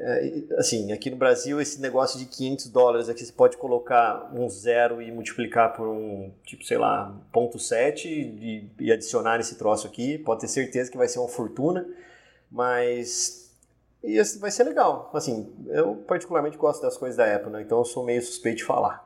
É, 0.00 0.42
assim, 0.58 0.92
aqui 0.92 1.10
no 1.10 1.16
Brasil, 1.16 1.60
esse 1.60 1.80
negócio 1.80 2.18
de 2.18 2.26
500 2.26 2.68
dólares 2.68 3.08
aqui, 3.08 3.24
você 3.24 3.32
pode 3.32 3.56
colocar 3.56 4.30
um 4.34 4.48
zero 4.48 5.00
e 5.00 5.10
multiplicar 5.12 5.74
por 5.74 5.86
um, 5.88 6.32
tipo, 6.44 6.64
sei 6.64 6.78
lá, 6.78 7.14
ponto 7.32 7.58
7 7.58 8.08
e, 8.08 8.70
e 8.80 8.92
adicionar 8.92 9.38
esse 9.40 9.56
troço 9.56 9.86
aqui. 9.86 10.18
Pode 10.18 10.40
ter 10.40 10.48
certeza 10.48 10.90
que 10.90 10.96
vai 10.96 11.08
ser 11.08 11.18
uma 11.18 11.28
fortuna, 11.28 11.86
mas 12.50 13.44
e 14.04 14.22
vai 14.38 14.50
ser 14.50 14.64
legal. 14.64 15.10
Assim, 15.14 15.50
eu 15.68 15.94
particularmente 16.06 16.58
gosto 16.58 16.82
das 16.82 16.96
coisas 16.96 17.16
da 17.16 17.34
Apple, 17.34 17.50
né? 17.50 17.62
então 17.62 17.78
eu 17.78 17.84
sou 17.86 18.04
meio 18.04 18.20
suspeito 18.20 18.58
de 18.58 18.64
falar. 18.64 19.02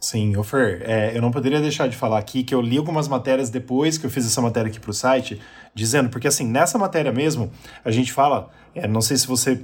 Sim, 0.00 0.36
Ofer, 0.36 0.82
é, 0.84 1.16
eu 1.16 1.22
não 1.22 1.30
poderia 1.30 1.60
deixar 1.60 1.86
de 1.86 1.96
falar 1.96 2.18
aqui 2.18 2.42
que 2.42 2.52
eu 2.52 2.60
li 2.60 2.76
algumas 2.76 3.06
matérias 3.06 3.50
depois 3.50 3.98
que 3.98 4.06
eu 4.06 4.10
fiz 4.10 4.26
essa 4.26 4.40
matéria 4.40 4.68
aqui 4.68 4.80
para 4.80 4.90
o 4.90 4.94
site, 4.94 5.40
dizendo, 5.72 6.08
porque 6.08 6.26
assim, 6.26 6.44
nessa 6.44 6.76
matéria 6.76 7.12
mesmo, 7.12 7.52
a 7.84 7.90
gente 7.92 8.12
fala, 8.12 8.50
é, 8.74 8.88
não 8.88 9.00
sei 9.00 9.16
se 9.16 9.28
você 9.28 9.60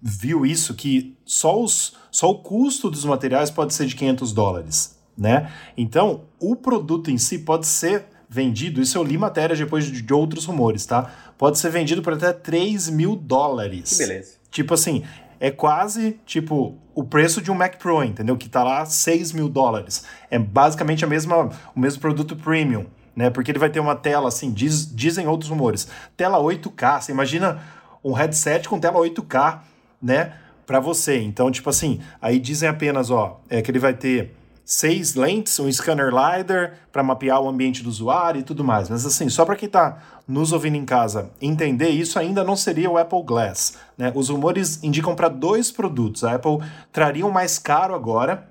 viu 0.00 0.44
isso, 0.44 0.74
que 0.74 1.16
só, 1.24 1.60
os, 1.60 1.96
só 2.10 2.30
o 2.30 2.38
custo 2.38 2.90
dos 2.90 3.04
materiais 3.04 3.50
pode 3.50 3.74
ser 3.74 3.86
de 3.86 3.94
500 3.94 4.32
dólares, 4.32 4.98
né? 5.16 5.50
Então, 5.76 6.22
o 6.38 6.54
produto 6.54 7.10
em 7.10 7.18
si 7.18 7.38
pode 7.38 7.66
ser 7.66 8.06
vendido, 8.28 8.80
isso 8.80 8.98
eu 8.98 9.04
li 9.04 9.16
matéria 9.16 9.56
depois 9.56 9.86
de 9.86 10.12
outros 10.12 10.44
rumores, 10.44 10.84
tá? 10.84 11.10
Pode 11.38 11.58
ser 11.58 11.70
vendido 11.70 12.02
por 12.02 12.12
até 12.12 12.32
3 12.32 12.88
mil 12.90 13.16
dólares. 13.16 13.90
Que 13.90 13.98
beleza. 13.98 14.34
Tipo 14.50 14.74
assim, 14.74 15.04
é 15.38 15.50
quase, 15.50 16.18
tipo, 16.24 16.76
o 16.94 17.04
preço 17.04 17.40
de 17.40 17.50
um 17.50 17.54
Mac 17.54 17.76
Pro, 17.76 18.02
entendeu? 18.02 18.36
Que 18.36 18.48
tá 18.48 18.62
lá 18.64 18.84
6 18.84 19.32
mil 19.32 19.48
dólares. 19.48 20.04
É 20.30 20.38
basicamente 20.38 21.04
a 21.04 21.08
mesma, 21.08 21.50
o 21.74 21.80
mesmo 21.80 22.00
produto 22.00 22.36
premium, 22.36 22.86
né? 23.14 23.30
Porque 23.30 23.50
ele 23.50 23.58
vai 23.58 23.70
ter 23.70 23.80
uma 23.80 23.94
tela, 23.94 24.28
assim, 24.28 24.52
diz, 24.52 24.94
dizem 24.94 25.26
outros 25.26 25.50
rumores, 25.50 25.88
tela 26.16 26.38
8K. 26.38 27.02
Você 27.02 27.12
imagina 27.12 27.62
um 28.02 28.12
headset 28.12 28.68
com 28.68 28.80
tela 28.80 28.98
8K 28.98 29.60
né, 30.00 30.34
para 30.66 30.80
você. 30.80 31.20
Então, 31.20 31.50
tipo 31.50 31.70
assim, 31.70 32.00
aí 32.20 32.38
dizem 32.38 32.68
apenas, 32.68 33.10
ó, 33.10 33.40
é 33.48 33.62
que 33.62 33.70
ele 33.70 33.78
vai 33.78 33.94
ter 33.94 34.34
seis 34.66 35.14
lentes, 35.14 35.60
um 35.60 35.70
scanner 35.72 36.08
LiDAR 36.08 36.74
para 36.90 37.00
mapear 37.00 37.40
o 37.40 37.48
ambiente 37.48 37.84
do 37.84 37.88
usuário 37.88 38.40
e 38.40 38.42
tudo 38.42 38.64
mais. 38.64 38.90
Mas 38.90 39.06
assim, 39.06 39.28
só 39.28 39.44
para 39.44 39.54
quem 39.54 39.68
está 39.68 40.02
nos 40.26 40.52
ouvindo 40.52 40.76
em 40.76 40.84
casa 40.84 41.30
entender, 41.40 41.90
isso 41.90 42.18
ainda 42.18 42.42
não 42.42 42.56
seria 42.56 42.90
o 42.90 42.98
Apple 42.98 43.22
Glass. 43.22 43.74
Né? 43.96 44.10
Os 44.12 44.28
rumores 44.28 44.82
indicam 44.82 45.14
para 45.14 45.28
dois 45.28 45.70
produtos. 45.70 46.24
A 46.24 46.34
Apple 46.34 46.58
traria 46.90 47.24
um 47.24 47.30
mais 47.30 47.60
caro 47.60 47.94
agora, 47.94 48.48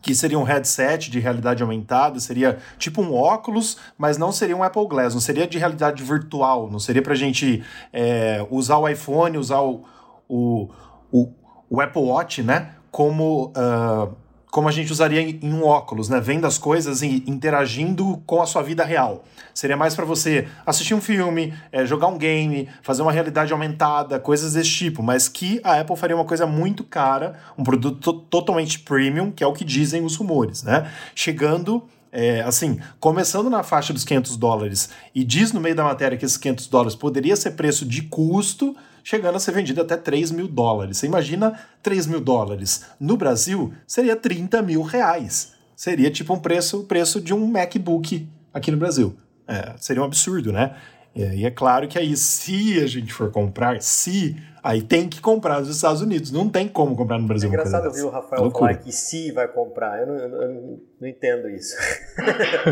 que 0.00 0.14
seria 0.14 0.38
um 0.38 0.44
headset 0.44 1.10
de 1.10 1.18
realidade 1.18 1.64
aumentada, 1.64 2.20
seria 2.20 2.58
tipo 2.78 3.02
um 3.02 3.12
óculos, 3.12 3.76
mas 3.98 4.16
não 4.16 4.30
seria 4.30 4.56
um 4.56 4.62
Apple 4.62 4.86
Glass, 4.86 5.14
não 5.14 5.20
seria 5.20 5.48
de 5.48 5.58
realidade 5.58 6.02
virtual, 6.04 6.70
não 6.70 6.78
seria 6.78 7.02
para 7.02 7.16
gente 7.16 7.62
é, 7.92 8.46
usar 8.50 8.78
o 8.78 8.88
iPhone, 8.88 9.36
usar 9.36 9.60
o, 9.60 9.84
o, 10.30 10.70
o, 11.10 11.28
o 11.68 11.80
Apple 11.80 12.02
Watch, 12.02 12.42
né? 12.42 12.70
Como 12.90 13.52
uh, 13.56 14.14
como 14.50 14.68
a 14.68 14.72
gente 14.72 14.90
usaria 14.90 15.20
em, 15.20 15.38
um 15.44 15.64
óculos, 15.64 16.08
né? 16.08 16.20
Vendo 16.20 16.46
as 16.46 16.58
coisas 16.58 17.02
e 17.02 17.22
interagindo 17.26 18.20
com 18.26 18.42
a 18.42 18.46
sua 18.46 18.62
vida 18.62 18.84
real. 18.84 19.24
Seria 19.54 19.76
mais 19.76 19.94
para 19.94 20.04
você 20.04 20.48
assistir 20.66 20.94
um 20.94 21.00
filme, 21.00 21.54
é, 21.70 21.86
jogar 21.86 22.08
um 22.08 22.18
game, 22.18 22.68
fazer 22.82 23.02
uma 23.02 23.12
realidade 23.12 23.52
aumentada, 23.52 24.18
coisas 24.18 24.54
desse 24.54 24.70
tipo. 24.70 25.02
Mas 25.02 25.28
que 25.28 25.60
a 25.62 25.80
Apple 25.80 25.96
faria 25.96 26.16
uma 26.16 26.24
coisa 26.24 26.46
muito 26.46 26.82
cara, 26.82 27.38
um 27.56 27.62
produto 27.62 28.12
totalmente 28.12 28.80
premium, 28.80 29.30
que 29.30 29.44
é 29.44 29.46
o 29.46 29.52
que 29.52 29.64
dizem 29.64 30.04
os 30.04 30.16
rumores, 30.16 30.62
né? 30.64 30.90
Chegando 31.14 31.84
é, 32.12 32.40
assim, 32.40 32.80
começando 32.98 33.48
na 33.48 33.62
faixa 33.62 33.92
dos 33.92 34.04
500 34.04 34.36
dólares 34.36 34.90
e 35.14 35.22
diz 35.22 35.52
no 35.52 35.60
meio 35.60 35.76
da 35.76 35.84
matéria 35.84 36.18
que 36.18 36.24
esses 36.24 36.36
500 36.36 36.66
dólares 36.66 36.94
poderia 36.96 37.36
ser 37.36 37.52
preço 37.52 37.86
de 37.86 38.02
custo, 38.02 38.76
chegando 39.02 39.36
a 39.36 39.40
ser 39.40 39.52
vendido 39.52 39.80
até 39.80 39.96
3 39.96 40.30
mil 40.30 40.48
dólares. 40.48 40.98
Você 40.98 41.06
imagina 41.06 41.58
3 41.82 42.06
mil 42.06 42.20
dólares. 42.20 42.84
No 42.98 43.16
Brasil, 43.16 43.72
seria 43.86 44.16
30 44.16 44.62
mil 44.62 44.82
reais. 44.82 45.52
Seria 45.76 46.10
tipo 46.10 46.34
um 46.34 46.38
preço, 46.38 46.84
preço 46.84 47.20
de 47.20 47.32
um 47.32 47.46
MacBook 47.46 48.28
aqui 48.52 48.70
no 48.70 48.76
Brasil. 48.76 49.16
É, 49.48 49.74
seria 49.78 50.02
um 50.02 50.04
absurdo, 50.04 50.52
né? 50.52 50.76
E 51.14 51.44
é 51.44 51.50
claro 51.50 51.88
que 51.88 51.98
aí, 51.98 52.16
se 52.16 52.78
a 52.80 52.86
gente 52.86 53.12
for 53.12 53.32
comprar, 53.32 53.82
se, 53.82 54.36
aí 54.62 54.80
tem 54.80 55.08
que 55.08 55.20
comprar 55.20 55.58
nos 55.58 55.68
Estados 55.68 56.00
Unidos. 56.00 56.30
Não 56.30 56.48
tem 56.48 56.68
como 56.68 56.94
comprar 56.94 57.18
no 57.18 57.26
Brasil. 57.26 57.48
É 57.48 57.52
engraçado 57.52 57.86
ouvir 57.86 58.02
o 58.02 58.10
Rafael 58.10 58.46
é 58.46 58.50
falar 58.50 58.74
que 58.74 58.92
se 58.92 59.32
vai 59.32 59.48
comprar. 59.48 60.00
Eu 60.00 60.06
não, 60.06 60.16
eu 60.16 60.28
não, 60.28 60.42
eu 60.42 60.80
não 61.00 61.08
entendo 61.08 61.48
isso. 61.48 61.74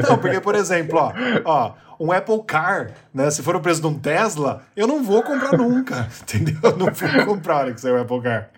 Não, 0.08 0.18
porque, 0.18 0.40
por 0.40 0.54
exemplo, 0.54 0.98
ó, 0.98 1.12
ó, 1.44 1.74
um 1.98 2.12
Apple 2.12 2.42
Car, 2.44 2.92
né? 3.12 3.30
Se 3.30 3.42
for 3.42 3.56
o 3.56 3.60
preço 3.60 3.80
de 3.80 3.86
um 3.86 3.98
Tesla, 3.98 4.62
eu 4.76 4.86
não 4.86 5.02
vou 5.02 5.22
comprar 5.22 5.56
nunca. 5.56 6.08
Entendeu? 6.22 6.58
Eu 6.62 6.76
não 6.76 6.86
vou 6.92 7.26
comprar 7.26 7.56
hora 7.56 7.74
que 7.74 7.80
sair 7.80 7.92
o 7.92 8.00
Apple 8.00 8.22
Car. 8.22 8.50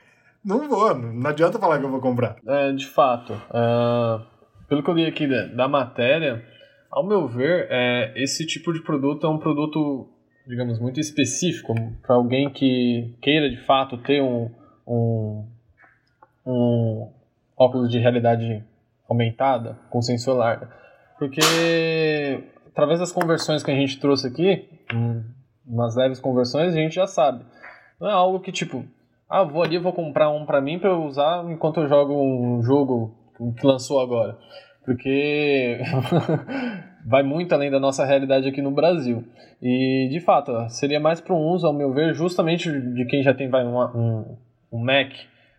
Não 0.44 0.68
vou, 0.68 0.94
não 0.94 1.30
adianta 1.30 1.58
falar 1.58 1.78
que 1.78 1.84
eu 1.84 1.90
vou 1.90 2.00
comprar. 2.00 2.36
É, 2.46 2.72
de 2.72 2.86
fato. 2.86 3.34
Uh, 3.50 4.24
pelo 4.68 4.82
que 4.82 4.90
eu 4.90 4.94
li 4.94 5.06
aqui 5.06 5.26
da, 5.26 5.46
da 5.46 5.68
matéria 5.68 6.42
ao 6.90 7.06
meu 7.06 7.26
ver, 7.28 7.68
é, 7.70 8.12
esse 8.16 8.44
tipo 8.44 8.72
de 8.72 8.80
produto 8.80 9.26
é 9.26 9.30
um 9.30 9.38
produto, 9.38 10.08
digamos, 10.46 10.78
muito 10.80 10.98
específico 10.98 11.74
para 12.02 12.16
alguém 12.16 12.50
que 12.50 13.14
queira 13.22 13.48
de 13.48 13.58
fato 13.64 13.96
ter 13.98 14.20
um, 14.20 14.50
um, 14.86 15.46
um 16.44 17.12
óculos 17.56 17.90
de 17.90 17.98
realidade 17.98 18.64
aumentada 19.08 19.78
com 19.88 20.02
sensor 20.02 20.36
larga. 20.36 20.68
Porque 21.18 22.42
através 22.70 22.98
das 23.00 23.12
conversões 23.12 23.62
que 23.62 23.70
a 23.70 23.74
gente 23.74 24.00
trouxe 24.00 24.26
aqui, 24.26 24.68
umas 25.66 25.96
leves 25.96 26.20
conversões, 26.20 26.74
a 26.74 26.80
gente 26.80 26.94
já 26.94 27.06
sabe. 27.06 27.44
Não 28.00 28.08
é 28.08 28.12
algo 28.12 28.40
que 28.40 28.50
tipo, 28.50 28.84
ah, 29.28 29.44
vou 29.44 29.62
ali, 29.62 29.78
vou 29.78 29.92
comprar 29.92 30.30
um 30.30 30.46
para 30.46 30.60
mim 30.60 30.78
para 30.78 30.90
eu 30.90 31.04
usar 31.04 31.44
enquanto 31.50 31.80
eu 31.80 31.88
jogo 31.88 32.14
um 32.14 32.62
jogo 32.62 33.14
que 33.58 33.66
lançou 33.66 34.00
agora 34.00 34.38
porque 34.84 35.78
vai 37.06 37.22
muito 37.22 37.52
além 37.52 37.70
da 37.70 37.78
nossa 37.78 38.04
realidade 38.04 38.48
aqui 38.48 38.62
no 38.62 38.70
Brasil. 38.70 39.24
E, 39.62 40.08
de 40.10 40.20
fato, 40.20 40.52
seria 40.68 40.98
mais 40.98 41.20
para 41.20 41.34
um 41.34 41.48
uso, 41.48 41.66
ao 41.66 41.72
meu 41.72 41.92
ver, 41.92 42.14
justamente 42.14 42.68
de 42.68 43.04
quem 43.04 43.22
já 43.22 43.34
tem 43.34 43.48
vai, 43.48 43.64
um, 43.64 44.36
um 44.72 44.78
Mac, 44.78 45.12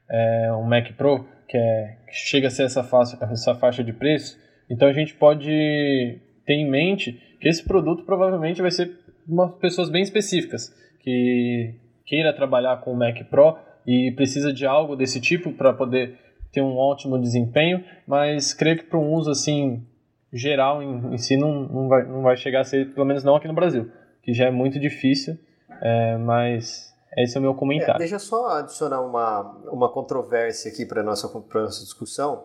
é, 0.09 0.51
um 0.53 0.63
Mac 0.63 0.91
Pro, 0.97 1.25
que, 1.47 1.57
é, 1.57 1.97
que 2.07 2.15
chega 2.15 2.47
a 2.47 2.51
ser 2.51 2.63
essa 2.63 2.83
faixa, 2.83 3.17
essa 3.31 3.55
faixa 3.55 3.83
de 3.83 3.93
preço. 3.93 4.37
Então, 4.69 4.87
a 4.87 4.93
gente 4.93 5.13
pode 5.13 6.19
ter 6.51 6.55
em 6.55 6.69
mente 6.69 7.13
que 7.39 7.47
esse 7.47 7.63
produto 7.63 8.03
provavelmente 8.03 8.61
vai 8.61 8.71
ser 8.71 8.99
umas 9.27 9.53
pessoas 9.55 9.89
bem 9.89 10.03
específicas, 10.03 10.75
que 10.99 11.73
queira 12.05 12.33
trabalhar 12.33 12.81
com 12.81 12.91
o 12.91 12.95
Mac 12.95 13.17
Pro 13.29 13.57
e 13.87 14.11
precisa 14.11 14.51
de 14.51 14.65
algo 14.65 14.95
desse 14.97 15.21
tipo 15.21 15.53
para 15.53 15.71
poder 15.71 16.19
ter 16.51 16.61
um 16.61 16.75
ótimo 16.75 17.17
desempenho, 17.17 17.83
mas 18.05 18.53
creio 18.53 18.77
que 18.77 18.83
para 18.83 18.99
um 18.99 19.13
uso 19.13 19.31
assim 19.31 19.85
geral 20.33 20.83
em, 20.83 21.13
em 21.13 21.17
si 21.17 21.37
não, 21.37 21.63
não, 21.63 21.87
vai, 21.87 22.05
não 22.05 22.21
vai 22.21 22.35
chegar 22.35 22.61
a 22.61 22.63
ser, 22.65 22.93
pelo 22.93 23.05
menos 23.05 23.23
não 23.23 23.37
aqui 23.37 23.47
no 23.47 23.53
Brasil, 23.53 23.89
que 24.21 24.33
já 24.33 24.47
é 24.47 24.51
muito 24.51 24.77
difícil, 24.77 25.37
é, 25.81 26.17
mas 26.17 26.93
esse 27.17 27.37
é 27.37 27.39
o 27.39 27.43
meu 27.43 27.55
comentário. 27.55 27.95
É, 27.95 27.99
deixa 27.99 28.15
eu 28.15 28.19
só 28.19 28.57
adicionar 28.57 29.01
uma, 29.01 29.41
uma 29.71 29.89
controvérsia 29.89 30.69
aqui 30.69 30.85
para 30.85 30.99
a 30.99 31.03
nossa, 31.03 31.31
nossa 31.53 31.83
discussão. 31.83 32.43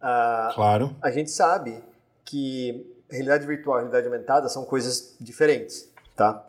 Uh, 0.00 0.54
claro. 0.54 0.96
A 1.02 1.10
gente 1.10 1.30
sabe 1.30 1.82
que 2.24 3.01
realidade 3.12 3.46
virtual 3.46 3.76
e 3.76 3.80
realidade 3.80 4.06
aumentada 4.06 4.48
são 4.48 4.64
coisas 4.64 5.14
diferentes, 5.20 5.90
tá? 6.16 6.44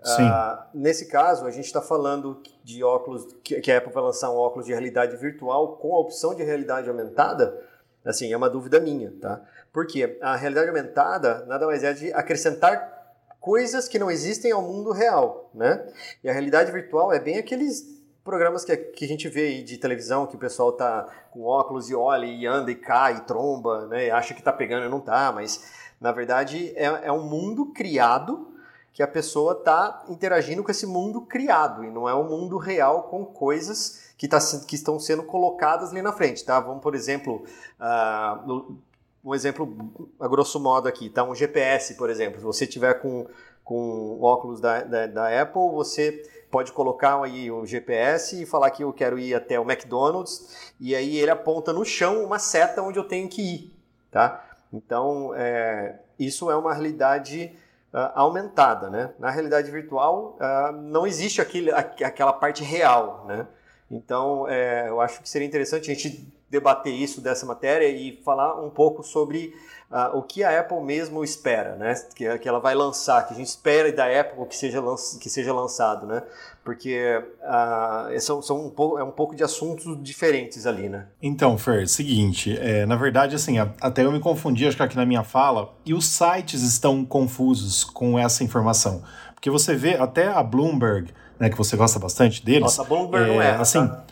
Uh, 0.00 0.62
nesse 0.72 1.06
caso, 1.06 1.44
a 1.44 1.50
gente 1.50 1.64
está 1.64 1.82
falando 1.82 2.40
de 2.62 2.84
óculos, 2.84 3.26
que, 3.42 3.60
que 3.60 3.72
a 3.72 3.78
Apple 3.78 3.92
vai 3.92 4.02
lançar 4.02 4.30
um 4.30 4.36
óculos 4.36 4.66
de 4.66 4.72
realidade 4.72 5.16
virtual 5.16 5.76
com 5.76 5.94
a 5.94 5.98
opção 5.98 6.34
de 6.34 6.42
realidade 6.44 6.88
aumentada, 6.88 7.60
assim, 8.04 8.32
é 8.32 8.36
uma 8.36 8.48
dúvida 8.48 8.78
minha, 8.78 9.12
tá? 9.20 9.40
Porque 9.72 10.16
a 10.22 10.36
realidade 10.36 10.68
aumentada 10.68 11.44
nada 11.46 11.66
mais 11.66 11.82
é 11.82 11.92
de 11.92 12.12
acrescentar 12.12 12.96
coisas 13.40 13.88
que 13.88 13.98
não 13.98 14.10
existem 14.10 14.52
ao 14.52 14.62
mundo 14.62 14.92
real, 14.92 15.50
né? 15.52 15.84
E 16.22 16.28
a 16.28 16.32
realidade 16.32 16.70
virtual 16.70 17.12
é 17.12 17.18
bem 17.18 17.38
aqueles 17.38 17.98
programas 18.22 18.64
que, 18.64 18.76
que 18.76 19.04
a 19.04 19.08
gente 19.08 19.28
vê 19.28 19.46
aí 19.46 19.62
de 19.62 19.78
televisão, 19.78 20.26
que 20.26 20.36
o 20.36 20.38
pessoal 20.38 20.72
tá 20.72 21.08
com 21.30 21.44
óculos 21.44 21.88
e 21.90 21.94
olha 21.94 22.26
e 22.26 22.46
anda 22.46 22.70
e 22.70 22.74
cai 22.74 23.16
e 23.16 23.20
tromba, 23.20 23.86
né? 23.86 24.06
E 24.06 24.10
acha 24.10 24.34
que 24.34 24.42
tá 24.42 24.52
pegando 24.52 24.86
e 24.86 24.88
não 24.88 25.00
tá, 25.00 25.32
mas 25.32 25.87
na 26.00 26.12
verdade 26.12 26.72
é, 26.76 26.84
é 26.84 27.12
um 27.12 27.22
mundo 27.22 27.66
criado 27.66 28.48
que 28.92 29.02
a 29.02 29.06
pessoa 29.06 29.52
está 29.52 30.04
interagindo 30.08 30.64
com 30.64 30.70
esse 30.70 30.86
mundo 30.86 31.20
criado 31.20 31.84
e 31.84 31.90
não 31.90 32.08
é 32.08 32.14
um 32.14 32.28
mundo 32.28 32.58
real 32.58 33.04
com 33.04 33.24
coisas 33.24 34.12
que, 34.16 34.26
tá, 34.26 34.38
que 34.66 34.74
estão 34.74 34.98
sendo 34.98 35.22
colocadas 35.22 35.92
ali 35.92 36.02
na 36.02 36.12
frente, 36.12 36.44
tá? 36.44 36.58
Vamos, 36.58 36.82
por 36.82 36.96
exemplo, 36.96 37.44
uh, 37.80 38.76
um 39.24 39.34
exemplo 39.34 39.72
a 40.18 40.26
grosso 40.26 40.58
modo 40.58 40.88
aqui, 40.88 41.08
tá? 41.08 41.22
Um 41.22 41.34
GPS, 41.34 41.94
por 41.94 42.10
exemplo. 42.10 42.40
Se 42.40 42.44
você 42.44 42.66
tiver 42.66 42.94
com, 42.94 43.28
com 43.62 44.20
óculos 44.20 44.60
da, 44.60 44.82
da, 44.82 45.06
da 45.06 45.42
Apple, 45.42 45.70
você 45.70 46.20
pode 46.50 46.72
colocar 46.72 47.22
aí 47.22 47.50
o 47.50 47.64
GPS 47.64 48.42
e 48.42 48.46
falar 48.46 48.70
que 48.70 48.82
eu 48.82 48.92
quero 48.92 49.18
ir 49.18 49.34
até 49.34 49.60
o 49.60 49.70
McDonald's 49.70 50.72
e 50.80 50.96
aí 50.96 51.18
ele 51.18 51.30
aponta 51.30 51.72
no 51.72 51.84
chão 51.84 52.24
uma 52.24 52.40
seta 52.40 52.82
onde 52.82 52.98
eu 52.98 53.04
tenho 53.04 53.28
que 53.28 53.42
ir, 53.42 53.72
tá? 54.10 54.47
Então, 54.72 55.32
é, 55.34 55.98
isso 56.18 56.50
é 56.50 56.56
uma 56.56 56.72
realidade 56.72 57.52
uh, 57.92 58.10
aumentada, 58.14 58.90
né? 58.90 59.10
Na 59.18 59.30
realidade 59.30 59.70
virtual 59.70 60.36
uh, 60.40 60.72
não 60.72 61.06
existe 61.06 61.40
aquele, 61.40 61.70
aquela 61.70 62.32
parte 62.32 62.62
real, 62.62 63.24
né? 63.26 63.46
Então, 63.90 64.46
é, 64.48 64.88
eu 64.88 65.00
acho 65.00 65.22
que 65.22 65.28
seria 65.28 65.46
interessante 65.46 65.90
a 65.90 65.94
gente 65.94 66.28
debater 66.50 66.92
isso 66.92 67.20
dessa 67.20 67.44
matéria 67.44 67.88
e 67.88 68.20
falar 68.24 68.60
um 68.60 68.70
pouco 68.70 69.02
sobre 69.02 69.54
uh, 69.90 70.16
o 70.16 70.22
que 70.22 70.42
a 70.42 70.60
Apple 70.60 70.80
mesmo 70.80 71.22
espera, 71.22 71.76
né? 71.76 71.94
Que, 72.14 72.38
que 72.38 72.48
ela 72.48 72.58
vai 72.58 72.74
lançar, 72.74 73.26
que 73.26 73.34
a 73.34 73.36
gente 73.36 73.48
espera 73.48 73.92
da 73.92 74.06
Apple 74.20 74.46
que 74.46 74.56
seja, 74.56 74.82
que 75.20 75.28
seja 75.28 75.52
lançado, 75.52 76.06
né? 76.06 76.22
Porque 76.64 77.22
uh, 77.42 78.20
são, 78.20 78.40
são 78.42 78.66
um 78.66 78.70
pouco, 78.70 78.98
é 78.98 79.04
um 79.04 79.10
pouco 79.10 79.34
de 79.34 79.42
assuntos 79.42 80.02
diferentes 80.02 80.66
ali, 80.66 80.88
né? 80.88 81.06
Então, 81.22 81.56
Fer, 81.58 81.86
seguinte, 81.88 82.58
é, 82.58 82.86
na 82.86 82.96
verdade, 82.96 83.34
assim, 83.34 83.58
até 83.58 84.04
eu 84.04 84.12
me 84.12 84.20
confundi, 84.20 84.66
acho 84.66 84.76
que 84.76 84.82
aqui 84.82 84.96
na 84.96 85.06
minha 85.06 85.24
fala, 85.24 85.74
e 85.84 85.94
os 85.94 86.06
sites 86.06 86.62
estão 86.62 87.04
confusos 87.04 87.84
com 87.84 88.18
essa 88.18 88.42
informação. 88.42 89.02
Porque 89.34 89.50
você 89.50 89.74
vê 89.74 89.94
até 89.94 90.28
a 90.28 90.42
Bloomberg, 90.42 91.12
né, 91.38 91.48
que 91.48 91.56
você 91.56 91.76
gosta 91.76 91.98
bastante 91.98 92.44
deles. 92.44 92.62
Nossa, 92.62 92.82
a 92.82 92.84
Bloomberg 92.84 93.30
é, 93.30 93.34
não 93.34 93.42
é. 93.42 93.50
Assim, 93.52 93.86
tá? 93.86 94.04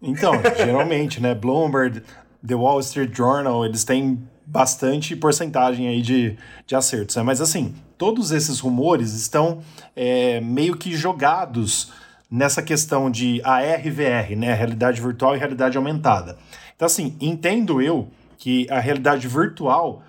Então, 0.00 0.34
geralmente, 0.56 1.20
né? 1.20 1.34
Bloomberg, 1.34 2.02
The 2.46 2.54
Wall 2.54 2.80
Street 2.80 3.14
Journal, 3.14 3.64
eles 3.64 3.84
têm 3.84 4.22
bastante 4.46 5.16
porcentagem 5.16 5.88
aí 5.88 6.00
de, 6.00 6.36
de 6.66 6.76
acertos. 6.76 7.16
Né? 7.16 7.22
Mas 7.22 7.40
assim, 7.40 7.74
todos 7.98 8.30
esses 8.30 8.60
rumores 8.60 9.12
estão 9.12 9.60
é, 9.94 10.40
meio 10.40 10.76
que 10.76 10.94
jogados 10.94 11.92
nessa 12.30 12.62
questão 12.62 13.10
de 13.10 13.40
AR/VR, 13.44 14.36
né? 14.36 14.52
Realidade 14.54 15.00
virtual 15.00 15.34
e 15.34 15.38
realidade 15.38 15.76
aumentada. 15.76 16.36
Então, 16.74 16.86
assim, 16.86 17.16
entendo 17.20 17.80
eu 17.80 18.08
que 18.36 18.66
a 18.70 18.78
realidade 18.78 19.26
virtual 19.26 20.02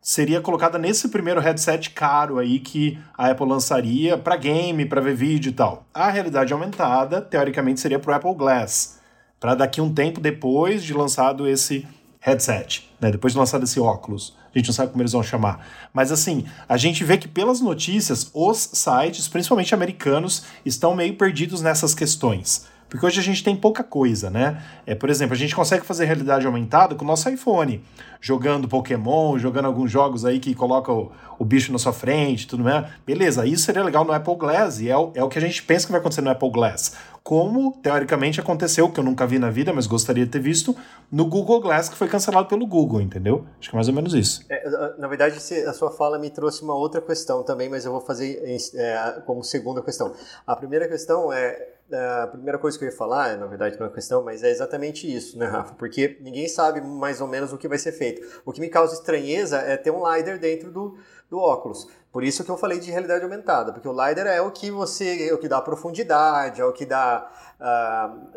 seria 0.00 0.40
colocada 0.40 0.78
nesse 0.78 1.08
primeiro 1.08 1.40
headset 1.40 1.90
caro 1.90 2.38
aí 2.38 2.60
que 2.60 2.98
a 3.16 3.30
Apple 3.30 3.46
lançaria 3.46 4.18
para 4.18 4.36
game, 4.36 4.84
para 4.84 5.00
ver 5.00 5.14
vídeo 5.14 5.48
e 5.50 5.54
tal. 5.54 5.86
A 5.92 6.10
realidade 6.10 6.52
aumentada, 6.52 7.22
teoricamente, 7.22 7.80
seria 7.80 7.98
para 7.98 8.12
o 8.12 8.14
Apple 8.14 8.34
Glass 8.34 9.00
para 9.38 9.54
daqui 9.54 9.80
um 9.80 9.92
tempo 9.92 10.20
depois 10.20 10.82
de 10.82 10.94
lançado 10.94 11.48
esse 11.48 11.86
headset, 12.20 12.90
né? 12.98 13.10
depois 13.10 13.34
de 13.34 13.38
lançado 13.38 13.64
esse 13.64 13.78
óculos. 13.78 14.34
A 14.54 14.58
gente 14.58 14.68
não 14.68 14.74
sabe 14.74 14.92
como 14.92 15.02
eles 15.02 15.12
vão 15.12 15.22
chamar. 15.22 15.66
Mas 15.92 16.10
assim, 16.10 16.46
a 16.68 16.76
gente 16.76 17.04
vê 17.04 17.18
que 17.18 17.28
pelas 17.28 17.60
notícias, 17.60 18.30
os 18.32 18.70
sites, 18.72 19.28
principalmente 19.28 19.74
americanos, 19.74 20.44
estão 20.64 20.94
meio 20.94 21.14
perdidos 21.16 21.60
nessas 21.60 21.94
questões. 21.94 22.66
Porque 22.94 23.06
hoje 23.06 23.18
a 23.18 23.24
gente 23.24 23.42
tem 23.42 23.56
pouca 23.56 23.82
coisa, 23.82 24.30
né? 24.30 24.62
É, 24.86 24.94
por 24.94 25.10
exemplo, 25.10 25.34
a 25.34 25.36
gente 25.36 25.52
consegue 25.52 25.84
fazer 25.84 26.04
realidade 26.04 26.46
aumentada 26.46 26.94
com 26.94 27.04
o 27.04 27.08
nosso 27.08 27.28
iPhone, 27.28 27.82
jogando 28.20 28.68
Pokémon, 28.68 29.36
jogando 29.36 29.64
alguns 29.64 29.90
jogos 29.90 30.24
aí 30.24 30.38
que 30.38 30.54
colocam 30.54 30.96
o, 30.96 31.12
o 31.40 31.44
bicho 31.44 31.72
na 31.72 31.78
sua 31.80 31.92
frente, 31.92 32.46
tudo 32.46 32.62
mais. 32.62 32.86
Beleza, 33.04 33.44
isso 33.44 33.64
seria 33.64 33.82
legal 33.82 34.04
no 34.04 34.12
Apple 34.12 34.36
Glass 34.36 34.78
e 34.78 34.90
é 34.90 34.96
o, 34.96 35.10
é 35.16 35.24
o 35.24 35.28
que 35.28 35.36
a 35.38 35.40
gente 35.40 35.60
pensa 35.64 35.86
que 35.86 35.90
vai 35.90 36.00
acontecer 36.00 36.20
no 36.20 36.30
Apple 36.30 36.50
Glass 36.52 36.94
como 37.24 37.72
teoricamente 37.82 38.38
aconteceu, 38.38 38.92
que 38.92 39.00
eu 39.00 39.04
nunca 39.04 39.26
vi 39.26 39.38
na 39.38 39.48
vida, 39.48 39.72
mas 39.72 39.86
gostaria 39.86 40.26
de 40.26 40.30
ter 40.30 40.40
visto, 40.40 40.76
no 41.10 41.24
Google 41.24 41.58
Glass, 41.58 41.88
que 41.88 41.96
foi 41.96 42.06
cancelado 42.06 42.48
pelo 42.48 42.66
Google, 42.66 43.00
entendeu? 43.00 43.46
Acho 43.58 43.70
que 43.70 43.74
é 43.74 43.78
mais 43.78 43.88
ou 43.88 43.94
menos 43.94 44.12
isso. 44.12 44.44
É, 44.50 44.98
na 44.98 45.08
verdade, 45.08 45.38
a 45.66 45.72
sua 45.72 45.90
fala 45.90 46.18
me 46.18 46.28
trouxe 46.28 46.62
uma 46.62 46.74
outra 46.74 47.00
questão 47.00 47.42
também, 47.42 47.70
mas 47.70 47.86
eu 47.86 47.92
vou 47.92 48.02
fazer 48.02 48.42
é, 48.74 49.22
como 49.24 49.42
segunda 49.42 49.80
questão. 49.80 50.14
A 50.46 50.54
primeira 50.54 50.86
questão 50.86 51.32
é. 51.32 51.70
É 51.90 52.22
a 52.22 52.26
primeira 52.26 52.58
coisa 52.58 52.78
que 52.78 52.84
eu 52.84 52.88
ia 52.88 52.96
falar, 52.96 53.36
na 53.36 53.46
verdade, 53.46 53.78
não 53.78 53.86
é 53.86 53.90
questão, 53.90 54.22
mas 54.22 54.42
é 54.42 54.50
exatamente 54.50 55.12
isso, 55.12 55.38
né, 55.38 55.46
Rafa? 55.46 55.74
Porque 55.74 56.18
ninguém 56.20 56.48
sabe 56.48 56.80
mais 56.80 57.20
ou 57.20 57.28
menos 57.28 57.52
o 57.52 57.58
que 57.58 57.68
vai 57.68 57.78
ser 57.78 57.92
feito. 57.92 58.42
O 58.44 58.52
que 58.52 58.60
me 58.60 58.68
causa 58.68 58.94
estranheza 58.94 59.58
é 59.58 59.76
ter 59.76 59.90
um 59.90 59.98
LiDAR 59.98 60.38
dentro 60.38 60.70
do, 60.70 60.96
do 61.28 61.38
óculos. 61.38 61.86
Por 62.10 62.24
isso 62.24 62.44
que 62.44 62.50
eu 62.50 62.56
falei 62.56 62.78
de 62.78 62.90
realidade 62.90 63.22
aumentada, 63.22 63.72
porque 63.72 63.88
o 63.88 63.92
LiDAR 63.92 64.26
é 64.26 64.40
o 64.40 64.50
que 64.50 64.70
você, 64.70 65.28
é 65.28 65.34
o 65.34 65.38
que 65.38 65.48
dá 65.48 65.60
profundidade, 65.60 66.60
é 66.60 66.64
o 66.64 66.72
que 66.72 66.86
dá 66.86 67.30
uh, 67.60 68.28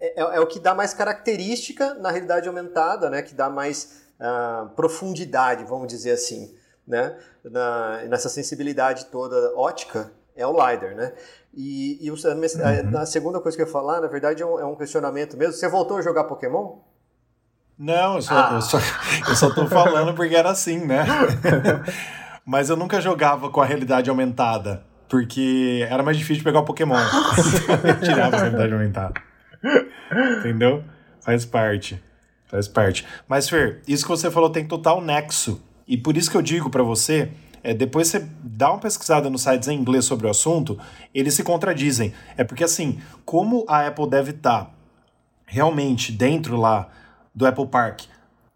é, 0.00 0.14
é, 0.16 0.40
o 0.40 0.46
que 0.46 0.58
dá 0.58 0.74
mais 0.74 0.94
característica 0.94 1.94
na 1.94 2.10
realidade 2.10 2.48
aumentada, 2.48 3.08
né? 3.08 3.22
Que 3.22 3.34
dá 3.34 3.48
mais 3.48 4.02
uh, 4.18 4.68
profundidade, 4.70 5.64
vamos 5.64 5.88
dizer 5.88 6.12
assim, 6.12 6.56
né? 6.86 7.16
Na, 7.44 8.02
nessa 8.04 8.28
sensibilidade 8.28 9.06
toda 9.06 9.54
ótica 9.56 10.10
é 10.34 10.46
o 10.46 10.52
LiDAR, 10.52 10.94
né? 10.94 11.12
E, 11.52 11.98
e 12.00 12.10
a, 12.10 13.00
a, 13.00 13.06
segunda 13.06 13.40
coisa 13.40 13.56
que 13.56 13.62
eu 13.62 13.66
ia 13.66 13.72
falar, 13.72 14.00
na 14.00 14.06
verdade, 14.06 14.42
é 14.42 14.46
um, 14.46 14.60
é 14.60 14.64
um 14.64 14.76
questionamento 14.76 15.36
mesmo. 15.36 15.54
Você 15.54 15.68
voltou 15.68 15.96
a 15.96 16.02
jogar 16.02 16.24
Pokémon? 16.24 16.78
Não, 17.76 18.16
eu 18.16 18.22
só, 18.22 18.34
ah. 18.34 18.50
eu, 18.54 18.62
só, 18.62 18.78
eu 19.28 19.34
só 19.34 19.50
tô 19.54 19.66
falando 19.66 20.14
porque 20.14 20.36
era 20.36 20.50
assim, 20.50 20.84
né? 20.84 21.04
Mas 22.46 22.68
eu 22.68 22.76
nunca 22.76 23.00
jogava 23.00 23.50
com 23.50 23.60
a 23.60 23.64
realidade 23.64 24.10
aumentada, 24.10 24.84
porque 25.08 25.86
era 25.88 26.02
mais 26.02 26.16
difícil 26.16 26.44
pegar 26.44 26.60
o 26.60 26.64
Pokémon. 26.64 26.96
eu 27.84 28.00
tirava 28.00 28.36
a 28.36 28.40
realidade 28.40 28.72
aumentada. 28.72 29.14
Entendeu? 30.38 30.84
Faz 31.20 31.44
parte. 31.44 32.02
Faz 32.46 32.66
parte. 32.68 33.06
Mas, 33.28 33.48
Fer, 33.48 33.80
isso 33.86 34.04
que 34.04 34.10
você 34.10 34.30
falou 34.30 34.50
tem 34.50 34.66
total 34.66 35.00
nexo. 35.00 35.62
E 35.86 35.96
por 35.96 36.16
isso 36.16 36.30
que 36.30 36.36
eu 36.36 36.42
digo 36.42 36.70
para 36.70 36.82
você, 36.82 37.30
é, 37.62 37.74
depois 37.74 38.08
você 38.08 38.26
dá 38.42 38.70
uma 38.70 38.78
pesquisada 38.78 39.28
nos 39.28 39.42
sites 39.42 39.68
em 39.68 39.78
inglês 39.78 40.04
sobre 40.04 40.26
o 40.26 40.30
assunto, 40.30 40.78
eles 41.14 41.34
se 41.34 41.42
contradizem. 41.42 42.12
É 42.36 42.44
porque, 42.44 42.64
assim, 42.64 42.98
como 43.24 43.64
a 43.68 43.86
Apple 43.86 44.08
deve 44.08 44.30
estar 44.30 44.64
tá 44.64 44.70
realmente 45.46 46.12
dentro 46.12 46.56
lá 46.56 46.88
do 47.34 47.46
Apple 47.46 47.66
Park, 47.66 48.02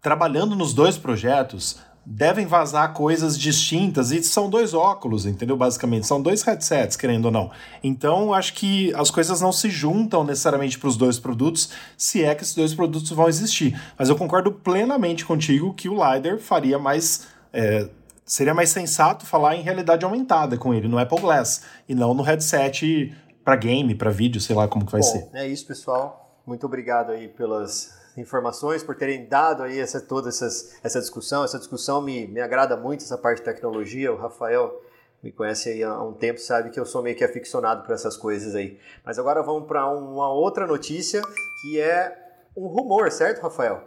trabalhando 0.01 0.55
nos 0.55 0.73
dois 0.73 0.97
projetos, 0.97 1.79
devem 2.05 2.45
vazar 2.45 2.93
coisas 2.93 3.37
distintas 3.37 4.11
e 4.11 4.21
são 4.21 4.49
dois 4.49 4.73
óculos, 4.73 5.25
entendeu? 5.25 5.57
Basicamente, 5.57 6.05
são 6.05 6.21
dois 6.21 6.43
headsets, 6.43 6.95
querendo 6.95 7.25
ou 7.25 7.31
não. 7.31 7.49
Então, 7.83 8.31
acho 8.33 8.53
que 8.53 8.93
as 8.93 9.09
coisas 9.09 9.41
não 9.41 9.51
se 9.51 9.69
juntam 9.69 10.23
necessariamente 10.23 10.77
para 10.77 10.87
os 10.87 10.95
dois 10.95 11.17
produtos, 11.17 11.71
se 11.97 12.23
é 12.23 12.35
que 12.35 12.43
esses 12.43 12.53
dois 12.53 12.75
produtos 12.75 13.09
vão 13.09 13.27
existir. 13.27 13.79
Mas 13.97 14.09
eu 14.09 14.15
concordo 14.15 14.51
plenamente 14.51 15.25
contigo 15.25 15.73
que 15.73 15.89
o 15.89 15.93
LiDAR 15.93 16.37
faria 16.37 16.77
mais. 16.77 17.27
É, 17.51 17.89
seria 18.25 18.53
mais 18.53 18.69
sensato 18.69 19.25
falar 19.25 19.55
em 19.55 19.61
realidade 19.61 20.03
aumentada 20.03 20.57
com 20.57 20.73
ele 20.73 20.87
no 20.87 20.97
Apple 20.97 21.19
Glass 21.19 21.61
e 21.87 21.93
não 21.93 22.13
no 22.13 22.23
headset 22.23 23.15
para 23.43 23.55
game, 23.55 23.93
para 23.93 24.09
vídeo, 24.09 24.41
sei 24.41 24.55
lá 24.55 24.67
como 24.67 24.85
que 24.85 24.91
vai 24.91 25.01
Bom, 25.01 25.07
ser. 25.07 25.29
É 25.33 25.47
isso, 25.47 25.67
pessoal. 25.67 26.41
Muito 26.45 26.65
obrigado 26.65 27.11
aí 27.11 27.27
pelas 27.27 27.93
informações, 28.17 28.83
por 28.83 28.95
terem 28.95 29.27
dado 29.27 29.63
aí 29.63 29.79
essa, 29.79 30.01
toda 30.01 30.29
essas, 30.29 30.75
essa 30.83 30.99
discussão. 30.99 31.43
Essa 31.43 31.59
discussão 31.59 32.01
me, 32.01 32.25
me 32.27 32.41
agrada 32.41 32.75
muito, 32.75 33.03
essa 33.03 33.17
parte 33.17 33.39
de 33.39 33.45
tecnologia. 33.45 34.11
O 34.11 34.17
Rafael 34.17 34.81
me 35.21 35.31
conhece 35.31 35.69
aí 35.69 35.83
há 35.83 36.01
um 36.01 36.13
tempo, 36.13 36.39
sabe 36.39 36.69
que 36.69 36.79
eu 36.79 36.85
sou 36.85 37.03
meio 37.03 37.15
que 37.15 37.23
aficionado 37.23 37.83
por 37.83 37.93
essas 37.93 38.17
coisas 38.17 38.55
aí. 38.55 38.79
Mas 39.03 39.19
agora 39.19 39.43
vamos 39.43 39.67
para 39.67 39.87
uma 39.87 40.31
outra 40.31 40.65
notícia 40.65 41.21
que 41.61 41.79
é 41.79 42.15
um 42.55 42.67
rumor, 42.67 43.11
certo, 43.11 43.41
Rafael? 43.41 43.83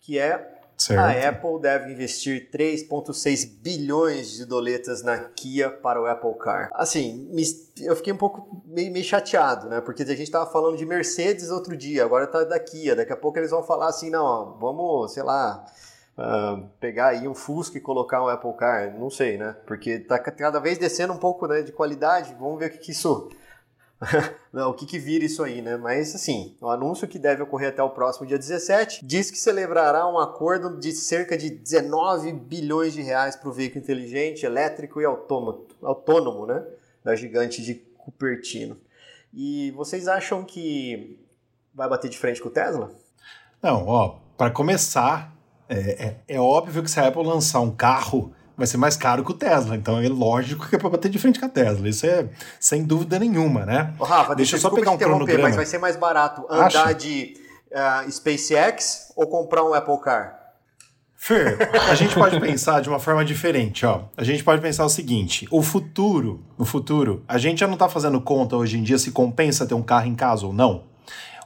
Que 0.00 0.18
é 0.18 0.57
Certo. 0.78 1.00
A 1.00 1.28
Apple 1.28 1.60
deve 1.60 1.92
investir 1.92 2.48
3,6 2.52 3.50
bilhões 3.60 4.30
de 4.30 4.46
doletas 4.46 5.02
na 5.02 5.18
Kia 5.18 5.68
para 5.68 6.00
o 6.00 6.06
Apple 6.06 6.34
Car. 6.38 6.70
Assim, 6.72 7.28
eu 7.80 7.96
fiquei 7.96 8.12
um 8.12 8.16
pouco 8.16 8.62
meio, 8.64 8.92
meio 8.92 9.04
chateado, 9.04 9.68
né? 9.68 9.80
Porque 9.80 10.04
a 10.04 10.06
gente 10.06 10.22
estava 10.22 10.48
falando 10.48 10.76
de 10.76 10.86
Mercedes 10.86 11.50
outro 11.50 11.76
dia, 11.76 12.04
agora 12.04 12.26
está 12.26 12.44
da 12.44 12.60
Kia. 12.60 12.94
Daqui 12.94 13.12
a 13.12 13.16
pouco 13.16 13.38
eles 13.38 13.50
vão 13.50 13.64
falar 13.64 13.88
assim: 13.88 14.08
não, 14.08 14.56
vamos, 14.60 15.12
sei 15.12 15.24
lá. 15.24 15.66
Uh, 16.16 16.68
pegar 16.80 17.08
aí 17.08 17.28
um 17.28 17.34
Fusca 17.34 17.78
e 17.78 17.80
colocar 17.80 18.20
um 18.22 18.26
Apple 18.26 18.52
Car, 18.54 18.92
não 18.98 19.08
sei, 19.08 19.36
né? 19.36 19.56
Porque 19.66 20.00
tá 20.00 20.18
cada 20.18 20.58
vez 20.58 20.76
descendo 20.76 21.12
um 21.12 21.16
pouco 21.16 21.46
né, 21.46 21.62
de 21.62 21.70
qualidade. 21.72 22.36
Vamos 22.38 22.58
ver 22.58 22.66
o 22.66 22.70
que, 22.70 22.78
que 22.78 22.90
isso 22.92 23.30
O 24.52 24.72
que, 24.74 24.86
que 24.86 24.98
vira 24.98 25.24
isso 25.24 25.42
aí, 25.42 25.60
né? 25.60 25.76
Mas 25.76 26.14
assim, 26.14 26.56
o 26.60 26.68
anúncio 26.68 27.06
que 27.06 27.18
deve 27.18 27.42
ocorrer 27.42 27.68
até 27.68 27.82
o 27.82 27.90
próximo 27.90 28.26
dia 28.26 28.38
17 28.38 29.04
diz 29.04 29.30
que 29.30 29.38
celebrará 29.38 30.06
um 30.08 30.18
acordo 30.18 30.78
de 30.78 30.92
cerca 30.92 31.36
de 31.36 31.50
19 31.50 32.32
bilhões 32.32 32.92
de 32.92 33.02
reais 33.02 33.36
para 33.36 33.48
o 33.48 33.52
veículo 33.52 33.82
inteligente, 33.82 34.46
elétrico 34.46 35.00
e 35.00 35.04
autônomo, 35.04 35.66
autônomo, 35.82 36.46
né? 36.46 36.64
Da 37.04 37.14
gigante 37.14 37.62
de 37.62 37.74
Cupertino. 37.74 38.76
E 39.32 39.70
vocês 39.72 40.08
acham 40.08 40.44
que 40.44 41.20
vai 41.74 41.88
bater 41.88 42.08
de 42.08 42.18
frente 42.18 42.40
com 42.40 42.48
o 42.48 42.52
Tesla? 42.52 42.90
Não, 43.62 43.86
ó, 43.86 44.16
para 44.36 44.50
começar, 44.50 45.32
é, 45.68 46.06
é, 46.06 46.16
é 46.28 46.40
óbvio 46.40 46.82
que 46.82 46.90
se 46.90 46.98
a 46.98 47.08
Apple 47.08 47.24
lançar 47.24 47.60
um 47.60 47.70
carro 47.70 48.32
vai 48.58 48.66
ser 48.66 48.76
mais 48.76 48.96
caro 48.96 49.24
que 49.24 49.30
o 49.30 49.34
Tesla. 49.34 49.76
Então 49.76 50.00
é 50.00 50.08
lógico 50.08 50.68
que 50.68 50.74
é 50.74 50.78
para 50.78 50.90
bater 50.90 51.08
de 51.08 51.18
frente 51.18 51.38
com 51.38 51.46
a 51.46 51.48
Tesla. 51.48 51.88
Isso 51.88 52.04
é 52.04 52.28
sem 52.58 52.82
dúvida 52.82 53.16
nenhuma, 53.18 53.64
né? 53.64 53.94
Ô, 53.98 54.04
Rafa, 54.04 54.34
deixa, 54.34 54.52
deixa 54.52 54.56
eu 54.56 54.60
só 54.60 54.70
pegar 54.70 54.90
um 54.90 54.98
cronograma. 54.98 55.44
Mas 55.44 55.56
vai 55.56 55.64
ser 55.64 55.78
mais 55.78 55.96
barato 55.96 56.44
andar 56.50 56.66
Acha? 56.66 56.94
de 56.94 57.36
uh, 57.70 58.10
SpaceX 58.10 59.12
ou 59.16 59.28
comprar 59.28 59.64
um 59.64 59.72
Apple 59.72 59.98
Car? 60.00 60.36
Fer, 61.20 61.58
a 61.88 61.94
gente 61.94 62.14
pode 62.14 62.38
pensar 62.40 62.80
de 62.80 62.88
uma 62.88 63.00
forma 63.00 63.24
diferente, 63.24 63.84
ó. 63.84 64.02
A 64.16 64.22
gente 64.22 64.44
pode 64.44 64.60
pensar 64.60 64.84
o 64.84 64.88
seguinte: 64.88 65.48
o 65.50 65.62
futuro, 65.62 66.44
o 66.56 66.64
futuro, 66.64 67.24
a 67.26 67.38
gente 67.38 67.60
já 67.60 67.66
não 67.66 67.74
está 67.74 67.88
fazendo 67.88 68.20
conta 68.20 68.56
hoje 68.56 68.78
em 68.78 68.82
dia 68.82 68.98
se 68.98 69.10
compensa 69.10 69.66
ter 69.66 69.74
um 69.74 69.82
carro 69.82 70.06
em 70.06 70.14
casa 70.14 70.46
ou 70.46 70.52
não. 70.52 70.84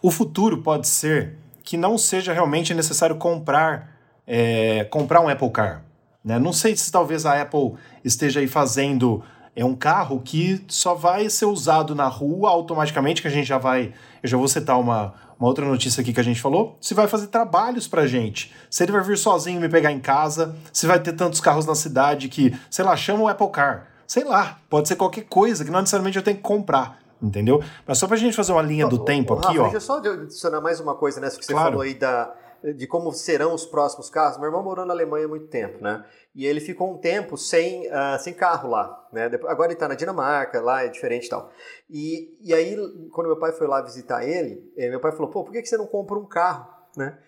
O 0.03 0.11
futuro 0.11 0.63
pode 0.63 0.89
ser 0.89 1.37
que 1.63 1.77
não 1.77 1.97
seja 1.97 2.33
realmente 2.33 2.75
necessário 2.75 3.17
comprar 3.17 3.93
é, 4.27 4.85
comprar 4.85 5.21
um 5.21 5.29
Apple 5.29 5.51
Car. 5.51 5.83
Né? 6.25 6.39
Não 6.39 6.53
sei 6.53 6.77
se 6.77 6.91
talvez 6.91 7.27
a 7.27 7.41
Apple 7.41 7.75
esteja 8.05 8.41
aí 8.41 8.47
fazendo 8.47 9.23
é 9.55 9.65
um 9.65 9.75
carro 9.75 10.21
que 10.25 10.65
só 10.69 10.95
vai 10.95 11.29
ser 11.29 11.45
usado 11.45 11.95
na 11.95 12.07
rua 12.07 12.51
automaticamente, 12.51 13.21
que 13.21 13.29
a 13.29 13.31
gente 13.31 13.47
já 13.47 13.59
vai. 13.59 13.93
Eu 14.23 14.29
já 14.29 14.37
vou 14.37 14.49
citar 14.49 14.81
uma, 14.81 15.13
uma 15.39 15.47
outra 15.47 15.65
notícia 15.65 16.01
aqui 16.01 16.13
que 16.13 16.21
a 16.21 16.25
gente 16.25 16.41
falou. 16.41 16.79
Se 16.81 16.95
vai 16.95 17.07
fazer 17.07 17.27
trabalhos 17.27 17.87
pra 17.87 18.07
gente. 18.07 18.53
Se 18.71 18.83
ele 18.83 18.93
vai 18.93 19.03
vir 19.03 19.19
sozinho 19.19 19.61
me 19.61 19.69
pegar 19.69 19.93
em 19.93 20.01
casa, 20.01 20.57
se 20.73 20.87
vai 20.87 20.99
ter 20.99 21.13
tantos 21.13 21.41
carros 21.41 21.67
na 21.67 21.75
cidade 21.75 22.29
que, 22.29 22.57
sei 22.71 22.85
lá, 22.85 22.97
chama 22.97 23.25
o 23.25 23.29
Apple 23.29 23.51
Car. 23.51 23.89
Sei 24.07 24.25
lá, 24.25 24.59
pode 24.71 24.89
ser 24.89 24.97
qualquer 24.97 25.25
coisa 25.25 25.65
que 25.65 25.71
não 25.71 25.81
necessariamente 25.81 26.17
eu 26.17 26.23
tenho 26.23 26.37
que 26.37 26.43
comprar. 26.43 26.99
Entendeu? 27.23 27.63
Mas 27.87 27.99
só 27.99 28.09
pra 28.09 28.17
gente 28.17 28.35
fazer 28.35 28.53
uma 28.53 28.63
linha 28.63 28.87
do 28.89 28.99
tempo 28.99 29.35
aqui, 29.35 29.57
ó. 29.59 29.63
Deixa 29.63 29.77
eu 29.77 29.81
só 29.81 29.99
adicionar 29.99 30.61
mais 30.61 30.81
uma 30.81 30.95
coisa 30.95 31.21
nessa 31.21 31.39
que 31.39 31.45
você 31.45 31.53
claro. 31.53 31.71
falou 31.71 31.83
aí 31.83 31.95
da, 31.95 32.35
de 32.75 32.87
como 32.87 33.13
serão 33.13 33.55
os 33.55 33.67
próximos 33.67 34.09
carros. 34.09 34.39
Meu 34.39 34.47
irmão 34.47 34.63
morou 34.63 34.87
na 34.87 34.93
Alemanha 34.93 35.27
há 35.27 35.29
muito 35.29 35.49
tempo, 35.49 35.83
né? 35.83 36.05
E 36.35 36.47
ele 36.47 36.61
ficou 36.61 36.93
um 36.93 36.99
tempo 36.99 37.37
sem, 37.37 37.87
uh, 37.89 38.19
sem 38.19 38.33
carro 38.33 38.71
lá, 38.71 39.09
né? 39.13 39.27
Agora 39.47 39.67
ele 39.67 39.75
está 39.75 39.89
na 39.89 39.95
Dinamarca, 39.95 40.61
lá 40.61 40.85
é 40.85 40.89
diferente 40.89 41.27
e 41.27 41.29
tal. 41.29 41.51
E, 41.91 42.37
e 42.41 42.55
aí, 42.55 42.77
quando 43.13 43.27
meu 43.27 43.39
pai 43.39 43.53
foi 43.53 43.67
lá 43.67 43.83
visitar 43.83 44.25
ele, 44.25 44.73
eh, 44.77 44.89
meu 44.89 45.01
pai 45.01 45.13
falou, 45.13 45.31
pô, 45.31 45.45
por 45.45 45.53
que 45.53 45.65
você 45.65 45.77
não 45.77 45.87
compra 45.87 46.19
um 46.19 46.27
carro, 46.27 46.67
né? 46.97 47.19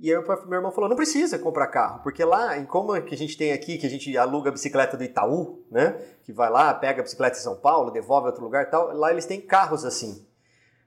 E 0.00 0.14
aí 0.14 0.24
meu, 0.46 0.58
irmão 0.58 0.70
falou, 0.70 0.88
não 0.88 0.96
precisa 0.96 1.40
comprar 1.40 1.66
carro, 1.66 2.02
porque 2.04 2.24
lá, 2.24 2.56
em 2.56 2.64
como 2.64 3.00
que 3.02 3.14
a 3.14 3.18
gente 3.18 3.36
tem 3.36 3.52
aqui, 3.52 3.78
que 3.78 3.86
a 3.86 3.90
gente 3.90 4.16
aluga 4.16 4.48
a 4.48 4.52
bicicleta 4.52 4.96
do 4.96 5.02
Itaú, 5.02 5.64
né? 5.70 6.00
Que 6.22 6.32
vai 6.32 6.48
lá, 6.48 6.72
pega 6.72 7.00
a 7.00 7.02
bicicleta 7.02 7.36
em 7.36 7.40
São 7.40 7.56
Paulo, 7.56 7.90
devolve 7.90 8.26
a 8.26 8.30
outro 8.30 8.44
lugar 8.44 8.62
e 8.62 8.66
tal, 8.66 8.96
lá 8.96 9.10
eles 9.10 9.26
têm 9.26 9.40
carros 9.40 9.84
assim. 9.84 10.27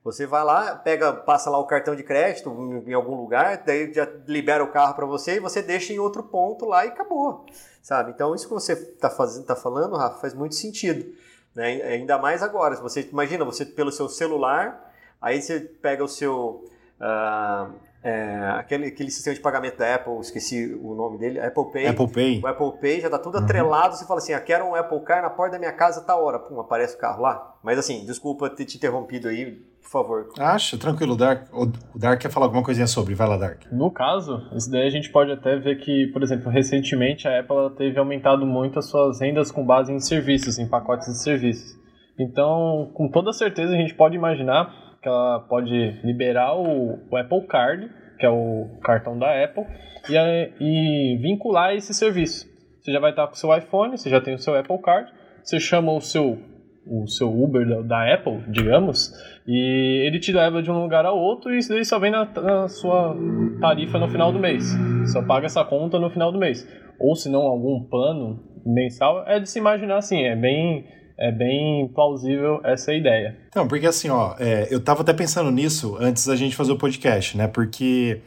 Você 0.03 0.25
vai 0.25 0.43
lá, 0.43 0.75
pega, 0.75 1.13
passa 1.13 1.49
lá 1.49 1.59
o 1.59 1.67
cartão 1.67 1.95
de 1.95 2.03
crédito 2.03 2.49
em 2.87 2.93
algum 2.93 3.15
lugar, 3.15 3.63
daí 3.63 3.93
já 3.93 4.07
libera 4.27 4.63
o 4.63 4.71
carro 4.71 4.95
para 4.95 5.05
você 5.05 5.35
e 5.35 5.39
você 5.39 5.61
deixa 5.61 5.93
em 5.93 5.99
outro 5.99 6.23
ponto 6.23 6.65
lá 6.65 6.85
e 6.85 6.89
acabou, 6.89 7.45
sabe? 7.83 8.11
Então 8.11 8.33
isso 8.33 8.47
que 8.47 8.53
você 8.53 8.73
está 8.73 9.09
fazendo, 9.11 9.45
tá 9.45 9.55
falando, 9.55 9.95
Rafa, 9.95 10.19
faz 10.19 10.33
muito 10.33 10.55
sentido, 10.55 11.13
né? 11.53 11.81
Ainda 11.83 12.17
mais 12.17 12.41
agora. 12.41 12.75
Se 12.75 12.81
você 12.81 13.01
imagina 13.11 13.45
você 13.45 13.63
pelo 13.63 13.91
seu 13.91 14.09
celular, 14.09 14.91
aí 15.21 15.39
você 15.41 15.59
pega 15.59 16.03
o 16.03 16.07
seu 16.07 16.65
Uh, 17.01 17.73
é, 18.03 18.55
aquele, 18.57 18.87
aquele 18.87 19.11
sistema 19.11 19.35
de 19.35 19.41
pagamento 19.41 19.77
da 19.77 19.93
Apple, 19.93 20.19
esqueci 20.21 20.73
o 20.81 20.95
nome 20.95 21.19
dele, 21.19 21.39
Apple 21.39 21.71
Pay. 21.71 21.87
Apple 21.87 22.11
Pay. 22.11 22.41
O 22.43 22.47
Apple 22.47 22.81
Pay 22.81 22.99
já 22.99 23.07
está 23.07 23.19
tudo 23.19 23.37
uhum. 23.37 23.43
atrelado. 23.43 23.95
Você 23.95 24.07
fala 24.07 24.19
assim: 24.19 24.33
ah, 24.33 24.39
quero 24.39 24.65
um 24.65 24.73
Apple 24.73 24.99
Car 25.01 25.21
na 25.21 25.29
porta 25.29 25.53
da 25.53 25.59
minha 25.59 25.71
casa, 25.71 26.01
tá 26.01 26.15
hora. 26.15 26.39
Pum, 26.39 26.59
aparece 26.59 26.95
o 26.95 26.99
carro 26.99 27.21
lá. 27.21 27.55
Mas 27.63 27.77
assim, 27.77 28.03
desculpa 28.03 28.49
ter 28.49 28.65
te 28.65 28.77
interrompido 28.77 29.27
aí, 29.27 29.51
por 29.83 29.89
favor. 29.89 30.29
Acha, 30.39 30.79
tranquilo, 30.79 31.15
Dark. 31.15 31.47
O 31.53 31.71
Dark 31.95 32.19
quer 32.19 32.31
falar 32.31 32.47
alguma 32.47 32.63
coisinha 32.63 32.87
sobre, 32.87 33.13
vai 33.13 33.27
lá, 33.27 33.37
Dark. 33.37 33.65
No 33.71 33.91
caso, 33.91 34.47
isso 34.55 34.71
daí 34.71 34.87
a 34.87 34.89
gente 34.89 35.11
pode 35.11 35.31
até 35.31 35.57
ver 35.57 35.75
que, 35.75 36.07
por 36.07 36.23
exemplo, 36.23 36.49
recentemente 36.49 37.27
a 37.27 37.39
Apple 37.39 37.75
teve 37.77 37.99
aumentado 37.99 38.47
muito 38.47 38.79
as 38.79 38.85
suas 38.85 39.21
rendas 39.21 39.51
com 39.51 39.63
base 39.63 39.93
em 39.93 39.99
serviços, 39.99 40.57
em 40.57 40.67
pacotes 40.67 41.07
de 41.07 41.21
serviços. 41.21 41.79
Então, 42.17 42.91
com 42.95 43.07
toda 43.07 43.31
certeza, 43.31 43.73
a 43.73 43.77
gente 43.77 43.93
pode 43.93 44.15
imaginar 44.15 44.80
que 45.01 45.07
ela 45.07 45.39
pode 45.39 45.99
liberar 46.03 46.55
o, 46.55 46.99
o 47.09 47.17
Apple 47.17 47.47
Card, 47.47 47.89
que 48.19 48.25
é 48.25 48.29
o 48.29 48.67
cartão 48.83 49.17
da 49.17 49.43
Apple, 49.43 49.65
e, 50.09 50.53
e 50.59 51.17
vincular 51.17 51.73
esse 51.73 51.93
serviço. 51.93 52.45
Você 52.79 52.91
já 52.91 52.99
vai 52.99 53.11
estar 53.11 53.27
com 53.27 53.33
o 53.33 53.37
seu 53.37 53.55
iPhone, 53.55 53.97
você 53.97 54.09
já 54.09 54.21
tem 54.21 54.35
o 54.35 54.39
seu 54.39 54.55
Apple 54.57 54.79
Card, 54.79 55.11
você 55.43 55.59
chama 55.59 55.91
o 55.91 56.01
seu 56.01 56.37
o 56.85 57.07
seu 57.07 57.29
Uber 57.29 57.67
da, 57.67 57.81
da, 57.81 58.13
Apple, 58.13 58.41
digamos, 58.47 59.11
e 59.47 60.03
ele 60.03 60.19
te 60.19 60.31
leva 60.31 60.63
de 60.63 60.71
um 60.71 60.81
lugar 60.81 61.05
a 61.05 61.11
outro 61.11 61.53
e 61.53 61.59
isso 61.59 61.69
daí 61.69 61.85
só 61.85 61.99
vem 61.99 62.09
na, 62.09 62.25
na, 62.25 62.67
sua 62.67 63.15
tarifa 63.59 63.99
no 63.99 64.09
final 64.09 64.31
do 64.31 64.39
mês. 64.39 64.75
Só 65.11 65.21
paga 65.21 65.45
essa 65.45 65.63
conta 65.63 65.99
no 65.99 66.09
final 66.09 66.31
do 66.31 66.39
mês. 66.39 66.67
Ou 66.99 67.15
se 67.15 67.29
não 67.29 67.41
algum 67.41 67.83
plano 67.83 68.39
mensal, 68.65 69.23
é 69.27 69.39
de 69.39 69.47
se 69.47 69.59
imaginar 69.59 69.97
assim, 69.97 70.23
é 70.23 70.35
bem 70.35 70.85
é 71.17 71.31
bem 71.31 71.87
plausível 71.87 72.61
essa 72.63 72.93
ideia. 72.93 73.37
Então, 73.49 73.67
porque 73.67 73.87
assim, 73.87 74.09
ó, 74.09 74.35
é, 74.39 74.67
eu 74.69 74.79
tava 74.79 75.01
até 75.01 75.13
pensando 75.13 75.51
nisso 75.51 75.97
antes 75.99 76.25
da 76.25 76.35
gente 76.35 76.55
fazer 76.55 76.71
o 76.71 76.77
podcast, 76.77 77.37
né? 77.37 77.47
Porque 77.47 78.21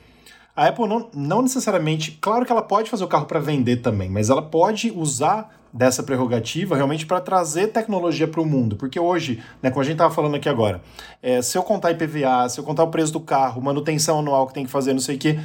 a 0.56 0.68
Apple 0.68 0.86
não, 0.86 1.10
não 1.14 1.42
necessariamente. 1.42 2.12
Claro 2.20 2.46
que 2.46 2.52
ela 2.52 2.62
pode 2.62 2.88
fazer 2.88 3.04
o 3.04 3.08
carro 3.08 3.26
para 3.26 3.40
vender 3.40 3.78
também, 3.78 4.08
mas 4.08 4.30
ela 4.30 4.42
pode 4.42 4.90
usar 4.90 5.50
dessa 5.72 6.04
prerrogativa 6.04 6.76
realmente 6.76 7.04
para 7.04 7.20
trazer 7.20 7.68
tecnologia 7.68 8.28
para 8.28 8.40
o 8.40 8.46
mundo. 8.46 8.76
Porque 8.76 8.98
hoje, 9.00 9.42
né, 9.60 9.70
como 9.70 9.80
a 9.80 9.84
gente 9.84 9.94
estava 9.94 10.14
falando 10.14 10.36
aqui 10.36 10.48
agora, 10.48 10.80
é, 11.20 11.42
se 11.42 11.58
eu 11.58 11.64
contar 11.64 11.90
IPVA, 11.90 12.48
se 12.48 12.60
eu 12.60 12.64
contar 12.64 12.84
o 12.84 12.88
preço 12.88 13.12
do 13.12 13.18
carro, 13.18 13.60
manutenção 13.60 14.20
anual 14.20 14.46
que 14.46 14.54
tem 14.54 14.64
que 14.64 14.70
fazer, 14.70 14.92
não 14.92 15.00
sei 15.00 15.16
o 15.16 15.18
quê, 15.18 15.40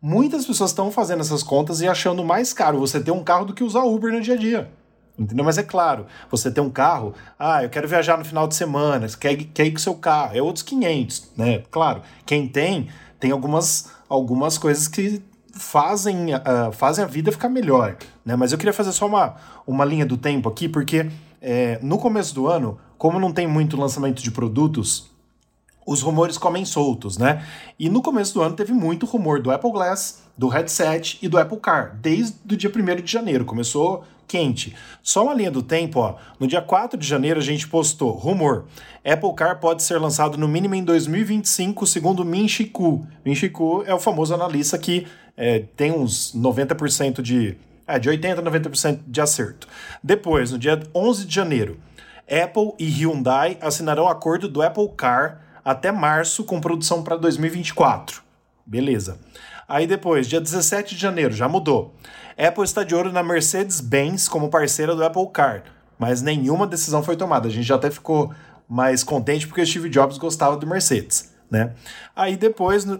muitas 0.00 0.46
pessoas 0.46 0.70
estão 0.70 0.90
fazendo 0.90 1.20
essas 1.20 1.42
contas 1.42 1.82
e 1.82 1.88
achando 1.88 2.24
mais 2.24 2.54
caro 2.54 2.78
você 2.78 2.98
ter 2.98 3.10
um 3.10 3.22
carro 3.22 3.44
do 3.44 3.52
que 3.52 3.62
usar 3.62 3.84
Uber 3.84 4.10
no 4.10 4.22
dia 4.22 4.34
a 4.34 4.38
dia. 4.38 4.70
Entendeu? 5.18 5.44
Mas 5.44 5.58
é 5.58 5.62
claro, 5.62 6.06
você 6.28 6.50
tem 6.50 6.62
um 6.62 6.70
carro, 6.70 7.14
ah, 7.38 7.62
eu 7.62 7.70
quero 7.70 7.86
viajar 7.86 8.18
no 8.18 8.24
final 8.24 8.48
de 8.48 8.56
semana, 8.56 9.08
você 9.08 9.16
quer, 9.16 9.36
quer 9.36 9.66
ir 9.66 9.72
com 9.72 9.78
seu 9.78 9.94
carro, 9.94 10.36
é 10.36 10.42
outros 10.42 10.64
500, 10.64 11.30
né? 11.36 11.62
Claro, 11.70 12.02
quem 12.26 12.48
tem, 12.48 12.88
tem 13.20 13.30
algumas, 13.30 13.90
algumas 14.08 14.58
coisas 14.58 14.88
que 14.88 15.22
fazem, 15.52 16.34
uh, 16.34 16.72
fazem 16.72 17.04
a 17.04 17.06
vida 17.06 17.30
ficar 17.30 17.48
melhor, 17.48 17.96
né? 18.24 18.34
Mas 18.34 18.50
eu 18.50 18.58
queria 18.58 18.72
fazer 18.72 18.90
só 18.90 19.06
uma, 19.06 19.36
uma 19.64 19.84
linha 19.84 20.04
do 20.04 20.16
tempo 20.16 20.48
aqui, 20.48 20.68
porque 20.68 21.08
é, 21.40 21.78
no 21.80 21.96
começo 21.96 22.34
do 22.34 22.48
ano, 22.48 22.78
como 22.98 23.20
não 23.20 23.32
tem 23.32 23.46
muito 23.46 23.76
lançamento 23.76 24.20
de 24.20 24.30
produtos, 24.32 25.10
os 25.86 26.00
rumores 26.00 26.38
comem 26.38 26.64
soltos, 26.64 27.18
né? 27.18 27.44
E 27.78 27.88
no 27.88 28.02
começo 28.02 28.34
do 28.34 28.42
ano 28.42 28.56
teve 28.56 28.72
muito 28.72 29.06
rumor 29.06 29.40
do 29.40 29.50
Apple 29.50 29.70
Glass, 29.70 30.22
do 30.36 30.48
headset 30.48 31.18
e 31.22 31.28
do 31.28 31.38
Apple 31.38 31.58
Car, 31.58 31.96
desde 32.00 32.34
o 32.50 32.56
dia 32.56 32.72
1 32.74 33.02
de 33.02 33.12
janeiro. 33.12 33.44
Começou 33.44 34.04
quente. 34.26 34.74
Só 35.02 35.24
uma 35.24 35.34
linha 35.34 35.50
do 35.50 35.62
tempo, 35.62 36.00
ó. 36.00 36.16
No 36.38 36.46
dia 36.46 36.62
4 36.62 36.98
de 36.98 37.06
janeiro 37.06 37.40
a 37.40 37.42
gente 37.42 37.68
postou, 37.68 38.12
rumor, 38.12 38.66
Apple 39.04 39.34
Car 39.34 39.60
pode 39.60 39.82
ser 39.82 39.98
lançado 39.98 40.38
no 40.38 40.48
mínimo 40.48 40.74
em 40.74 40.82
2025, 40.82 41.86
segundo 41.86 42.24
Min 42.24 42.48
Chi 42.48 42.64
Kuo. 42.64 43.06
Min 43.24 43.34
Chi 43.34 43.48
Kuo 43.48 43.84
é 43.86 43.94
o 43.94 43.98
famoso 43.98 44.34
analista 44.34 44.78
que 44.78 45.06
é, 45.36 45.64
tem 45.76 45.92
uns 45.92 46.34
90% 46.34 47.20
de... 47.20 47.56
É, 47.86 47.98
de 47.98 48.08
80% 48.08 48.38
a 48.38 48.42
90% 48.42 49.00
de 49.06 49.20
acerto. 49.20 49.68
Depois, 50.02 50.50
no 50.50 50.58
dia 50.58 50.82
11 50.94 51.26
de 51.26 51.34
janeiro, 51.34 51.78
Apple 52.26 52.72
e 52.78 52.88
Hyundai 52.88 53.58
assinarão 53.60 54.08
acordo 54.08 54.48
do 54.48 54.62
Apple 54.62 54.88
Car 54.96 55.42
até 55.62 55.92
março 55.92 56.44
com 56.44 56.60
produção 56.60 57.02
para 57.02 57.16
2024. 57.16 58.22
Beleza. 58.64 59.18
Aí 59.68 59.86
depois, 59.86 60.26
dia 60.26 60.40
17 60.40 60.94
de 60.94 61.00
janeiro, 61.00 61.34
já 61.34 61.48
mudou. 61.48 61.94
Apple 62.36 62.64
está 62.64 62.82
de 62.82 62.94
olho 62.94 63.12
na 63.12 63.22
Mercedes-Benz 63.22 64.28
como 64.28 64.48
parceira 64.48 64.94
do 64.94 65.04
Apple 65.04 65.28
Car, 65.32 65.64
mas 65.98 66.20
nenhuma 66.20 66.66
decisão 66.66 67.02
foi 67.02 67.16
tomada. 67.16 67.48
A 67.48 67.50
gente 67.50 67.66
já 67.66 67.76
até 67.76 67.90
ficou 67.90 68.32
mais 68.68 69.04
contente 69.04 69.46
porque 69.46 69.60
o 69.60 69.66
Steve 69.66 69.88
Jobs 69.88 70.18
gostava 70.18 70.56
do 70.56 70.66
Mercedes. 70.66 71.32
Né? 71.50 71.72
Aí 72.16 72.36
depois, 72.36 72.84
uh, 72.84 72.98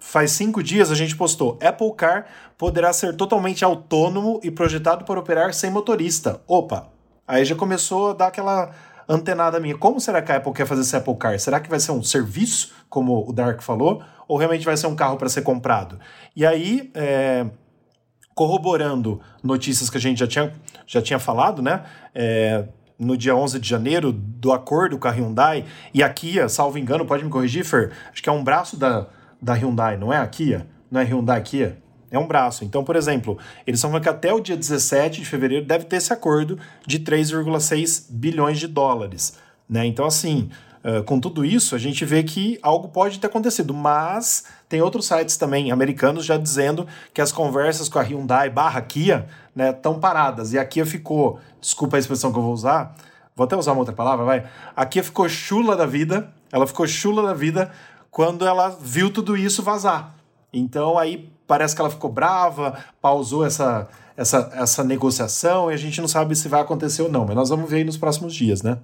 faz 0.00 0.30
cinco 0.30 0.62
dias, 0.62 0.90
a 0.90 0.94
gente 0.94 1.14
postou: 1.16 1.58
Apple 1.62 1.92
Car 1.94 2.26
poderá 2.56 2.92
ser 2.92 3.14
totalmente 3.16 3.64
autônomo 3.64 4.40
e 4.42 4.50
projetado 4.50 5.04
para 5.04 5.20
operar 5.20 5.52
sem 5.52 5.70
motorista. 5.70 6.40
Opa! 6.46 6.88
Aí 7.26 7.44
já 7.44 7.54
começou 7.54 8.10
a 8.10 8.14
dar 8.14 8.28
aquela 8.28 8.70
antenada 9.08 9.60
minha. 9.60 9.76
Como 9.76 10.00
será 10.00 10.22
que 10.22 10.32
a 10.32 10.36
Apple 10.36 10.52
quer 10.52 10.66
fazer 10.66 10.82
esse 10.82 10.96
Apple 10.96 11.16
Car? 11.16 11.38
Será 11.38 11.60
que 11.60 11.68
vai 11.68 11.80
ser 11.80 11.92
um 11.92 12.02
serviço, 12.02 12.72
como 12.88 13.28
o 13.28 13.32
Dark 13.32 13.60
falou, 13.60 14.02
ou 14.26 14.38
realmente 14.38 14.64
vai 14.64 14.76
ser 14.76 14.86
um 14.86 14.96
carro 14.96 15.16
para 15.16 15.28
ser 15.28 15.42
comprado? 15.42 15.98
E 16.34 16.46
aí, 16.46 16.90
é, 16.94 17.46
corroborando 18.34 19.20
notícias 19.42 19.90
que 19.90 19.96
a 19.96 20.00
gente 20.00 20.18
já 20.18 20.26
tinha, 20.26 20.52
já 20.86 21.02
tinha 21.02 21.18
falado, 21.18 21.62
né? 21.62 21.82
É, 22.14 22.64
no 22.98 23.16
dia 23.16 23.34
11 23.34 23.58
de 23.58 23.68
janeiro, 23.68 24.12
do 24.12 24.52
acordo 24.52 24.98
com 24.98 25.08
a 25.08 25.10
Hyundai, 25.10 25.64
e 25.92 26.02
a 26.02 26.08
Kia, 26.08 26.48
salvo 26.48 26.78
engano, 26.78 27.04
pode 27.04 27.24
me 27.24 27.30
corrigir, 27.30 27.64
Fer? 27.64 27.90
Acho 28.12 28.22
que 28.22 28.28
é 28.28 28.32
um 28.32 28.44
braço 28.44 28.76
da, 28.76 29.06
da 29.40 29.54
Hyundai, 29.54 29.96
não 29.96 30.12
é 30.12 30.18
a 30.18 30.26
Kia? 30.26 30.66
Não 30.90 31.00
é 31.00 31.04
Hyundai 31.04 31.42
Kia? 31.42 31.78
É 32.10 32.18
um 32.18 32.26
braço. 32.26 32.62
Então, 32.64 32.84
por 32.84 32.94
exemplo, 32.94 33.38
eles 33.66 33.78
estão 33.78 33.90
falando 33.90 34.02
que 34.02 34.08
até 34.08 34.32
o 34.32 34.38
dia 34.38 34.56
17 34.56 35.20
de 35.20 35.26
fevereiro 35.26 35.64
deve 35.64 35.86
ter 35.86 35.96
esse 35.96 36.12
acordo 36.12 36.58
de 36.86 37.00
3,6 37.00 38.06
bilhões 38.10 38.58
de 38.58 38.68
dólares. 38.68 39.38
Né? 39.68 39.86
Então, 39.86 40.04
assim, 40.04 40.50
uh, 40.84 41.02
com 41.04 41.18
tudo 41.18 41.44
isso, 41.44 41.74
a 41.74 41.78
gente 41.78 42.04
vê 42.04 42.22
que 42.22 42.58
algo 42.62 42.88
pode 42.88 43.18
ter 43.18 43.26
acontecido, 43.26 43.72
mas 43.74 44.44
tem 44.68 44.80
outros 44.80 45.06
sites 45.06 45.36
também 45.36 45.70
americanos 45.70 46.24
já 46.24 46.36
dizendo 46.36 46.86
que 47.12 47.20
as 47.20 47.32
conversas 47.32 47.88
com 47.88 47.98
a 47.98 48.02
Hyundai 48.02 48.50
barra 48.50 48.80
Kia 48.80 49.26
estão 49.56 49.94
né, 49.94 50.00
paradas. 50.00 50.52
E 50.52 50.58
a 50.58 50.64
Kia 50.64 50.86
ficou, 50.86 51.38
desculpa 51.60 51.96
a 51.96 52.00
expressão 52.00 52.32
que 52.32 52.38
eu 52.38 52.42
vou 52.42 52.52
usar, 52.52 52.94
vou 53.36 53.44
até 53.44 53.56
usar 53.56 53.72
uma 53.72 53.80
outra 53.80 53.94
palavra, 53.94 54.24
vai. 54.24 54.44
A 54.74 54.86
Kia 54.86 55.02
ficou 55.02 55.28
chula 55.28 55.76
da 55.76 55.86
vida, 55.86 56.32
ela 56.50 56.66
ficou 56.66 56.86
chula 56.86 57.22
da 57.22 57.34
vida 57.34 57.70
quando 58.10 58.46
ela 58.46 58.68
viu 58.68 59.12
tudo 59.12 59.36
isso 59.36 59.62
vazar. 59.62 60.14
Então 60.52 60.98
aí 60.98 61.30
parece 61.46 61.74
que 61.74 61.80
ela 61.80 61.90
ficou 61.90 62.10
brava, 62.10 62.78
pausou 63.00 63.44
essa, 63.44 63.88
essa, 64.16 64.50
essa 64.54 64.84
negociação 64.84 65.70
e 65.70 65.74
a 65.74 65.76
gente 65.76 66.00
não 66.00 66.08
sabe 66.08 66.34
se 66.36 66.48
vai 66.48 66.60
acontecer 66.60 67.02
ou 67.02 67.10
não, 67.10 67.26
mas 67.26 67.36
nós 67.36 67.48
vamos 67.48 67.68
ver 67.68 67.78
aí 67.78 67.84
nos 67.84 67.96
próximos 67.96 68.34
dias, 68.34 68.62
né? 68.62 68.78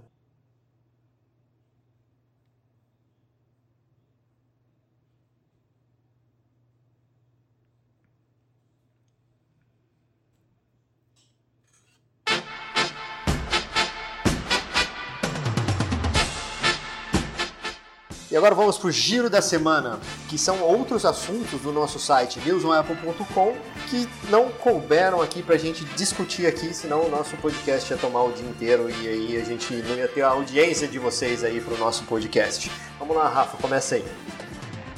Agora 18.48 18.54
vamos 18.54 18.78
para 18.78 18.88
o 18.88 18.90
giro 18.90 19.28
da 19.28 19.42
semana, 19.42 19.98
que 20.26 20.38
são 20.38 20.62
outros 20.62 21.04
assuntos 21.04 21.61
do 21.61 21.70
nosso 21.70 21.98
site 21.98 22.40
newsonapple.com 22.40 23.54
que 23.88 24.08
não 24.30 24.48
couberam 24.48 25.20
aqui 25.20 25.42
para 25.42 25.54
a 25.54 25.58
gente 25.58 25.84
discutir 25.96 26.46
aqui, 26.46 26.72
senão 26.72 27.02
o 27.02 27.11
nosso 27.11 27.37
podcast 27.37 27.92
ia 27.92 27.98
tomar 27.98 28.22
o 28.22 28.32
dia 28.32 28.48
inteiro 28.48 28.88
e 28.88 29.08
aí 29.08 29.37
a 29.37 29.44
gente 29.44 29.74
não 29.74 29.96
ia 29.96 30.08
ter 30.08 30.22
a 30.22 30.28
audiência 30.28 30.88
de 30.88 30.98
vocês 30.98 31.44
aí 31.44 31.61
para 31.61 31.74
o 31.74 31.78
nosso 31.78 32.04
podcast. 32.04 32.70
Vamos 32.98 33.14
lá, 33.14 33.28
Rafa, 33.28 33.58
começa 33.58 33.96
aí. 33.96 34.04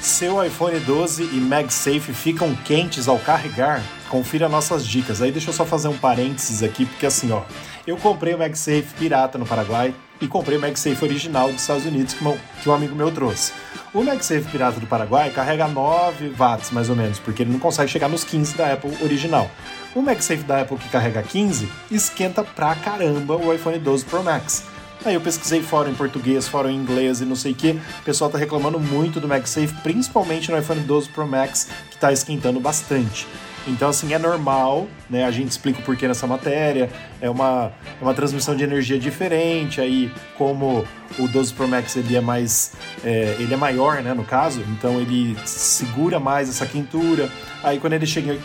Seu 0.00 0.42
iPhone 0.42 0.80
12 0.80 1.24
e 1.24 1.36
MagSafe 1.40 2.14
ficam 2.14 2.54
quentes 2.64 3.06
ao 3.06 3.18
carregar? 3.18 3.82
Confira 4.08 4.48
nossas 4.48 4.86
dicas. 4.86 5.20
Aí 5.20 5.30
deixa 5.30 5.50
eu 5.50 5.54
só 5.54 5.66
fazer 5.66 5.88
um 5.88 5.96
parênteses 5.96 6.62
aqui, 6.62 6.86
porque 6.86 7.04
assim, 7.04 7.30
ó, 7.30 7.42
eu 7.86 7.98
comprei 7.98 8.32
o 8.32 8.38
MagSafe 8.38 8.94
pirata 8.98 9.36
no 9.36 9.44
Paraguai 9.44 9.94
e 10.18 10.26
comprei 10.26 10.56
o 10.56 10.60
MagSafe 10.60 11.04
original 11.04 11.52
dos 11.52 11.60
Estados 11.60 11.84
Unidos 11.84 12.14
que, 12.14 12.24
que 12.62 12.68
um 12.70 12.72
amigo 12.72 12.96
meu 12.96 13.10
trouxe. 13.12 13.52
O 13.92 14.02
MagSafe 14.02 14.50
pirata 14.50 14.80
do 14.80 14.86
Paraguai 14.86 15.30
carrega 15.30 15.68
9 15.68 16.30
watts 16.30 16.70
mais 16.70 16.88
ou 16.88 16.96
menos, 16.96 17.18
porque 17.18 17.42
ele 17.42 17.52
não 17.52 17.58
consegue 17.58 17.90
chegar 17.90 18.08
nos 18.08 18.24
15 18.24 18.56
da 18.56 18.72
Apple 18.72 18.96
original. 19.02 19.50
O 19.94 20.00
MagSafe 20.00 20.44
da 20.44 20.62
Apple 20.62 20.78
que 20.78 20.88
carrega 20.88 21.22
15 21.22 21.70
esquenta 21.90 22.42
pra 22.42 22.74
caramba 22.74 23.36
o 23.36 23.52
iPhone 23.52 23.78
12 23.78 24.06
Pro 24.06 24.24
Max. 24.24 24.64
Aí 25.04 25.14
eu 25.14 25.20
pesquisei 25.20 25.62
fórum 25.62 25.90
em 25.90 25.94
português, 25.94 26.46
fórum 26.46 26.68
em 26.68 26.76
inglês 26.76 27.22
e 27.22 27.24
não 27.24 27.36
sei 27.36 27.52
o 27.52 27.54
que. 27.54 27.70
O 27.70 28.04
pessoal 28.04 28.30
tá 28.30 28.36
reclamando 28.36 28.78
muito 28.78 29.18
do 29.18 29.26
MagSafe, 29.26 29.74
principalmente 29.82 30.50
no 30.50 30.58
iPhone 30.58 30.80
12 30.80 31.08
Pro 31.08 31.26
Max, 31.26 31.68
que 31.90 31.96
tá 31.96 32.12
esquentando 32.12 32.60
bastante. 32.60 33.26
Então, 33.66 33.88
assim, 33.90 34.12
é 34.12 34.18
normal, 34.18 34.88
né? 35.08 35.24
A 35.24 35.30
gente 35.30 35.50
explica 35.50 35.80
o 35.80 35.82
porquê 35.82 36.08
nessa 36.08 36.26
matéria. 36.26 36.90
É 37.20 37.28
uma, 37.28 37.72
é 38.00 38.04
uma 38.04 38.14
transmissão 38.14 38.56
de 38.56 38.64
energia 38.64 38.98
diferente. 38.98 39.80
Aí, 39.80 40.12
como 40.36 40.84
o 41.18 41.28
12 41.28 41.52
Pro 41.54 41.68
Max 41.68 41.96
ele 41.96 42.16
é 42.16 42.20
mais. 42.20 42.72
É, 43.04 43.36
ele 43.38 43.52
é 43.52 43.56
maior, 43.56 44.02
né? 44.02 44.14
No 44.14 44.24
caso, 44.24 44.62
então 44.70 45.00
ele 45.00 45.36
segura 45.44 46.18
mais 46.18 46.48
essa 46.48 46.66
quentura. 46.66 47.30
Aí, 47.62 47.78
quando 47.78 47.92
ele 47.92 48.06
chega 48.06 48.38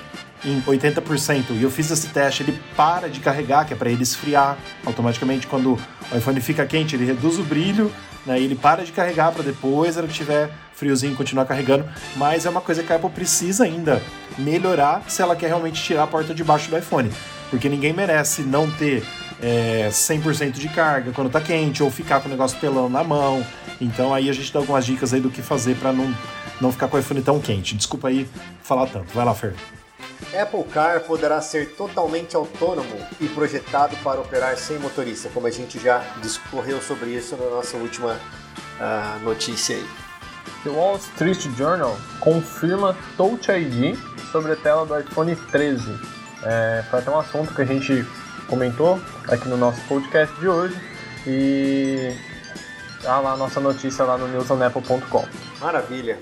em 0.46 0.62
80% 0.62 1.46
e 1.52 1.64
eu 1.64 1.72
fiz 1.72 1.90
esse 1.90 2.08
teste, 2.08 2.44
ele 2.44 2.60
para 2.76 3.10
de 3.10 3.20
carregar, 3.20 3.66
que 3.66 3.74
é 3.74 3.76
para 3.76 3.90
ele 3.90 4.04
esfriar 4.04 4.58
automaticamente. 4.86 5.48
Quando 5.48 5.74
o 6.12 6.18
iPhone 6.18 6.40
fica 6.40 6.66
quente, 6.66 6.96
ele 6.96 7.06
reduz 7.06 7.40
o 7.40 7.44
brilho, 7.44 7.92
né? 8.26 8.40
E 8.40 8.44
ele 8.44 8.56
para 8.56 8.84
de 8.84 8.92
carregar 8.92 9.32
para 9.32 9.44
depois, 9.44 9.98
ele 9.98 10.08
tiver 10.08 10.52
friozinho, 10.74 11.16
continuar 11.16 11.46
carregando. 11.46 11.86
Mas 12.16 12.46
é 12.46 12.50
uma 12.50 12.62
coisa 12.62 12.84
que 12.84 12.94
a 12.94 12.96
Apple 12.98 13.10
precisa 13.10 13.64
ainda 13.64 14.02
melhorar 14.38 15.04
se 15.08 15.22
ela 15.22 15.36
quer 15.36 15.48
realmente 15.48 15.82
tirar 15.82 16.04
a 16.04 16.08
porta 16.08 16.34
de 16.34 16.44
baixo 16.44 16.70
do 16.70 16.78
iPhone. 16.78 17.12
Porque 17.50 17.70
ninguém 17.70 17.94
merece 17.94 18.42
não 18.42 18.70
ter 18.70 19.04
é, 19.42 19.88
100% 19.90 20.52
de 20.52 20.70
carga 20.70 21.12
quando 21.12 21.30
tá 21.30 21.42
quente 21.42 21.82
ou 21.82 21.90
ficar 21.90 22.20
com 22.20 22.28
o 22.28 22.32
negócio 22.32 22.60
pelando 22.60 22.90
na 22.90 23.04
mão. 23.04 23.46
Então 23.80 24.14
aí 24.14 24.30
a 24.30 24.34
gente 24.34 24.52
dá 24.52 24.60
algumas 24.60 24.86
dicas 24.86 25.14
aí 25.14 25.22
do 25.22 25.30
que 25.30 25.42
fazer 25.42 25.76
para 25.76 25.92
não, 25.92 26.14
não 26.60 26.72
ficar 26.72 26.88
com 26.88 26.98
o 26.98 27.00
iPhone 27.00 27.22
tão 27.22 27.40
quente. 27.40 27.76
Desculpa 27.76 28.10
aí 28.10 28.28
falar 28.62 28.88
tanto. 28.88 29.14
Vai 29.14 29.26
lá, 29.26 29.34
Fer. 29.34 29.54
Apple 30.34 30.64
Car 30.66 31.02
poderá 31.02 31.42
ser 31.42 31.76
totalmente 31.76 32.36
autônomo 32.36 32.96
e 33.20 33.28
projetado 33.28 33.96
para 33.98 34.20
operar 34.20 34.58
sem 34.58 34.80
motorista, 34.80 35.30
como 35.34 35.48
a 35.48 35.52
gente 35.52 35.80
já 35.80 36.00
discorreu 36.22 36.82
sobre 36.82 37.12
isso 37.12 37.36
na 37.38 37.50
nossa 37.50 37.78
última 37.78 38.14
uh, 38.14 39.20
notícia 39.24 39.76
aí. 39.76 39.86
The 40.64 40.70
Wall 40.70 40.98
Street 40.98 41.42
Journal 41.56 41.96
confirma 42.20 42.96
Touch 43.16 43.52
ID 43.52 43.98
sobre 44.32 44.54
a 44.54 44.56
tela 44.56 44.86
do 44.86 45.00
iPhone 45.00 45.36
13. 45.36 46.00
É, 46.44 46.84
foi 46.90 47.00
até 47.00 47.12
um 47.12 47.20
assunto 47.20 47.54
que 47.54 47.62
a 47.62 47.66
gente 47.66 48.06
comentou 48.48 49.00
aqui 49.28 49.48
no 49.48 49.58
nosso 49.58 49.80
podcast 49.88 50.36
de 50.40 50.48
hoje 50.48 50.76
e 51.26 52.16
tá 53.02 53.20
lá 53.20 53.34
a 53.34 53.38
nossa 53.38 53.60
notícia 53.60 54.04
lá 54.04 54.18
no 54.18 54.28
newsonapple.com. 54.28 55.26
Maravilha. 55.60 56.20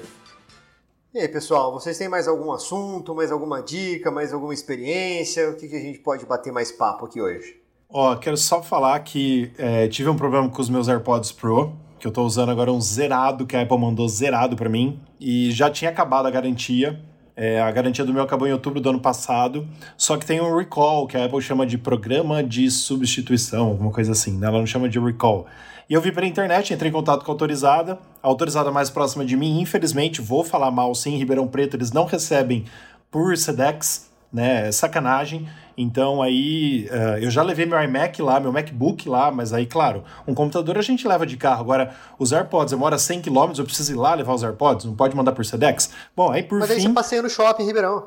E 1.14 1.20
aí, 1.20 1.28
pessoal, 1.28 1.72
vocês 1.72 1.96
têm 1.96 2.10
mais 2.10 2.28
algum 2.28 2.52
assunto, 2.52 3.14
mais 3.14 3.32
alguma 3.32 3.62
dica, 3.62 4.10
mais 4.10 4.34
alguma 4.34 4.52
experiência? 4.52 5.48
O 5.48 5.56
que, 5.56 5.68
que 5.68 5.76
a 5.76 5.80
gente 5.80 6.00
pode 6.00 6.26
bater 6.26 6.52
mais 6.52 6.72
papo 6.72 7.06
aqui 7.06 7.22
hoje? 7.22 7.56
Ó, 7.88 8.16
quero 8.16 8.36
só 8.36 8.64
falar 8.64 9.00
que 9.02 9.52
é, 9.60 9.88
tive 9.88 10.10
um 10.10 10.16
problema 10.16 10.50
com 10.50 10.60
os 10.60 10.72
meus 10.72 10.88
AirPods 10.88 11.32
Pro, 11.32 11.72
que 12.00 12.08
eu 12.08 12.12
tô 12.12 12.24
usando 12.24 12.50
agora 12.50 12.72
um 12.72 12.82
zerado 12.82 13.46
que 13.46 13.56
a 13.56 13.62
Apple 13.62 13.78
mandou 13.78 14.10
zerado 14.10 14.56
para 14.56 14.68
mim, 14.68 15.00
e 15.20 15.52
já 15.52 15.70
tinha 15.70 15.92
acabado 15.92 16.26
a 16.26 16.32
garantia. 16.32 17.00
É, 17.36 17.62
a 17.62 17.70
garantia 17.70 18.04
do 18.04 18.12
meu 18.12 18.24
acabou 18.24 18.48
em 18.48 18.52
outubro 18.52 18.82
do 18.82 18.90
ano 18.90 19.00
passado, 19.00 19.68
só 19.96 20.18
que 20.18 20.26
tem 20.26 20.42
um 20.42 20.58
recall, 20.58 21.06
que 21.06 21.16
a 21.16 21.26
Apple 21.26 21.42
chama 21.44 21.64
de 21.64 21.78
programa 21.78 22.44
de 22.44 22.72
substituição, 22.72 23.68
alguma 23.68 23.92
coisa 23.92 24.14
assim, 24.14 24.36
né? 24.36 24.48
ela 24.48 24.58
não 24.58 24.66
chama 24.66 24.90
de 24.90 25.00
recall. 25.00 25.46
E 25.94 25.96
eu 25.96 26.02
vi 26.02 26.12
pela 26.12 26.26
internet, 26.26 26.74
entrei 26.74 26.90
em 26.90 26.92
contato 26.92 27.24
com 27.24 27.30
a 27.30 27.36
autorizada, 27.36 28.00
a 28.24 28.28
autorizada 28.28 28.72
mais 28.72 28.90
próxima 28.90 29.24
de 29.24 29.38
mim, 29.38 29.62
infelizmente, 29.62 30.22
vou 30.22 30.44
falar 30.44 30.72
mal 30.72 30.96
sim, 30.96 31.18
Ribeirão 31.18 31.48
Preto, 31.48 31.78
eles 31.78 31.92
não 31.92 32.06
recebem 32.06 32.66
por 33.12 33.38
SEDEX, 33.38 34.10
né, 34.34 34.70
é 34.70 34.72
sacanagem. 34.72 35.48
Então 35.78 36.20
aí 36.20 36.90
uh, 36.90 37.20
eu 37.20 37.30
já 37.30 37.44
levei 37.44 37.68
meu 37.68 37.80
iMac 37.80 38.20
lá, 38.24 38.40
meu 38.40 38.52
MacBook 38.52 39.08
lá, 39.08 39.30
mas 39.30 39.54
aí, 39.54 39.68
claro, 39.68 40.04
um 40.28 40.34
computador 40.34 40.80
a 40.80 40.82
gente 40.82 41.08
leva 41.08 41.28
de 41.28 41.38
carro. 41.38 41.62
Agora, 41.62 41.94
os 42.18 42.32
AirPods, 42.32 42.72
eu 42.72 42.80
moro 42.80 42.96
a 42.96 42.98
100 42.98 43.22
km, 43.22 43.52
eu 43.60 43.64
preciso 43.64 43.92
ir 43.92 43.96
lá 43.96 44.16
levar 44.16 44.34
os 44.34 44.42
AirPods, 44.42 44.88
não 44.88 44.96
pode 44.96 45.16
mandar 45.16 45.34
por 45.34 45.46
SEDEX? 45.46 45.92
Bom, 46.18 46.32
aí 46.32 46.42
por 46.42 46.58
mas 46.58 46.70
fim... 46.70 46.74
Mas 46.74 46.86
aí 46.86 46.90
você 46.90 46.96
passeia 46.96 47.22
no 47.22 47.30
shopping, 47.30 47.66
Ribeirão. 47.66 48.04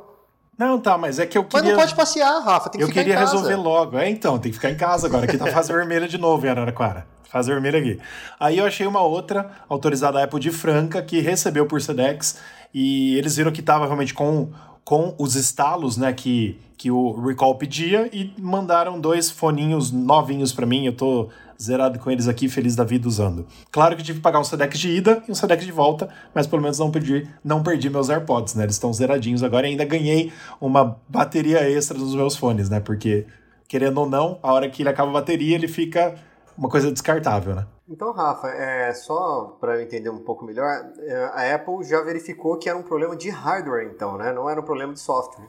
Não, 0.59 0.81
tá, 0.81 0.99
mas 0.99 1.21
é 1.21 1.27
que 1.27 1.39
eu 1.39 1.45
queria. 1.45 1.63
Mas 1.63 1.71
não 1.71 1.79
pode 1.79 1.95
passear, 1.95 2.41
Rafa, 2.41 2.69
tem 2.69 2.81
que 2.81 2.85
eu 2.85 2.89
ficar 2.89 3.03
em 3.03 3.05
casa. 3.05 3.21
Eu 3.21 3.29
queria 3.29 3.41
resolver 3.41 3.55
logo. 3.55 3.97
É, 3.97 4.11
então, 4.11 4.41
tem 4.41 4.51
que 4.51 4.57
ficar 4.57 4.73
em 4.73 4.77
casa 4.77 5.07
agora. 5.07 5.25
Aqui 5.25 5.39
tá 5.39 5.47
fase 5.47 5.71
vermelha 5.73 6.09
de 6.09 6.19
novo 6.19 6.45
em 6.45 6.49
Araraquara. 6.49 7.15
Fase 7.29 7.51
vermelha 7.51 7.79
aqui. 7.79 7.99
Aí 8.39 8.59
eu 8.59 8.65
achei 8.65 8.87
uma 8.87 9.03
outra 9.03 9.51
autorizada 9.69 10.23
Apple 10.23 10.41
de 10.41 10.51
Franca 10.51 11.03
que 11.03 11.21
recebeu 11.21 11.67
por 11.67 11.81
Sedex 11.81 12.39
e 12.73 13.17
eles 13.17 13.37
viram 13.37 13.53
que 13.53 13.63
tava 13.63 13.85
realmente 13.85 14.15
com, 14.15 14.51
com 14.85 15.15
os 15.19 15.35
estalos, 15.35 15.97
né, 15.97 16.13
que, 16.13 16.59
que 16.77 16.91
o 16.91 17.21
Recall 17.21 17.57
pedia 17.57 18.09
e 18.13 18.33
mandaram 18.39 19.01
dois 19.01 19.31
foninhos 19.31 19.91
novinhos 19.91 20.53
para 20.53 20.67
mim. 20.67 20.87
Eu 20.87 20.93
tô 20.93 21.29
zerado 21.61 21.99
com 21.99 22.11
eles 22.11 22.29
aqui, 22.29 22.49
feliz 22.49 22.77
da 22.77 22.85
vida 22.85 23.09
usando. 23.09 23.47
Claro 23.71 23.97
que 23.97 24.03
tive 24.03 24.19
que 24.19 24.23
pagar 24.23 24.41
um 24.41 24.45
Sedex 24.45 24.79
de 24.79 24.91
ida 24.91 25.23
e 25.27 25.33
um 25.33 25.35
Sedex 25.35 25.65
de 25.65 25.73
volta, 25.73 26.09
mas 26.35 26.47
pelo 26.47 26.63
menos 26.63 26.79
não 26.79 26.91
perdi, 26.91 27.27
não 27.43 27.63
perdi 27.63 27.89
meus 27.91 28.11
AirPods, 28.11 28.55
né? 28.55 28.65
Eles 28.65 28.77
estão 28.77 28.93
zeradinhos 28.93 29.43
agora 29.43 29.67
e 29.67 29.71
ainda 29.71 29.85
ganhei 29.85 30.33
uma 30.61 30.99
bateria 31.09 31.69
extra 31.69 31.97
nos 31.99 32.15
meus 32.15 32.37
fones, 32.37 32.69
né? 32.69 32.79
Porque, 32.79 33.27
querendo 33.67 33.99
ou 33.99 34.09
não, 34.09 34.39
a 34.43 34.53
hora 34.53 34.69
que 34.69 34.83
ele 34.83 34.91
acaba 34.91 35.11
a 35.11 35.15
bateria, 35.15 35.55
ele 35.55 35.69
fica 35.69 36.15
uma 36.57 36.69
coisa 36.69 36.91
descartável, 36.91 37.55
né? 37.55 37.67
Então, 37.89 38.13
Rafa, 38.13 38.49
é, 38.49 38.93
só 38.93 39.57
para 39.61 39.77
eu 39.77 39.83
entender 39.83 40.11
um 40.11 40.19
pouco 40.19 40.45
melhor, 40.45 40.69
é, 40.99 41.25
a 41.35 41.55
Apple 41.55 41.85
já 41.85 42.03
verificou 42.03 42.59
que 42.59 42.69
era 42.69 42.77
um 42.77 42.83
problema 42.83 43.17
de 43.17 43.31
hardware, 43.31 43.91
então, 43.95 44.17
né? 44.17 44.33
Não 44.33 44.49
era 44.51 44.61
um 44.61 44.65
problema 44.65 44.93
de 44.93 45.01
software. 45.01 45.49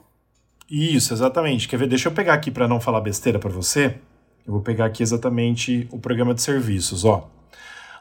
Isso, 0.70 1.12
exatamente. 1.14 1.66
Quer 1.66 1.78
ver? 1.78 1.88
Deixa 1.88 2.08
eu 2.08 2.12
pegar 2.12 2.34
aqui 2.34 2.50
para 2.50 2.68
não 2.68 2.80
falar 2.80 3.00
besteira 3.00 3.38
para 3.38 3.50
você. 3.50 3.98
Eu 4.46 4.52
vou 4.52 4.62
pegar 4.62 4.86
aqui 4.86 5.02
exatamente 5.02 5.88
o 5.90 5.98
programa 5.98 6.34
de 6.34 6.42
serviços, 6.42 7.04
ó. 7.04 7.28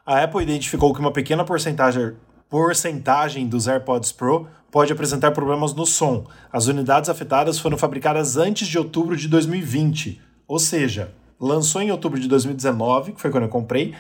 A 0.05 0.23
Apple 0.23 0.43
identificou 0.43 0.93
que 0.93 0.99
uma 0.99 1.11
pequena 1.11 1.43
porcentagem, 1.43 2.15
porcentagem 2.49 3.47
dos 3.47 3.67
AirPods 3.67 4.11
Pro 4.11 4.47
pode 4.71 4.91
apresentar 4.93 5.31
problemas 5.31 5.73
no 5.73 5.85
som. 5.85 6.25
As 6.51 6.67
unidades 6.67 7.09
afetadas 7.09 7.59
foram 7.59 7.77
fabricadas 7.77 8.37
antes 8.37 8.67
de 8.67 8.77
outubro 8.77 9.15
de 9.15 9.27
2020, 9.27 10.21
ou 10.47 10.59
seja, 10.59 11.13
lançou 11.39 11.81
em 11.81 11.91
outubro 11.91 12.19
de 12.19 12.27
2019, 12.27 13.13
que 13.13 13.21
foi 13.21 13.31
quando 13.31 13.43
eu 13.43 13.49
comprei. 13.49 13.93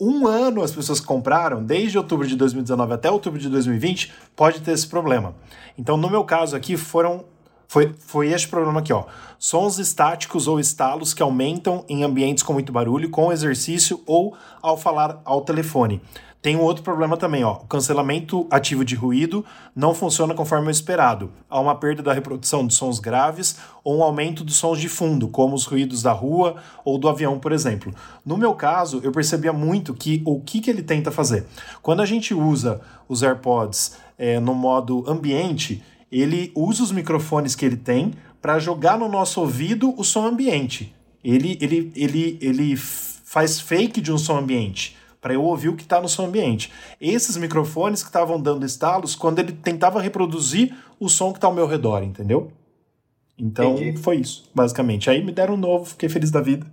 Um 0.00 0.26
ano 0.26 0.62
as 0.62 0.70
pessoas 0.70 1.00
que 1.00 1.06
compraram, 1.06 1.64
desde 1.64 1.98
outubro 1.98 2.26
de 2.26 2.36
2019 2.36 2.92
até 2.92 3.10
outubro 3.10 3.38
de 3.38 3.48
2020, 3.48 4.12
pode 4.36 4.60
ter 4.60 4.72
esse 4.72 4.86
problema. 4.86 5.34
Então, 5.76 5.96
no 5.96 6.08
meu 6.08 6.24
caso 6.24 6.54
aqui, 6.54 6.76
foram 6.76 7.24
foi, 7.68 7.94
foi 7.98 8.32
este 8.32 8.48
problema 8.48 8.80
aqui, 8.80 8.94
ó. 8.94 9.04
Sons 9.38 9.78
estáticos 9.78 10.48
ou 10.48 10.58
estalos 10.58 11.12
que 11.12 11.22
aumentam 11.22 11.84
em 11.86 12.02
ambientes 12.02 12.42
com 12.42 12.54
muito 12.54 12.72
barulho, 12.72 13.10
com 13.10 13.30
exercício 13.30 14.02
ou 14.06 14.34
ao 14.62 14.78
falar 14.78 15.20
ao 15.22 15.42
telefone. 15.42 16.00
Tem 16.40 16.54
um 16.54 16.60
outro 16.60 16.84
problema 16.84 17.16
também, 17.16 17.42
ó. 17.42 17.54
O 17.54 17.66
cancelamento 17.66 18.46
ativo 18.48 18.84
de 18.84 18.94
ruído 18.94 19.44
não 19.74 19.92
funciona 19.92 20.34
conforme 20.34 20.68
o 20.68 20.70
esperado. 20.70 21.32
Há 21.50 21.58
uma 21.58 21.74
perda 21.74 22.00
da 22.00 22.12
reprodução 22.12 22.64
de 22.64 22.74
sons 22.74 23.00
graves 23.00 23.58
ou 23.82 23.98
um 23.98 24.02
aumento 24.04 24.44
dos 24.44 24.56
sons 24.56 24.80
de 24.80 24.88
fundo, 24.88 25.26
como 25.26 25.56
os 25.56 25.64
ruídos 25.64 26.00
da 26.00 26.12
rua 26.12 26.54
ou 26.84 26.96
do 26.96 27.08
avião, 27.08 27.40
por 27.40 27.50
exemplo. 27.50 27.92
No 28.24 28.36
meu 28.36 28.54
caso, 28.54 29.00
eu 29.02 29.10
percebia 29.10 29.52
muito 29.52 29.92
que 29.92 30.22
o 30.24 30.40
que, 30.40 30.60
que 30.60 30.70
ele 30.70 30.82
tenta 30.82 31.10
fazer. 31.10 31.44
Quando 31.82 32.02
a 32.02 32.06
gente 32.06 32.32
usa 32.32 32.80
os 33.08 33.24
AirPods 33.24 33.96
é, 34.16 34.38
no 34.38 34.54
modo 34.54 35.04
ambiente, 35.10 35.82
ele 36.10 36.52
usa 36.54 36.84
os 36.84 36.92
microfones 36.92 37.56
que 37.56 37.66
ele 37.66 37.76
tem 37.76 38.14
para 38.40 38.60
jogar 38.60 38.96
no 38.96 39.08
nosso 39.08 39.40
ouvido 39.40 39.92
o 39.98 40.04
som 40.04 40.24
ambiente. 40.24 40.94
Ele, 41.24 41.58
ele, 41.60 41.92
ele, 41.96 42.38
ele 42.40 42.76
faz 42.76 43.58
fake 43.58 44.00
de 44.00 44.12
um 44.12 44.18
som 44.18 44.38
ambiente 44.38 44.96
para 45.20 45.34
eu 45.34 45.42
ouvir 45.42 45.68
o 45.68 45.76
que 45.76 45.82
está 45.82 46.00
no 46.00 46.08
som 46.08 46.26
ambiente. 46.26 46.72
Esses 47.00 47.36
microfones 47.36 48.02
que 48.02 48.08
estavam 48.08 48.40
dando 48.40 48.64
estalos 48.64 49.14
quando 49.14 49.38
ele 49.38 49.52
tentava 49.52 50.00
reproduzir 50.00 50.74
o 50.98 51.08
som 51.08 51.32
que 51.32 51.38
está 51.38 51.46
ao 51.46 51.54
meu 51.54 51.66
redor, 51.66 52.02
entendeu? 52.02 52.52
Então 53.38 53.74
Entendi. 53.74 53.98
foi 53.98 54.16
isso, 54.16 54.50
basicamente. 54.54 55.08
Aí 55.08 55.24
me 55.24 55.32
deram 55.32 55.54
um 55.54 55.58
novo, 55.58 55.84
fiquei 55.84 56.08
feliz 56.08 56.30
da 56.30 56.40
vida. 56.40 56.66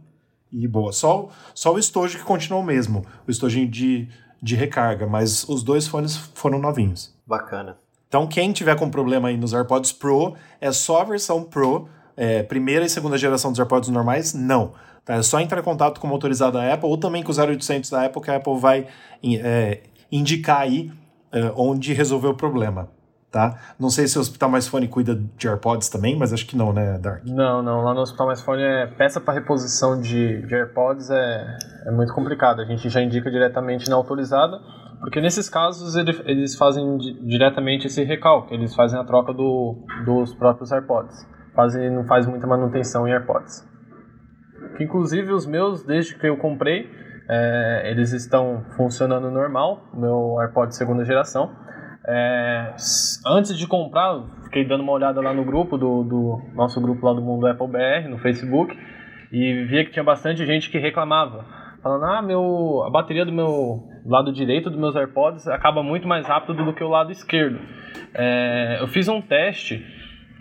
E 0.52 0.68
boa. 0.68 0.92
Só, 0.92 1.30
só 1.54 1.74
o 1.74 1.80
estojo 1.80 2.18
que 2.18 2.24
continuou 2.24 2.64
o 2.64 2.66
mesmo, 2.66 3.06
o 3.28 3.32
estojinho 3.32 3.68
de, 3.68 4.08
de 4.42 4.56
recarga, 4.56 5.06
mas 5.06 5.48
os 5.48 5.64
dois 5.64 5.88
fones 5.88 6.16
foram 6.34 6.60
novinhos. 6.60 7.14
Bacana. 7.26 7.78
Então, 8.08 8.28
quem 8.28 8.54
tiver 8.54 8.76
com 8.78 8.90
problema 8.90 9.28
aí 9.28 9.38
nos 9.38 9.54
AirPods 9.54 9.92
Pro, 9.92 10.36
é 10.62 10.72
só 10.72 11.02
a 11.02 11.04
versão 11.04 11.44
Pro, 11.44 11.90
é, 12.16 12.44
primeira 12.44 12.86
e 12.86 12.90
segunda 12.90 13.18
geração 13.18 13.52
dos 13.52 13.60
AirPods 13.60 13.90
normais, 13.90 14.34
não. 14.34 14.72
Tá? 15.06 15.14
É 15.14 15.22
só 15.22 15.40
entrar 15.40 15.60
em 15.60 15.64
contato 15.64 16.00
com 16.02 16.08
o 16.08 16.10
motorizado 16.10 16.54
da 16.54 16.74
Apple 16.74 16.90
ou 16.90 16.98
também 16.98 17.22
com 17.22 17.32
o 17.32 17.36
0800 17.36 17.90
da 17.92 18.06
Apple, 18.06 18.22
que 18.22 18.32
a 18.32 18.38
Apple 18.38 18.58
vai 18.58 18.88
é, 19.24 19.82
indicar 20.12 20.62
aí 20.62 20.92
é, 21.32 21.54
onde 21.56 21.94
resolver 21.94 22.28
o 22.28 22.34
problema. 22.34 22.90
Tá? 23.32 23.60
Não 23.78 23.90
sei 23.90 24.08
se 24.08 24.18
o 24.18 24.22
Hospital 24.22 24.50
Mais 24.50 24.66
Fone 24.66 24.88
cuida 24.88 25.14
de 25.14 25.48
AirPods 25.48 25.90
também, 25.90 26.18
mas 26.18 26.32
acho 26.32 26.48
que 26.48 26.56
não, 26.56 26.72
né, 26.72 26.98
Dark? 26.98 27.26
Não, 27.26 27.62
não. 27.62 27.82
Lá 27.82 27.94
no 27.94 28.00
Hospital 28.00 28.28
Mais 28.28 28.42
Fone 28.42 28.62
é 28.62 28.88
peça 28.88 29.20
para 29.20 29.34
reposição 29.34 30.00
de, 30.00 30.42
de 30.48 30.56
AirPods 30.56 31.10
é, 31.10 31.58
é 31.86 31.92
muito 31.92 32.14
complicado. 32.14 32.62
A 32.62 32.66
gente 32.66 32.88
já 32.88 33.02
indica 33.02 33.30
diretamente 33.30 33.90
na 33.90 33.98
autorizada, 33.98 34.58
porque 35.02 35.20
nesses 35.20 35.50
casos 35.50 35.98
ele, 35.98 36.18
eles 36.24 36.56
fazem 36.56 36.98
di, 36.98 37.14
diretamente 37.28 37.88
esse 37.88 38.02
recalque, 38.06 38.54
eles 38.54 38.74
fazem 38.74 38.98
a 38.98 39.04
troca 39.04 39.34
do, 39.34 39.84
dos 40.06 40.34
próprios 40.34 40.72
AirPods. 40.72 41.28
Não 41.92 42.06
faz 42.06 42.26
muita 42.26 42.48
manutenção 42.48 43.06
em 43.06 43.12
AirPods. 43.12 43.75
Que 44.76 44.84
inclusive 44.84 45.32
os 45.32 45.46
meus, 45.46 45.84
desde 45.84 46.18
que 46.18 46.28
eu 46.28 46.38
comprei, 46.38 46.90
é, 47.30 47.90
eles 47.92 48.12
estão 48.12 48.64
funcionando 48.76 49.32
normal, 49.32 49.90
meu 49.94 50.40
AirPod 50.40 50.76
segunda 50.76 51.04
geração. 51.04 51.52
É, 52.08 52.74
antes 53.26 53.58
de 53.58 53.68
comprar, 53.68 54.24
fiquei 54.44 54.68
dando 54.68 54.82
uma 54.82 54.92
olhada 54.92 55.20
lá 55.22 55.34
no 55.34 55.44
grupo 55.44 55.78
do, 55.78 56.04
do 56.04 56.42
nosso 56.54 56.80
grupo 56.80 57.06
lá 57.06 57.14
do 57.14 57.22
Mundo 57.22 57.48
Apple 57.48 57.68
BR, 57.68 58.10
no 58.10 58.20
Facebook, 58.20 58.78
e 59.32 59.66
via 59.66 59.84
que 59.84 59.92
tinha 59.92 60.04
bastante 60.04 60.46
gente 60.46 60.70
que 60.70 60.78
reclamava, 60.78 61.46
falando: 61.82 62.06
ah, 62.06 62.22
meu, 62.22 62.84
a 62.86 62.92
bateria 62.92 63.26
do 63.26 63.32
meu 63.32 63.84
lado 64.06 64.32
direito 64.32 64.70
dos 64.70 64.80
meus 64.80 64.96
AirPods 64.96 65.48
acaba 65.48 65.82
muito 65.82 66.08
mais 66.08 66.28
rápido 66.28 66.64
do 66.64 66.74
que 66.74 66.84
o 66.84 66.90
lado 66.90 67.12
esquerdo. 67.12 67.60
É, 68.14 68.78
eu 68.82 68.88
fiz 68.88 69.08
um 69.08 69.20
teste 69.20 69.84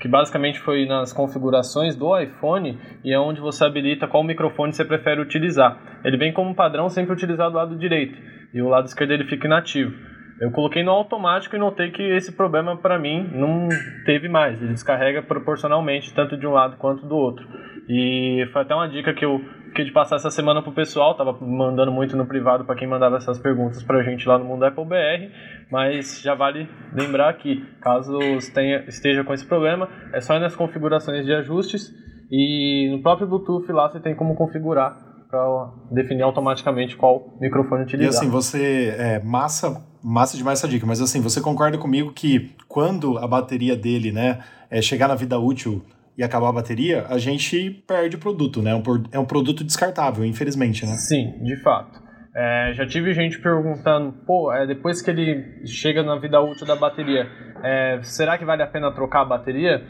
que 0.05 0.09
basicamente 0.09 0.61
foi 0.61 0.84
nas 0.84 1.14
configurações 1.14 1.96
do 1.96 2.14
iPhone 2.18 2.78
e 3.02 3.11
é 3.11 3.18
onde 3.18 3.40
você 3.40 3.64
habilita 3.64 4.07
qual 4.07 4.22
microfone 4.22 4.70
você 4.70 4.84
prefere 4.84 5.18
utilizar. 5.18 5.78
Ele 6.05 6.18
vem 6.18 6.30
como 6.30 6.55
padrão 6.55 6.90
sempre 6.90 7.14
utilizado 7.14 7.52
do 7.52 7.57
lado 7.57 7.78
direito 7.78 8.14
e 8.52 8.61
o 8.61 8.68
lado 8.68 8.84
esquerdo 8.84 9.12
ele 9.12 9.24
fica 9.24 9.46
inativo. 9.46 9.94
Eu 10.38 10.50
coloquei 10.50 10.82
no 10.82 10.90
automático 10.90 11.57
e 11.57 11.59
notei 11.59 11.90
que 11.90 12.02
esse 12.02 12.36
problema 12.36 12.76
para 12.76 12.98
mim 12.98 13.30
não 13.32 13.66
teve 14.05 14.28
mais. 14.28 14.61
Ele 14.61 14.74
descarrega 14.74 15.22
proporcionalmente, 15.22 16.12
tanto 16.12 16.36
de 16.36 16.46
um 16.46 16.52
lado 16.52 16.76
quanto 16.76 17.07
do 17.07 17.16
outro. 17.16 17.48
E 17.88 18.46
foi 18.52 18.61
até 18.61 18.74
uma 18.74 18.90
dica 18.90 19.14
que 19.14 19.24
eu 19.24 19.40
fiquei 19.74 19.84
de 19.84 19.92
passar 19.92 20.16
essa 20.16 20.30
semana 20.30 20.62
pro 20.62 20.70
pessoal, 20.70 21.16
tava 21.16 21.32
mandando 21.44 21.90
muito 21.90 22.16
no 22.16 22.24
privado 22.24 22.64
para 22.64 22.76
quem 22.76 22.86
mandava 22.86 23.16
essas 23.16 23.40
perguntas 23.40 23.82
pra 23.82 24.04
gente 24.04 24.26
lá 24.28 24.38
no 24.38 24.44
Mundo 24.44 24.64
Apple 24.64 24.84
BR, 24.84 25.34
mas 25.68 26.20
já 26.22 26.32
vale 26.32 26.68
lembrar 26.92 27.34
que 27.34 27.60
caso 27.80 28.16
tenha, 28.54 28.84
esteja 28.86 29.24
com 29.24 29.34
esse 29.34 29.44
problema, 29.44 29.88
é 30.12 30.20
só 30.20 30.36
ir 30.36 30.40
nas 30.40 30.54
configurações 30.54 31.26
de 31.26 31.34
ajustes 31.34 31.92
e 32.30 32.88
no 32.92 33.02
próprio 33.02 33.26
Bluetooth 33.26 33.70
lá 33.72 33.90
você 33.90 33.98
tem 33.98 34.14
como 34.14 34.36
configurar 34.36 34.96
para 35.28 35.72
definir 35.90 36.22
automaticamente 36.22 36.96
qual 36.96 37.36
microfone 37.40 37.82
utilizar. 37.82 38.14
E 38.14 38.16
assim, 38.16 38.30
você 38.30 38.94
é 38.96 39.20
massa, 39.24 39.84
massa 40.00 40.36
demais 40.36 40.60
essa 40.60 40.68
dica, 40.68 40.86
mas 40.86 41.00
assim, 41.00 41.20
você 41.20 41.40
concorda 41.40 41.76
comigo 41.76 42.12
que 42.12 42.54
quando 42.68 43.18
a 43.18 43.26
bateria 43.26 43.74
dele, 43.74 44.12
né, 44.12 44.38
é 44.70 44.80
chegar 44.80 45.08
na 45.08 45.16
vida 45.16 45.36
útil 45.36 45.82
e 46.16 46.22
acabar 46.22 46.48
a 46.48 46.52
bateria, 46.52 47.06
a 47.08 47.18
gente 47.18 47.70
perde 47.86 48.16
o 48.16 48.18
produto, 48.18 48.62
né? 48.62 48.70
É 49.10 49.18
um 49.18 49.24
produto 49.24 49.64
descartável, 49.64 50.24
infelizmente, 50.24 50.86
né? 50.86 50.92
Sim, 50.92 51.42
de 51.42 51.56
fato. 51.62 52.02
É, 52.36 52.72
já 52.74 52.86
tive 52.86 53.14
gente 53.14 53.40
perguntando, 53.40 54.12
pô, 54.26 54.52
é, 54.52 54.66
depois 54.66 55.00
que 55.00 55.10
ele 55.10 55.66
chega 55.66 56.02
na 56.02 56.16
vida 56.16 56.40
útil 56.40 56.66
da 56.66 56.74
bateria, 56.74 57.28
é, 57.62 58.00
será 58.02 58.36
que 58.36 58.44
vale 58.44 58.62
a 58.62 58.66
pena 58.66 58.92
trocar 58.92 59.22
a 59.22 59.24
bateria? 59.24 59.82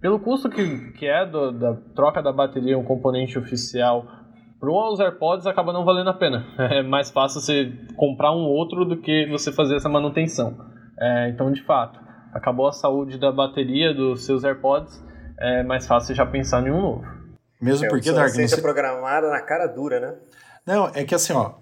Pelo 0.00 0.18
custo 0.18 0.50
que, 0.50 0.92
que 0.92 1.06
é 1.06 1.24
do, 1.24 1.52
da 1.52 1.74
troca 1.94 2.20
da 2.20 2.32
bateria, 2.32 2.76
um 2.76 2.84
componente 2.84 3.38
oficial, 3.38 4.06
para 4.60 4.70
os 4.70 4.98
AirPods 4.98 5.46
acaba 5.46 5.72
não 5.72 5.84
valendo 5.84 6.10
a 6.10 6.14
pena. 6.14 6.44
É 6.58 6.82
mais 6.82 7.10
fácil 7.10 7.40
você 7.40 7.72
comprar 7.96 8.32
um 8.32 8.44
outro 8.44 8.84
do 8.84 8.96
que 8.96 9.26
você 9.26 9.52
fazer 9.52 9.76
essa 9.76 9.88
manutenção. 9.88 10.56
É, 10.98 11.28
então, 11.28 11.52
de 11.52 11.62
fato, 11.62 12.00
acabou 12.32 12.66
a 12.66 12.72
saúde 12.72 13.18
da 13.18 13.30
bateria 13.30 13.94
dos 13.94 14.24
seus 14.24 14.42
AirPods, 14.42 15.00
é 15.38 15.62
mais 15.62 15.86
fácil 15.86 16.14
já 16.14 16.24
pensar 16.24 16.66
em 16.66 16.70
um 16.70 16.80
novo. 16.80 17.04
Mesmo 17.60 17.86
é, 17.86 17.88
porque, 17.88 18.12
Dark... 18.12 18.34
Não 18.34 18.48
sei... 18.48 18.60
programada 18.60 19.30
na 19.30 19.40
cara 19.40 19.66
dura, 19.66 20.00
né? 20.00 20.14
Não, 20.66 20.90
é 20.94 21.04
que 21.04 21.14
assim, 21.14 21.32
ó, 21.32 21.52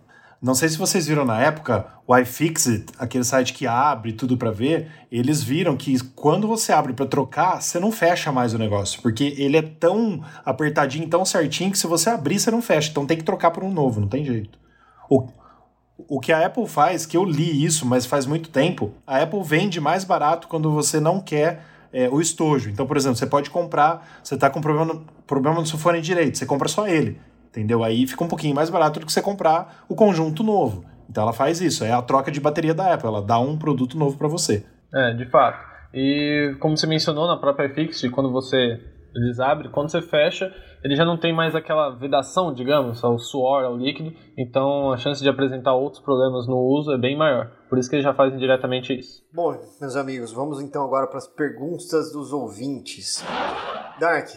não 0.43 0.57
sei 0.57 0.69
se 0.69 0.77
vocês 0.77 1.07
viram 1.07 1.25
na 1.25 1.41
época, 1.41 1.87
o 2.05 2.17
iFixit, 2.19 2.87
aquele 2.99 3.23
site 3.23 3.53
que 3.53 3.65
abre 3.65 4.13
tudo 4.13 4.37
para 4.37 4.51
ver, 4.51 4.91
eles 5.11 5.41
viram 5.41 5.77
que 5.77 5.97
quando 6.15 6.49
você 6.49 6.73
abre 6.73 6.93
para 6.93 7.07
trocar, 7.07 7.63
você 7.63 7.79
não 7.79 7.93
fecha 7.93 8.33
mais 8.33 8.53
o 8.53 8.59
negócio, 8.59 9.01
porque 9.01 9.37
ele 9.39 9.57
é 9.57 9.63
tão 9.63 10.21
apertadinho, 10.45 11.09
tão 11.09 11.25
certinho 11.25 11.71
que 11.71 11.79
se 11.79 11.87
você 11.87 12.11
abrir, 12.11 12.41
você 12.41 12.51
não 12.51 12.61
fecha. 12.61 12.91
Então 12.91 13.07
tem 13.07 13.17
que 13.17 13.23
trocar 13.23 13.53
por 13.53 13.63
um 13.63 13.71
novo, 13.71 14.01
não 14.01 14.09
tem 14.09 14.25
jeito. 14.25 14.59
O, 15.09 15.29
o 16.09 16.19
que 16.19 16.33
a 16.33 16.45
Apple 16.45 16.67
faz, 16.67 17.07
que 17.07 17.17
eu 17.17 17.25
li 17.25 17.65
isso, 17.65 17.87
mas 17.87 18.05
faz 18.05 18.27
muito 18.27 18.51
tempo, 18.51 18.93
a 19.07 19.23
Apple 19.23 19.45
vende 19.45 19.81
mais 19.81 20.03
barato 20.03 20.49
quando 20.49 20.73
você 20.73 20.99
não 20.99 21.21
quer 21.21 21.72
é, 21.93 22.09
o 22.09 22.21
estojo. 22.21 22.71
Então, 22.71 22.87
por 22.87 22.97
exemplo, 22.97 23.17
você 23.17 23.27
pode 23.27 23.51
comprar, 23.51 24.21
você 24.23 24.35
está 24.35 24.49
com 24.49 24.61
problema, 24.61 25.03
problema 25.27 25.61
no 25.61 25.67
seu 25.67 25.79
fone 25.79 26.01
direito, 26.01 26.39
você 26.39 26.47
compra 26.47 26.69
só 26.69 26.89
ele, 26.89 27.21
entendeu? 27.49 27.85
Aí 27.85 28.07
fica 28.07 28.25
um 28.25 28.29
pouquinho 28.29 28.55
mais 28.55 28.71
barato 28.71 29.01
do 29.01 29.07
que 29.07 29.13
você 29.13 29.23
comprar 29.23 29.85
o 29.89 29.95
conjunto 29.95 30.43
novo. 30.43 30.85
Então 31.09 31.25
ela 31.25 31.33
faz 31.33 31.61
isso, 31.61 31.85
é 31.85 31.93
a 31.93 32.01
troca 32.01 32.31
de 32.31 32.41
bateria 32.41 32.73
da 32.73 32.95
Apple, 32.95 33.09
ela 33.09 33.21
dá 33.21 33.39
um 33.39 33.59
produto 33.59 33.99
novo 33.99 34.17
para 34.17 34.29
você. 34.29 34.65
É, 34.95 35.13
de 35.13 35.27
fato. 35.27 35.73
E 35.93 36.57
como 36.59 36.77
você 36.77 36.87
mencionou 36.87 37.27
na 37.27 37.37
própria 37.37 37.67
iFixit, 37.67 38.09
quando 38.11 38.33
você 38.33 38.81
eles 39.15 39.39
abrem, 39.39 39.71
quando 39.71 39.91
você 39.91 40.01
fecha, 40.01 40.55
ele 40.83 40.97
já 40.97 41.05
não 41.05 41.17
tem 41.17 41.33
mais 41.33 41.55
aquela 41.55 41.91
vedação, 41.91 42.53
digamos, 42.53 43.03
ao 43.05 43.19
suor, 43.19 43.65
ao 43.65 43.77
líquido, 43.77 44.13
então 44.37 44.93
a 44.93 44.97
chance 44.97 45.23
de 45.23 45.29
apresentar 45.29 45.75
outros 45.75 46.03
problemas 46.03 46.47
no 46.47 46.59
uso 46.59 46.93
é 46.93 46.99
bem 46.99 47.17
maior. 47.17 47.51
Por 47.69 47.79
isso 47.79 47.89
que 47.89 47.97
eles 47.97 48.05
já 48.05 48.15
fazem 48.15 48.39
diretamente 48.39 48.99
isso. 48.99 49.23
Bom, 49.33 49.59
meus 49.81 49.97
amigos, 49.97 50.33
vamos 50.33 50.61
então 50.61 50.85
agora 50.85 51.07
para 51.07 51.19
as 51.19 51.27
perguntas 51.27 52.13
dos 52.13 52.33
ouvintes. 52.33 53.25
Dark, 54.01 54.29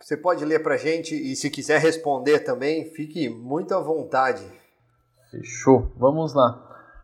você 0.00 0.16
pode 0.16 0.44
ler 0.44 0.62
para 0.62 0.74
a 0.74 0.78
gente 0.78 1.14
e 1.14 1.34
se 1.34 1.48
quiser 1.48 1.80
responder 1.80 2.40
também, 2.40 2.92
fique 2.92 3.28
muito 3.28 3.74
à 3.74 3.80
vontade. 3.80 4.44
Fechou. 5.30 5.92
Vamos 5.96 6.34
lá. 6.34 6.60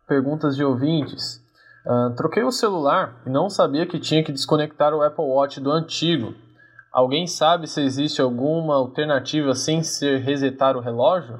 Perguntas 0.07 0.55
de 0.55 0.63
ouvintes. 0.63 1.41
Uh, 1.85 2.15
troquei 2.15 2.43
o 2.43 2.51
celular 2.51 3.21
e 3.25 3.29
não 3.29 3.49
sabia 3.49 3.87
que 3.87 3.99
tinha 3.99 4.23
que 4.23 4.31
desconectar 4.31 4.93
o 4.93 5.01
Apple 5.01 5.25
Watch 5.25 5.59
do 5.59 5.71
antigo. 5.71 6.35
Alguém 6.91 7.25
sabe 7.25 7.67
se 7.67 7.81
existe 7.81 8.21
alguma 8.21 8.75
alternativa 8.75 9.55
sem 9.55 9.81
ser 9.81 10.19
resetar 10.19 10.75
o 10.75 10.81
relógio? 10.81 11.39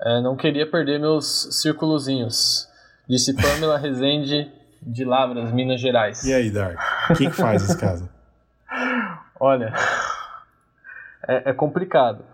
É, 0.00 0.20
não 0.20 0.36
queria 0.36 0.68
perder 0.70 1.00
meus 1.00 1.48
círculozinhos. 1.60 2.68
Disse 3.08 3.34
Pamela 3.34 3.78
Rezende 3.78 4.50
de 4.80 5.04
Lavras, 5.04 5.50
Minas 5.52 5.80
Gerais. 5.80 6.22
E 6.24 6.32
aí, 6.32 6.50
Dark? 6.50 6.78
O 7.10 7.14
que, 7.14 7.26
que 7.26 7.36
faz 7.36 7.62
esse 7.62 7.78
caso? 7.78 8.08
Olha, 9.40 9.72
é, 11.26 11.50
é 11.50 11.52
complicado. 11.52 12.24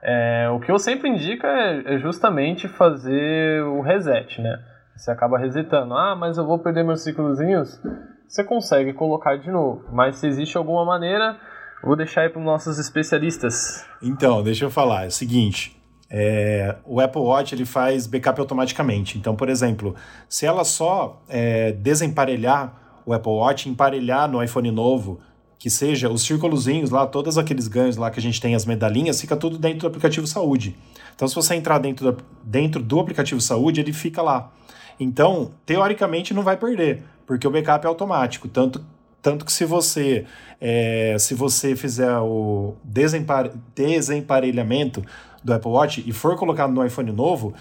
É, 0.00 0.48
o 0.50 0.60
que 0.60 0.70
eu 0.70 0.78
sempre 0.78 1.08
indico 1.08 1.46
é, 1.46 1.94
é, 1.94 1.98
justamente 1.98 2.68
fazer 2.68 3.62
o 3.64 3.80
reset, 3.80 4.40
né? 4.40 4.60
Você 4.96 5.10
acaba 5.10 5.38
resetando. 5.38 5.94
Ah, 5.94 6.14
mas 6.14 6.38
eu 6.38 6.46
vou 6.46 6.58
perder 6.58 6.84
meus 6.84 7.02
ciclozinhos? 7.02 7.80
Você 8.26 8.44
consegue 8.44 8.92
colocar 8.92 9.36
de 9.36 9.50
novo. 9.50 9.84
Mas 9.92 10.16
se 10.16 10.26
existe 10.26 10.56
alguma 10.56 10.84
maneira, 10.84 11.36
Vou 11.82 11.96
deixar 11.96 12.22
aí 12.22 12.28
para 12.28 12.38
os 12.38 12.44
nossos 12.44 12.78
especialistas. 12.78 13.84
Então, 14.00 14.42
deixa 14.42 14.64
eu 14.64 14.70
falar. 14.70 15.04
É 15.04 15.08
o 15.08 15.10
seguinte. 15.10 15.76
É, 16.08 16.76
o 16.84 17.00
Apple 17.00 17.22
Watch 17.22 17.54
ele 17.54 17.64
faz 17.64 18.06
backup 18.06 18.38
automaticamente. 18.38 19.18
Então, 19.18 19.34
por 19.34 19.48
exemplo, 19.48 19.94
se 20.28 20.44
ela 20.46 20.62
só 20.62 21.22
é, 21.28 21.72
desemparelhar 21.72 23.02
o 23.04 23.12
Apple 23.12 23.32
Watch, 23.32 23.68
emparelhar 23.68 24.30
no 24.30 24.42
iPhone 24.42 24.70
novo, 24.70 25.18
que 25.58 25.70
seja 25.70 26.10
os 26.10 26.22
círculozinhos 26.22 26.90
lá, 26.90 27.06
todos 27.06 27.38
aqueles 27.38 27.66
ganhos 27.66 27.96
lá 27.96 28.10
que 28.10 28.18
a 28.18 28.22
gente 28.22 28.40
tem, 28.40 28.54
as 28.54 28.66
medalhinhas, 28.66 29.20
fica 29.20 29.36
tudo 29.36 29.58
dentro 29.58 29.80
do 29.80 29.86
aplicativo 29.86 30.26
Saúde. 30.26 30.76
Então, 31.14 31.26
se 31.26 31.34
você 31.34 31.54
entrar 31.54 31.78
dentro 31.78 32.12
do, 32.12 32.24
dentro 32.42 32.82
do 32.82 33.00
aplicativo 33.00 33.40
Saúde, 33.40 33.80
ele 33.80 33.92
fica 33.92 34.20
lá. 34.22 34.52
Então, 35.00 35.52
teoricamente, 35.64 36.34
não 36.34 36.42
vai 36.42 36.56
perder, 36.56 37.02
porque 37.26 37.46
o 37.46 37.50
backup 37.50 37.84
é 37.84 37.88
automático. 37.88 38.48
Tanto 38.48 38.84
tanto 39.22 39.44
que 39.44 39.52
se 39.52 39.64
você 39.64 40.26
é, 40.60 41.16
se 41.18 41.34
você 41.34 41.74
fizer 41.74 42.18
o 42.18 42.74
desempare, 42.84 43.52
desemparelhamento 43.74 45.02
do 45.42 45.54
Apple 45.54 45.70
Watch 45.70 46.04
e 46.06 46.12
for 46.12 46.36
colocado 46.36 46.72
no 46.72 46.84
iPhone 46.84 47.10
novo, 47.12 47.54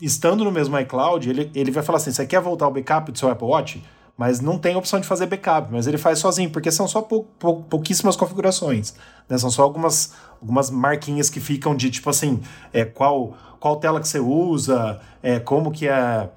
estando 0.00 0.44
no 0.44 0.50
mesmo 0.50 0.78
iCloud, 0.78 1.28
ele, 1.28 1.50
ele 1.54 1.70
vai 1.70 1.82
falar 1.82 1.98
assim: 1.98 2.10
você 2.10 2.26
quer 2.26 2.40
voltar 2.40 2.66
o 2.66 2.70
backup 2.70 3.12
do 3.12 3.18
seu 3.18 3.30
Apple 3.30 3.46
Watch? 3.46 3.82
Mas 4.16 4.40
não 4.40 4.58
tem 4.58 4.74
opção 4.74 4.98
de 4.98 5.06
fazer 5.06 5.26
backup, 5.26 5.68
mas 5.70 5.86
ele 5.86 5.96
faz 5.96 6.18
sozinho, 6.18 6.50
porque 6.50 6.72
são 6.72 6.88
só 6.88 7.00
pou, 7.00 7.24
pou, 7.38 7.62
pouquíssimas 7.62 8.16
configurações. 8.16 8.94
Né? 9.28 9.38
São 9.38 9.48
só 9.48 9.62
algumas, 9.62 10.12
algumas 10.40 10.70
marquinhas 10.70 11.30
que 11.30 11.38
ficam 11.38 11.76
de 11.76 11.88
tipo 11.88 12.10
assim, 12.10 12.40
é, 12.72 12.84
qual, 12.84 13.36
qual 13.60 13.76
tela 13.76 14.00
que 14.00 14.08
você 14.08 14.18
usa, 14.18 15.00
é, 15.22 15.38
como 15.38 15.70
que 15.70 15.86
é 15.86 16.28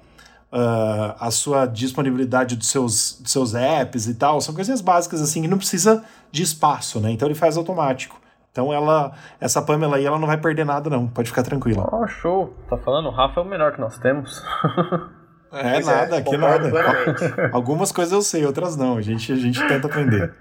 uh, 0.52 1.16
a 1.18 1.30
sua 1.30 1.66
disponibilidade 1.66 2.54
dos 2.54 2.68
seus, 2.68 3.18
dos 3.20 3.32
seus 3.32 3.54
apps 3.54 4.06
e 4.06 4.14
tal. 4.14 4.40
São 4.40 4.54
coisinhas 4.54 4.80
básicas 4.80 5.20
assim 5.22 5.42
que 5.42 5.48
não 5.48 5.58
precisa 5.58 6.04
de 6.30 6.42
espaço, 6.42 7.00
né? 7.00 7.10
Então 7.10 7.26
ele 7.26 7.34
faz 7.34 7.56
automático. 7.56 8.20
Então 8.52 8.72
ela, 8.72 9.12
essa 9.40 9.62
Pamela 9.62 9.96
aí, 9.96 10.04
ela 10.04 10.18
não 10.18 10.26
vai 10.26 10.36
perder 10.36 10.66
nada 10.66 10.90
não, 10.90 11.08
pode 11.08 11.30
ficar 11.30 11.42
tranquila. 11.42 11.88
Oh, 11.90 12.06
show. 12.06 12.54
Tá 12.68 12.76
falando, 12.76 13.06
o 13.06 13.10
Rafa 13.10 13.40
é 13.40 13.42
o 13.42 13.46
melhor 13.46 13.72
que 13.72 13.80
nós 13.80 13.98
temos. 13.98 14.42
É, 15.54 15.72
pois 15.72 15.86
nada, 15.86 16.16
é, 16.16 16.18
aqui 16.20 16.34
nada. 16.38 16.70
Algumas 17.52 17.92
coisas 17.92 18.10
eu 18.10 18.22
sei, 18.22 18.46
outras 18.46 18.74
não. 18.74 18.96
A 18.96 19.02
gente, 19.02 19.30
a 19.30 19.36
gente 19.36 19.62
tenta 19.68 19.86
aprender. 19.86 20.32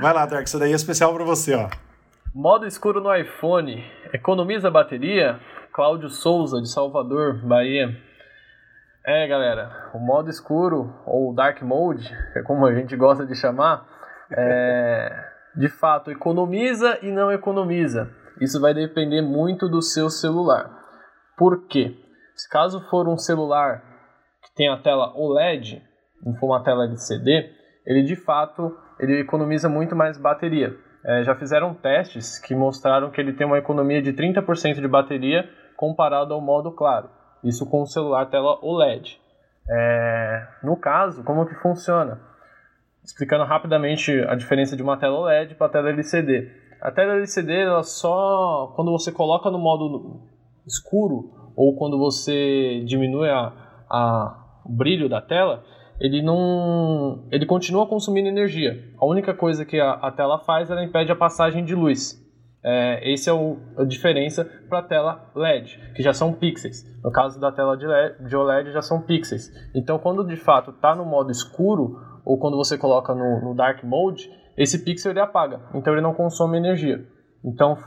Vai 0.00 0.14
lá, 0.14 0.24
Dark, 0.24 0.46
isso 0.46 0.58
daí 0.58 0.72
é 0.72 0.74
especial 0.74 1.12
para 1.12 1.24
você, 1.24 1.54
ó. 1.54 1.68
Modo 2.34 2.66
escuro 2.66 3.02
no 3.02 3.14
iPhone. 3.14 3.84
Economiza 4.10 4.70
bateria? 4.70 5.38
Cláudio 5.74 6.08
Souza, 6.08 6.58
de 6.62 6.70
Salvador, 6.70 7.34
Bahia. 7.44 7.94
É, 9.06 9.26
galera, 9.26 9.90
o 9.94 9.98
modo 9.98 10.28
escuro, 10.28 10.92
ou 11.06 11.34
Dark 11.34 11.62
Mode, 11.62 12.08
é 12.34 12.42
como 12.42 12.66
a 12.66 12.74
gente 12.74 12.94
gosta 12.96 13.24
de 13.24 13.34
chamar, 13.34 13.86
é, 14.30 15.08
de 15.56 15.68
fato 15.68 16.10
economiza 16.10 16.98
e 17.02 17.10
não 17.10 17.32
economiza. 17.32 18.10
Isso 18.40 18.60
vai 18.60 18.74
depender 18.74 19.22
muito 19.22 19.68
do 19.68 19.80
seu 19.80 20.10
celular. 20.10 20.70
Por 21.36 21.66
quê? 21.66 21.96
Se 22.34 22.48
caso 22.48 22.80
for 22.88 23.08
um 23.08 23.16
celular 23.16 23.82
que 24.42 24.54
tem 24.54 24.68
a 24.68 24.76
tela 24.76 25.12
OLED, 25.16 25.82
for 26.38 26.46
uma 26.46 26.62
tela 26.62 26.84
LCD, 26.84 27.50
ele 27.86 28.02
de 28.02 28.16
fato 28.16 28.76
ele 29.00 29.20
economiza 29.20 29.68
muito 29.68 29.96
mais 29.96 30.18
bateria. 30.18 30.74
É, 31.04 31.22
já 31.22 31.34
fizeram 31.34 31.74
testes 31.74 32.38
que 32.38 32.54
mostraram 32.54 33.10
que 33.10 33.20
ele 33.20 33.32
tem 33.32 33.46
uma 33.46 33.58
economia 33.58 34.02
de 34.02 34.12
30% 34.12 34.80
de 34.80 34.88
bateria 34.88 35.48
comparado 35.76 36.34
ao 36.34 36.40
modo 36.40 36.72
claro. 36.72 37.08
Isso 37.42 37.66
com 37.66 37.82
o 37.82 37.86
celular 37.86 38.26
tela 38.26 38.58
OLED. 38.62 39.20
É, 39.68 40.46
no 40.62 40.76
caso, 40.76 41.22
como 41.24 41.46
que 41.46 41.54
funciona? 41.56 42.20
Explicando 43.04 43.44
rapidamente 43.44 44.12
a 44.28 44.34
diferença 44.34 44.76
de 44.76 44.82
uma 44.82 44.96
tela 44.96 45.18
OLED 45.18 45.54
para 45.54 45.66
a 45.66 45.70
tela 45.70 45.90
LCD. 45.90 46.50
A 46.80 46.90
tela 46.90 47.14
LCD, 47.14 47.62
ela 47.62 47.82
só 47.82 48.72
quando 48.76 48.90
você 48.90 49.10
coloca 49.10 49.50
no 49.50 49.58
modo 49.58 50.20
escuro 50.66 51.52
ou 51.56 51.74
quando 51.76 51.98
você 51.98 52.82
diminui 52.84 53.28
a, 53.28 53.52
a, 53.90 54.60
o 54.64 54.72
brilho 54.72 55.08
da 55.08 55.20
tela, 55.20 55.64
ele 56.00 56.22
não, 56.22 57.24
ele 57.30 57.44
continua 57.44 57.86
consumindo 57.86 58.28
energia. 58.28 58.84
A 58.98 59.04
única 59.04 59.34
coisa 59.34 59.64
que 59.64 59.80
a, 59.80 59.92
a 59.92 60.12
tela 60.12 60.38
faz, 60.38 60.70
ela 60.70 60.84
impede 60.84 61.10
a 61.10 61.16
passagem 61.16 61.64
de 61.64 61.74
luz. 61.74 62.24
É, 62.62 63.12
esse 63.12 63.30
é 63.30 63.32
o, 63.32 63.56
a 63.76 63.84
diferença 63.84 64.44
para 64.68 64.80
a 64.80 64.82
tela 64.82 65.30
LED, 65.34 65.80
que 65.94 66.02
já 66.02 66.12
são 66.12 66.32
pixels. 66.32 66.84
No 67.02 67.10
caso 67.10 67.40
da 67.40 67.52
tela 67.52 67.76
de, 67.76 67.86
LED, 67.86 68.24
de 68.26 68.36
OLED, 68.36 68.72
já 68.72 68.82
são 68.82 69.00
pixels. 69.00 69.50
Então, 69.74 69.98
quando 69.98 70.26
de 70.26 70.36
fato 70.36 70.70
está 70.70 70.94
no 70.94 71.04
modo 71.04 71.30
escuro, 71.30 72.00
ou 72.24 72.38
quando 72.38 72.56
você 72.56 72.76
coloca 72.76 73.14
no, 73.14 73.40
no, 73.40 73.54
Dark 73.54 73.82
Mode, 73.84 74.28
esse 74.56 74.84
pixel 74.84 75.12
ele 75.12 75.20
apaga, 75.20 75.60
então 75.72 75.92
ele 75.92 76.02
não 76.02 76.12
consome 76.12 76.58
energia. 76.58 77.06
Então, 77.44 77.78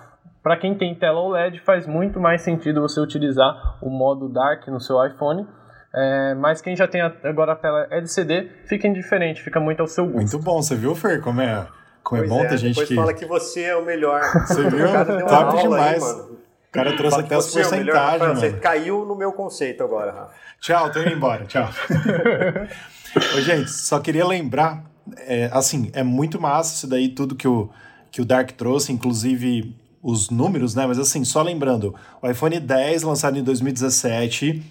para 0.42 0.58
quem 0.58 0.74
tem 0.76 0.96
tela 0.96 1.20
OLED, 1.20 1.60
faz 1.60 1.86
muito 1.86 2.20
mais 2.20 2.42
sentido 2.42 2.82
você 2.82 3.00
utilizar 3.00 3.78
o 3.84 3.90
modo 3.90 4.30
Dark 4.30 4.68
no 4.68 4.80
seu 4.80 5.06
iPhone. 5.06 5.46
É, 5.94 6.34
mas 6.36 6.62
quem 6.62 6.74
já 6.74 6.88
tem 6.88 7.02
agora 7.02 7.52
a 7.52 7.56
tela 7.56 7.86
LCD, 7.92 8.50
fica 8.66 8.88
indiferente, 8.88 9.42
fica 9.42 9.60
muito 9.60 9.82
ao 9.82 9.88
seu 9.88 10.06
gosto. 10.06 10.18
Muito 10.18 10.40
bom, 10.40 10.62
você 10.62 10.74
viu, 10.74 10.96
Fer, 10.96 11.22
como 11.22 11.42
é 11.42 11.68
como 12.04 12.24
é 12.24 12.28
bom 12.28 12.44
é, 12.44 12.48
ter 12.48 12.58
gente 12.58 12.86
que. 12.86 12.96
fala 12.96 13.14
que 13.14 13.26
você 13.26 13.64
é 13.64 13.76
o 13.76 13.86
melhor. 13.86 14.22
Você 14.48 14.64
viu? 14.70 14.88
Top 15.28 15.62
demais. 15.62 16.04
Aí, 16.04 16.12
o 16.12 16.38
cara 16.72 16.96
trouxe 16.96 17.20
até 17.20 17.36
as 17.36 17.52
porcentagens, 17.52 18.20
mano. 18.20 18.40
Você 18.40 18.54
caiu 18.54 19.06
no 19.06 19.16
meu 19.16 19.34
conceito 19.34 19.84
agora, 19.84 20.12
Rafa. 20.12 20.34
Tchau, 20.62 20.92
tô 20.92 21.02
indo 21.02 21.12
embora. 21.12 21.46
Tchau. 21.46 21.70
Ô, 23.36 23.42
gente, 23.42 23.70
só 23.70 24.00
queria 24.00 24.26
lembrar, 24.26 24.86
é, 25.28 25.50
assim, 25.52 25.92
é 25.94 26.02
muito 26.02 26.40
massa 26.40 26.76
isso 26.76 26.88
daí, 26.88 27.10
tudo 27.10 27.36
que 27.36 27.48
o, 27.48 27.70
que 28.10 28.22
o 28.22 28.26
Dark 28.26 28.52
trouxe, 28.52 28.92
inclusive 28.94 29.76
os 30.02 30.30
números, 30.30 30.74
né? 30.74 30.86
Mas 30.88 30.98
assim, 30.98 31.26
só 31.26 31.42
lembrando, 31.42 31.94
o 32.22 32.30
iPhone 32.30 32.60
10 32.60 33.04
lançado 33.04 33.38
em 33.38 33.44
2017, 33.44 34.64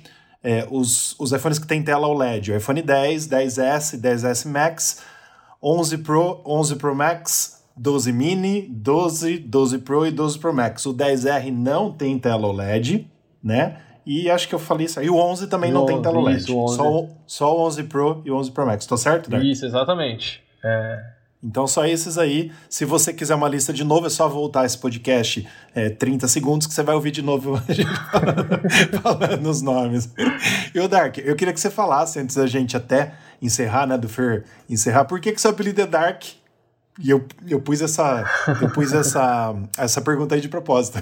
é, 0.42 0.66
os, 0.70 1.14
os 1.18 1.32
iPhones 1.32 1.58
que 1.58 1.66
tem 1.66 1.82
tela 1.82 2.08
OLED, 2.08 2.52
o 2.52 2.56
iPhone 2.56 2.80
10, 2.80 3.28
10S, 3.28 4.00
10S 4.00 4.50
Max, 4.50 5.02
11 5.62 5.98
Pro, 5.98 6.40
11 6.44 6.76
Pro 6.76 6.94
Max, 6.94 7.64
12 7.76 8.12
Mini, 8.12 8.62
12, 8.62 9.38
12 9.38 9.78
Pro 9.78 10.06
e 10.06 10.10
12 10.10 10.38
Pro 10.38 10.54
Max. 10.54 10.86
O 10.86 10.94
10R 10.94 11.52
não 11.52 11.92
tem 11.92 12.18
tela 12.18 12.46
OLED, 12.46 13.10
né? 13.42 13.80
E 14.06 14.30
acho 14.30 14.48
que 14.48 14.54
eu 14.54 14.58
falei 14.58 14.86
isso 14.86 14.98
aí. 14.98 15.10
O 15.10 15.16
11 15.16 15.46
também 15.48 15.70
o 15.70 15.74
não 15.74 15.82
11, 15.82 15.92
tem 15.92 16.02
tela 16.02 16.18
OLED. 16.18 16.38
Isso, 16.40 16.68
só, 16.68 17.06
só 17.26 17.56
o 17.56 17.60
11 17.66 17.82
Pro 17.84 18.22
e 18.24 18.30
o 18.30 18.36
11 18.36 18.50
Pro 18.50 18.66
Max. 18.66 18.86
Tô 18.86 18.96
certo, 18.96 19.30
Dark? 19.30 19.44
Isso, 19.44 19.66
exatamente. 19.66 20.42
É... 20.64 21.19
Então, 21.42 21.66
só 21.66 21.86
esses 21.86 22.18
aí. 22.18 22.52
Se 22.68 22.84
você 22.84 23.14
quiser 23.14 23.34
uma 23.34 23.48
lista 23.48 23.72
de 23.72 23.82
novo, 23.82 24.06
é 24.06 24.10
só 24.10 24.28
voltar 24.28 24.66
esse 24.66 24.76
podcast 24.76 25.46
é, 25.74 25.88
30 25.88 26.28
segundos 26.28 26.66
que 26.66 26.74
você 26.74 26.82
vai 26.82 26.94
ouvir 26.94 27.10
de 27.10 27.22
novo 27.22 27.56
falando, 28.12 29.02
falando 29.02 29.46
os 29.48 29.62
nomes. 29.62 30.12
E 30.74 30.78
o 30.78 30.86
Dark, 30.86 31.18
eu 31.18 31.34
queria 31.34 31.54
que 31.54 31.60
você 31.60 31.70
falasse 31.70 32.18
antes 32.18 32.36
da 32.36 32.46
gente 32.46 32.76
até 32.76 33.14
encerrar, 33.40 33.86
né, 33.86 33.96
do 33.96 34.08
Fer 34.08 34.44
encerrar, 34.68 35.06
por 35.06 35.18
que, 35.18 35.32
que 35.32 35.40
seu 35.40 35.50
apelido 35.50 35.80
é 35.80 35.86
Dark? 35.86 36.24
E 37.02 37.08
eu, 37.08 37.24
eu 37.48 37.62
pus 37.62 37.80
essa 37.80 38.24
eu 38.60 38.70
pus 38.70 38.92
essa, 38.92 39.54
essa 39.78 40.02
pergunta 40.02 40.34
aí 40.34 40.40
de 40.42 40.48
propósito. 40.48 40.98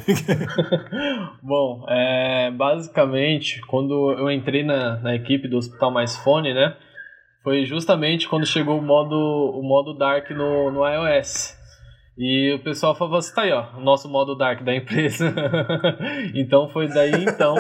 Bom, 1.43 1.85
é, 1.89 2.53
basicamente, 2.53 3.61
quando 3.67 4.13
eu 4.13 4.31
entrei 4.31 4.63
na, 4.63 4.99
na 4.99 5.17
equipe 5.17 5.49
do 5.49 5.57
Hospital 5.57 5.91
Mais 5.91 6.15
Fone, 6.19 6.55
né? 6.55 6.77
Foi 7.43 7.65
justamente 7.65 8.29
quando 8.29 8.47
chegou 8.47 8.79
o 8.79 8.83
modo, 8.83 9.17
o 9.17 9.63
modo 9.63 9.95
Dark 9.95 10.31
no, 10.31 10.71
no 10.71 10.87
iOS. 10.87 11.57
E 12.17 12.53
o 12.53 12.59
pessoal 12.65 12.97
falou 12.97 13.17
assim, 13.17 13.35
tá 13.35 13.43
aí, 13.43 13.53
ó, 13.53 13.77
o 13.77 13.81
nosso 13.81 14.09
modo 14.09 14.35
Dark 14.35 14.63
da 14.65 14.75
empresa. 14.75 15.33
então 16.35 16.69
foi 16.69 16.89
daí 16.89 17.25
então 17.25 17.55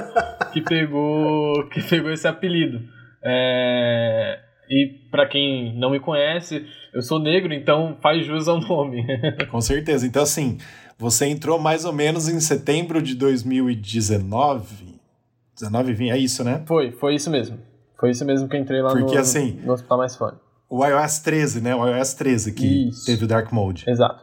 que 0.52 0.60
pegou, 0.60 1.68
que 1.68 1.80
pegou 1.80 2.10
esse 2.10 2.26
apelido. 2.26 2.80
É, 3.22 4.40
e 4.68 5.08
para 5.10 5.26
quem 5.26 5.78
não 5.78 5.90
me 5.90 6.00
conhece, 6.00 6.66
eu 6.92 7.00
sou 7.00 7.18
negro, 7.18 7.54
então 7.54 7.96
faz 8.02 8.26
jus 8.26 8.48
ao 8.48 8.60
nome. 8.60 9.06
Com 9.50 9.60
certeza. 9.60 10.06
Então, 10.06 10.22
assim, 10.22 10.58
você 10.98 11.26
entrou 11.26 11.58
mais 11.58 11.84
ou 11.84 11.92
menos 11.92 12.28
em 12.28 12.40
setembro 12.40 13.00
de 13.00 13.14
2019. 13.14 14.98
19, 15.54 15.92
20, 15.92 16.10
é 16.10 16.18
isso, 16.18 16.44
né? 16.44 16.62
Foi, 16.66 16.92
foi 16.92 17.14
isso 17.14 17.30
mesmo. 17.30 17.58
Foi 17.98 18.10
isso 18.10 18.24
mesmo 18.24 18.48
que 18.48 18.56
eu 18.56 18.60
entrei 18.60 18.80
lá 18.80 18.90
Porque, 18.90 19.14
no, 19.14 19.20
assim, 19.20 19.60
no 19.64 19.72
Hospital 19.72 19.98
Mais 19.98 20.16
Fone. 20.16 20.36
O 20.70 20.84
iOS 20.84 21.18
13, 21.20 21.60
né? 21.60 21.74
O 21.74 21.86
iOS 21.86 22.14
13 22.14 22.52
que 22.52 22.88
isso. 22.88 23.06
teve 23.06 23.24
o 23.24 23.28
Dark 23.28 23.50
Mode. 23.52 23.84
Exato. 23.88 24.22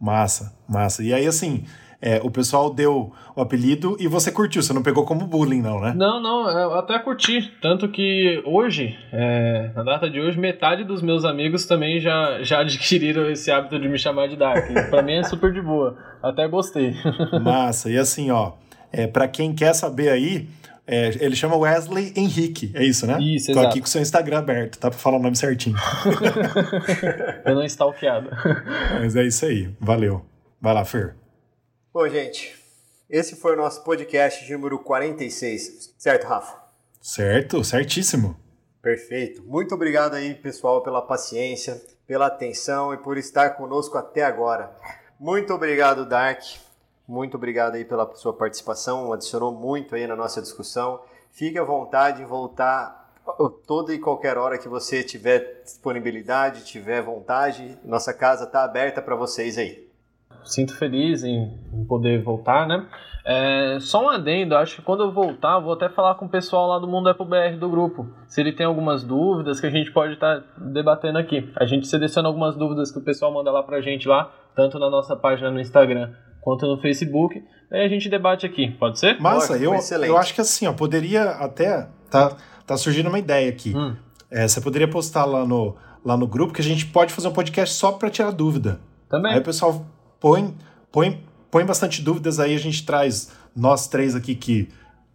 Massa, 0.00 0.52
massa. 0.68 1.02
E 1.02 1.12
aí, 1.12 1.26
assim, 1.26 1.64
é, 2.00 2.18
o 2.22 2.30
pessoal 2.30 2.72
deu 2.72 3.12
o 3.36 3.40
apelido 3.42 3.94
e 4.00 4.08
você 4.08 4.32
curtiu, 4.32 4.62
você 4.62 4.72
não 4.72 4.82
pegou 4.82 5.04
como 5.04 5.26
bullying, 5.26 5.60
não, 5.60 5.80
né? 5.80 5.92
Não, 5.94 6.18
não, 6.20 6.48
eu 6.48 6.72
até 6.74 6.98
curti. 6.98 7.52
Tanto 7.60 7.88
que 7.88 8.42
hoje, 8.46 8.96
é, 9.12 9.70
na 9.74 9.82
data 9.82 10.08
de 10.08 10.18
hoje, 10.18 10.38
metade 10.38 10.82
dos 10.84 11.02
meus 11.02 11.24
amigos 11.24 11.66
também 11.66 12.00
já, 12.00 12.42
já 12.42 12.60
adquiriram 12.62 13.30
esse 13.30 13.50
hábito 13.50 13.78
de 13.78 13.86
me 13.88 13.98
chamar 13.98 14.28
de 14.28 14.36
Dark. 14.36 14.66
pra 14.88 15.02
mim 15.02 15.14
é 15.14 15.22
super 15.24 15.52
de 15.52 15.60
boa. 15.60 15.98
Até 16.22 16.48
gostei. 16.48 16.94
Massa, 17.42 17.90
e 17.90 17.98
assim, 17.98 18.30
ó, 18.30 18.52
é, 18.90 19.06
pra 19.06 19.28
quem 19.28 19.54
quer 19.54 19.74
saber 19.74 20.08
aí, 20.08 20.48
é, 20.86 21.08
ele 21.20 21.36
chama 21.36 21.56
Wesley 21.56 22.12
Henrique, 22.16 22.72
é 22.74 22.84
isso, 22.84 23.06
né? 23.06 23.18
Isso, 23.20 23.46
Tô 23.46 23.52
exato. 23.52 23.68
aqui 23.68 23.80
com 23.80 23.86
o 23.86 23.88
seu 23.88 24.02
Instagram 24.02 24.38
aberto, 24.38 24.78
tá? 24.78 24.90
Pra 24.90 24.98
falar 24.98 25.18
o 25.18 25.22
nome 25.22 25.36
certinho. 25.36 25.76
eu 27.44 27.54
não 27.54 27.64
stalkeado. 27.64 28.30
Mas 29.00 29.14
é 29.14 29.24
isso 29.24 29.44
aí, 29.44 29.74
valeu. 29.80 30.24
Vai 30.60 30.74
lá, 30.74 30.84
Fer. 30.84 31.14
Bom, 31.92 32.08
gente, 32.08 32.54
esse 33.08 33.36
foi 33.36 33.54
o 33.54 33.56
nosso 33.56 33.82
podcast 33.82 34.50
número 34.52 34.78
46, 34.78 35.94
certo, 35.98 36.26
Rafa? 36.26 36.56
Certo, 37.00 37.64
certíssimo. 37.64 38.36
Perfeito. 38.82 39.42
Muito 39.44 39.74
obrigado 39.74 40.14
aí, 40.14 40.34
pessoal, 40.34 40.82
pela 40.82 41.02
paciência, 41.02 41.80
pela 42.06 42.26
atenção 42.26 42.92
e 42.94 42.96
por 42.96 43.18
estar 43.18 43.50
conosco 43.50 43.96
até 43.98 44.22
agora. 44.22 44.74
Muito 45.18 45.52
obrigado, 45.52 46.06
Dark. 46.06 46.42
Muito 47.10 47.36
obrigado 47.36 47.74
aí 47.74 47.84
pela 47.84 48.08
sua 48.14 48.32
participação, 48.32 49.12
adicionou 49.12 49.50
muito 49.50 49.96
aí 49.96 50.06
na 50.06 50.14
nossa 50.14 50.40
discussão. 50.40 51.00
Fique 51.32 51.58
à 51.58 51.64
vontade 51.64 52.22
em 52.22 52.24
voltar 52.24 53.12
toda 53.66 53.92
e 53.92 53.98
qualquer 53.98 54.38
hora 54.38 54.56
que 54.56 54.68
você 54.68 55.02
tiver 55.02 55.60
disponibilidade, 55.64 56.64
tiver 56.64 57.02
vontade. 57.02 57.76
Nossa 57.84 58.14
casa 58.14 58.44
está 58.44 58.62
aberta 58.62 59.02
para 59.02 59.16
vocês 59.16 59.58
aí 59.58 59.90
sinto 60.42 60.74
feliz 60.74 61.22
em, 61.22 61.58
poder 61.86 62.22
voltar, 62.22 62.66
né? 62.66 62.86
É, 63.24 63.76
só 63.80 64.02
um 64.02 64.08
adendo, 64.08 64.56
acho 64.56 64.76
que 64.76 64.82
quando 64.82 65.02
eu 65.02 65.12
voltar, 65.12 65.58
vou 65.58 65.74
até 65.74 65.90
falar 65.90 66.14
com 66.14 66.24
o 66.24 66.28
pessoal 66.28 66.66
lá 66.68 66.78
do 66.78 66.88
Mundo 66.88 67.10
Apple 67.10 67.26
BR 67.26 67.58
do 67.58 67.68
grupo. 67.68 68.08
Se 68.26 68.40
ele 68.40 68.52
tem 68.52 68.64
algumas 68.64 69.04
dúvidas 69.04 69.60
que 69.60 69.66
a 69.66 69.70
gente 69.70 69.92
pode 69.92 70.14
estar 70.14 70.40
tá 70.40 70.46
debatendo 70.56 71.18
aqui. 71.18 71.52
A 71.56 71.66
gente 71.66 71.86
seleciona 71.86 72.28
algumas 72.28 72.56
dúvidas 72.56 72.90
que 72.90 72.98
o 72.98 73.02
pessoal 73.02 73.30
manda 73.32 73.50
lá 73.50 73.62
pra 73.62 73.82
gente 73.82 74.08
lá, 74.08 74.32
tanto 74.54 74.78
na 74.78 74.88
nossa 74.88 75.14
página 75.14 75.50
no 75.50 75.60
Instagram 75.60 76.14
quanto 76.40 76.66
no 76.66 76.80
Facebook. 76.80 77.42
Aí 77.70 77.84
a 77.84 77.88
gente 77.88 78.08
debate 78.08 78.44
aqui, 78.44 78.70
pode 78.72 78.98
ser? 78.98 79.20
Massa, 79.20 79.56
eu, 79.56 79.74
eu 80.04 80.16
acho 80.16 80.34
que 80.34 80.40
assim, 80.40 80.66
ó, 80.66 80.72
poderia 80.72 81.24
até. 81.30 81.88
Tá, 82.10 82.36
tá 82.66 82.76
surgindo 82.76 83.08
uma 83.08 83.18
ideia 83.18 83.48
aqui. 83.48 83.76
Hum. 83.76 83.94
É, 84.30 84.46
você 84.46 84.60
poderia 84.60 84.88
postar 84.88 85.24
lá 85.24 85.46
no, 85.46 85.76
lá 86.04 86.16
no 86.16 86.26
grupo 86.26 86.52
que 86.52 86.60
a 86.60 86.64
gente 86.64 86.86
pode 86.86 87.12
fazer 87.12 87.28
um 87.28 87.32
podcast 87.32 87.74
só 87.74 87.92
para 87.92 88.10
tirar 88.10 88.30
dúvida. 88.30 88.80
Também. 89.08 89.32
Aí 89.32 89.38
o 89.38 89.42
pessoal 89.42 89.86
põe, 90.18 90.54
põe, 90.90 91.22
põe 91.50 91.64
bastante 91.64 92.02
dúvidas 92.02 92.38
aí, 92.38 92.54
a 92.54 92.58
gente 92.58 92.84
traz 92.84 93.32
nós 93.54 93.88
três 93.88 94.14
aqui 94.14 94.34
que, 94.34 94.68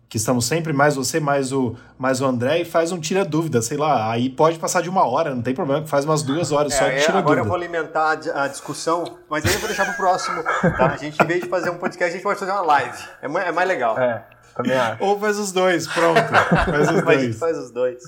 que 0.08 0.18
estamos 0.18 0.45
sempre, 0.45 0.72
mais 0.72 0.95
você, 0.95 1.20
mais 1.20 1.51
o, 1.51 1.76
mais 1.97 2.22
o 2.22 2.26
André, 2.26 2.62
e 2.62 2.66
faz 2.66 2.91
um 2.91 2.99
tira 2.99 3.26
dúvida, 3.26 3.62
sei 3.62 3.78
lá, 3.78 4.12
aí 4.12 4.30
pode 4.30 4.60
passar 4.60 4.82
de 4.82 4.89
uma 4.89 5.06
hora, 5.06 5.34
não 5.34 5.41
tem 5.41 5.53
problema, 5.53 5.86
faz 5.88 6.06
umas 6.06 6.22
duas 6.22 6.51
horas 6.51 6.74
é, 6.74 6.78
só 6.78 6.86
de 6.86 6.91
é, 6.91 6.99
tira 6.99 7.20
agora 7.20 7.22
dúvida. 7.22 7.32
Agora 7.32 7.39
eu 7.41 7.45
vou 7.45 7.56
alimentar 7.56 8.41
a 8.43 8.47
discussão, 8.47 9.18
mas 9.30 9.45
aí 9.45 9.53
eu 9.53 9.60
vou 9.60 9.68
deixar 9.68 9.86
pro 9.86 9.95
próximo, 9.95 10.43
tá? 10.43 10.93
A 10.93 10.97
gente, 10.97 11.22
em 11.22 11.26
vez 11.26 11.41
de 11.41 11.49
fazer 11.49 11.70
um 11.70 11.78
podcast, 11.78 12.06
a 12.06 12.14
gente 12.14 12.24
pode 12.24 12.39
fazer 12.39 12.51
uma 12.51 12.62
live, 12.62 12.97
é, 13.22 13.26
é 13.26 13.51
mais 13.51 13.68
legal. 13.68 13.97
É. 13.99 14.26
Também 14.56 14.78
acho. 14.78 15.03
Ou 15.03 15.20
faz 15.20 15.38
os 15.38 15.51
dois, 15.51 15.86
pronto. 15.86 16.22
Faz 16.22 16.89
os 16.89 17.03
dois. 17.03 17.38
faz 17.38 17.58
os 17.58 17.72
dois. 17.72 18.01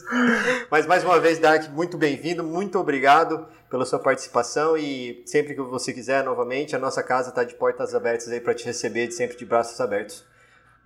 Mas 0.71 0.85
mais 0.85 1.03
uma 1.03 1.19
vez, 1.19 1.39
Dark, 1.39 1.69
muito 1.73 1.97
bem-vindo, 1.97 2.41
muito 2.41 2.79
obrigado 2.79 3.45
pela 3.69 3.85
sua 3.85 3.99
participação 3.99 4.77
e 4.77 5.21
sempre 5.25 5.53
que 5.53 5.61
você 5.61 5.91
quiser 5.91 6.23
novamente, 6.23 6.73
a 6.73 6.79
nossa 6.79 7.03
casa 7.03 7.29
está 7.29 7.43
de 7.43 7.53
portas 7.55 7.93
abertas 7.93 8.29
aí 8.29 8.39
para 8.39 8.53
te 8.53 8.63
receber, 8.63 9.11
sempre 9.11 9.35
de 9.35 9.45
braços 9.45 9.79
abertos. 9.81 10.23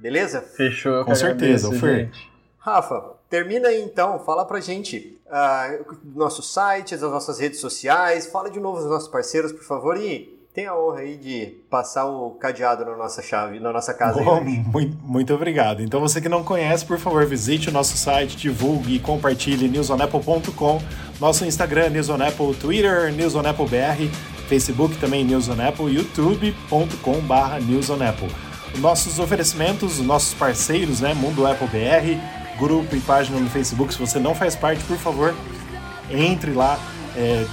Beleza? 0.01 0.41
Fechou. 0.41 1.05
Com 1.05 1.13
certeza, 1.13 1.71
Fer. 1.73 2.09
Rafa, 2.57 3.13
termina 3.29 3.69
aí 3.69 3.81
então, 3.81 4.19
fala 4.19 4.45
pra 4.45 4.59
gente 4.59 5.17
uh, 5.27 5.95
nosso 6.15 6.41
site, 6.41 6.93
as 6.93 7.01
nossas 7.01 7.39
redes 7.39 7.59
sociais, 7.59 8.27
fala 8.27 8.49
de 8.49 8.59
novo 8.59 8.79
os 8.79 8.85
nossos 8.85 9.07
parceiros, 9.07 9.51
por 9.51 9.63
favor, 9.63 9.97
e 9.97 10.39
tem 10.53 10.65
a 10.65 10.75
honra 10.77 10.99
aí 10.99 11.17
de 11.17 11.57
passar 11.69 12.05
o 12.05 12.31
cadeado 12.31 12.83
na 12.83 12.97
nossa 12.97 13.21
chave, 13.21 13.59
na 13.59 13.71
nossa 13.71 13.93
casa. 13.93 14.21
Bom, 14.21 14.41
muito, 14.43 14.97
muito 15.01 15.33
obrigado. 15.33 15.81
Então 15.81 15.99
você 15.99 16.19
que 16.19 16.27
não 16.27 16.43
conhece, 16.43 16.85
por 16.85 16.99
favor, 16.99 17.25
visite 17.25 17.69
o 17.69 17.71
nosso 17.71 17.95
site, 17.95 18.35
divulgue 18.35 18.95
e 18.95 18.99
compartilhe 18.99 19.69
newsonapple.com, 19.69 20.81
nosso 21.19 21.45
Instagram 21.45 21.89
newsonapple, 21.89 22.53
Twitter 22.55 23.13
newsonapplebr, 23.13 24.09
Facebook 24.47 24.97
também 24.97 25.23
newsonapple, 25.23 25.85
youtube.com/barra 25.85 27.59
newsonapple. 27.59 28.50
Nossos 28.78 29.19
oferecimentos, 29.19 29.99
nossos 29.99 30.34
parceiros, 30.34 31.01
né, 31.01 31.13
Mundo 31.13 31.45
Apple 31.45 31.67
BR, 31.67 32.19
grupo 32.57 32.95
e 32.95 32.99
página 32.99 33.39
no 33.39 33.49
Facebook. 33.49 33.93
Se 33.93 33.99
você 33.99 34.19
não 34.19 34.34
faz 34.34 34.55
parte, 34.55 34.84
por 34.84 34.97
favor, 34.97 35.36
entre 36.09 36.51
lá. 36.51 36.80
É, 37.15 37.45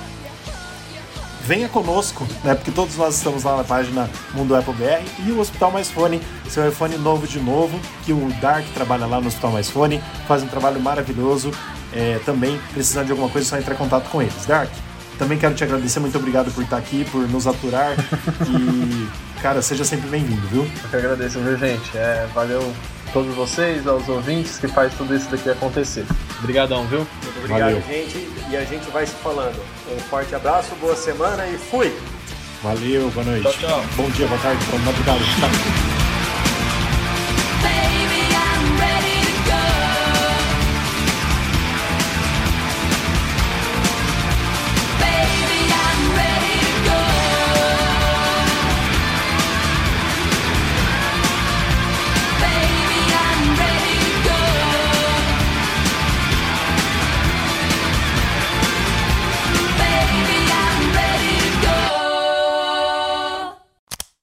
venha 1.48 1.68
conosco, 1.68 2.26
né? 2.44 2.54
Porque 2.54 2.70
todos 2.70 2.94
nós 2.96 3.16
estamos 3.16 3.42
lá 3.42 3.56
na 3.56 3.64
página 3.64 4.10
Mundo 4.34 4.54
Apple 4.54 4.74
BR 4.74 5.02
e 5.26 5.32
o 5.32 5.40
Hospital 5.40 5.70
Mais 5.70 5.90
Fone, 5.90 6.20
seu 6.46 6.68
iPhone 6.68 6.96
novo 6.98 7.26
de 7.26 7.40
novo, 7.40 7.80
que 8.04 8.12
o 8.12 8.28
Dark 8.40 8.66
trabalha 8.74 9.06
lá 9.06 9.18
no 9.18 9.28
Hospital 9.28 9.52
Mais 9.52 9.70
Fone, 9.70 10.02
faz 10.26 10.42
um 10.42 10.46
trabalho 10.46 10.78
maravilhoso. 10.78 11.50
É, 11.90 12.20
também 12.26 12.60
precisando 12.74 13.06
de 13.06 13.12
alguma 13.12 13.30
coisa, 13.30 13.46
é 13.46 13.48
só 13.48 13.58
entrar 13.58 13.74
em 13.74 13.78
contato 13.78 14.10
com 14.10 14.20
eles. 14.20 14.44
Dark, 14.44 14.70
também 15.18 15.38
quero 15.38 15.54
te 15.54 15.64
agradecer, 15.64 16.00
muito 16.00 16.18
obrigado 16.18 16.52
por 16.52 16.62
estar 16.62 16.76
aqui, 16.76 17.06
por 17.10 17.26
nos 17.26 17.46
aturar 17.46 17.96
e, 18.46 19.08
cara, 19.40 19.62
seja 19.62 19.84
sempre 19.84 20.08
bem-vindo, 20.08 20.46
viu? 20.48 20.62
Eu 20.84 20.90
que 20.90 20.96
agradeço, 20.96 21.38
viu, 21.40 21.56
gente? 21.56 21.96
É, 21.96 22.26
valeu 22.34 22.72
todos 23.12 23.34
vocês, 23.34 23.86
aos 23.86 24.08
ouvintes 24.08 24.58
que 24.58 24.68
faz 24.68 24.92
tudo 24.94 25.14
isso 25.14 25.30
daqui 25.30 25.50
acontecer. 25.50 26.04
Obrigadão, 26.40 26.86
viu? 26.86 27.00
Muito 27.00 27.38
obrigado, 27.38 27.60
Valeu. 27.60 27.82
gente. 27.82 28.28
E 28.50 28.56
a 28.56 28.64
gente 28.64 28.90
vai 28.90 29.06
se 29.06 29.14
falando. 29.14 29.60
Um 29.90 29.98
forte 30.00 30.34
abraço, 30.34 30.74
boa 30.80 30.96
semana 30.96 31.46
e 31.46 31.56
fui! 31.58 31.92
Valeu, 32.62 33.08
boa 33.10 33.24
noite. 33.24 33.42
Tchau, 33.42 33.52
tchau. 33.52 33.84
Bom 33.96 34.10
dia, 34.10 34.26
boa 34.26 34.40
tarde, 34.40 34.64
boa 34.66 34.82
madrugada. 34.82 35.20
Tchau. 35.20 35.87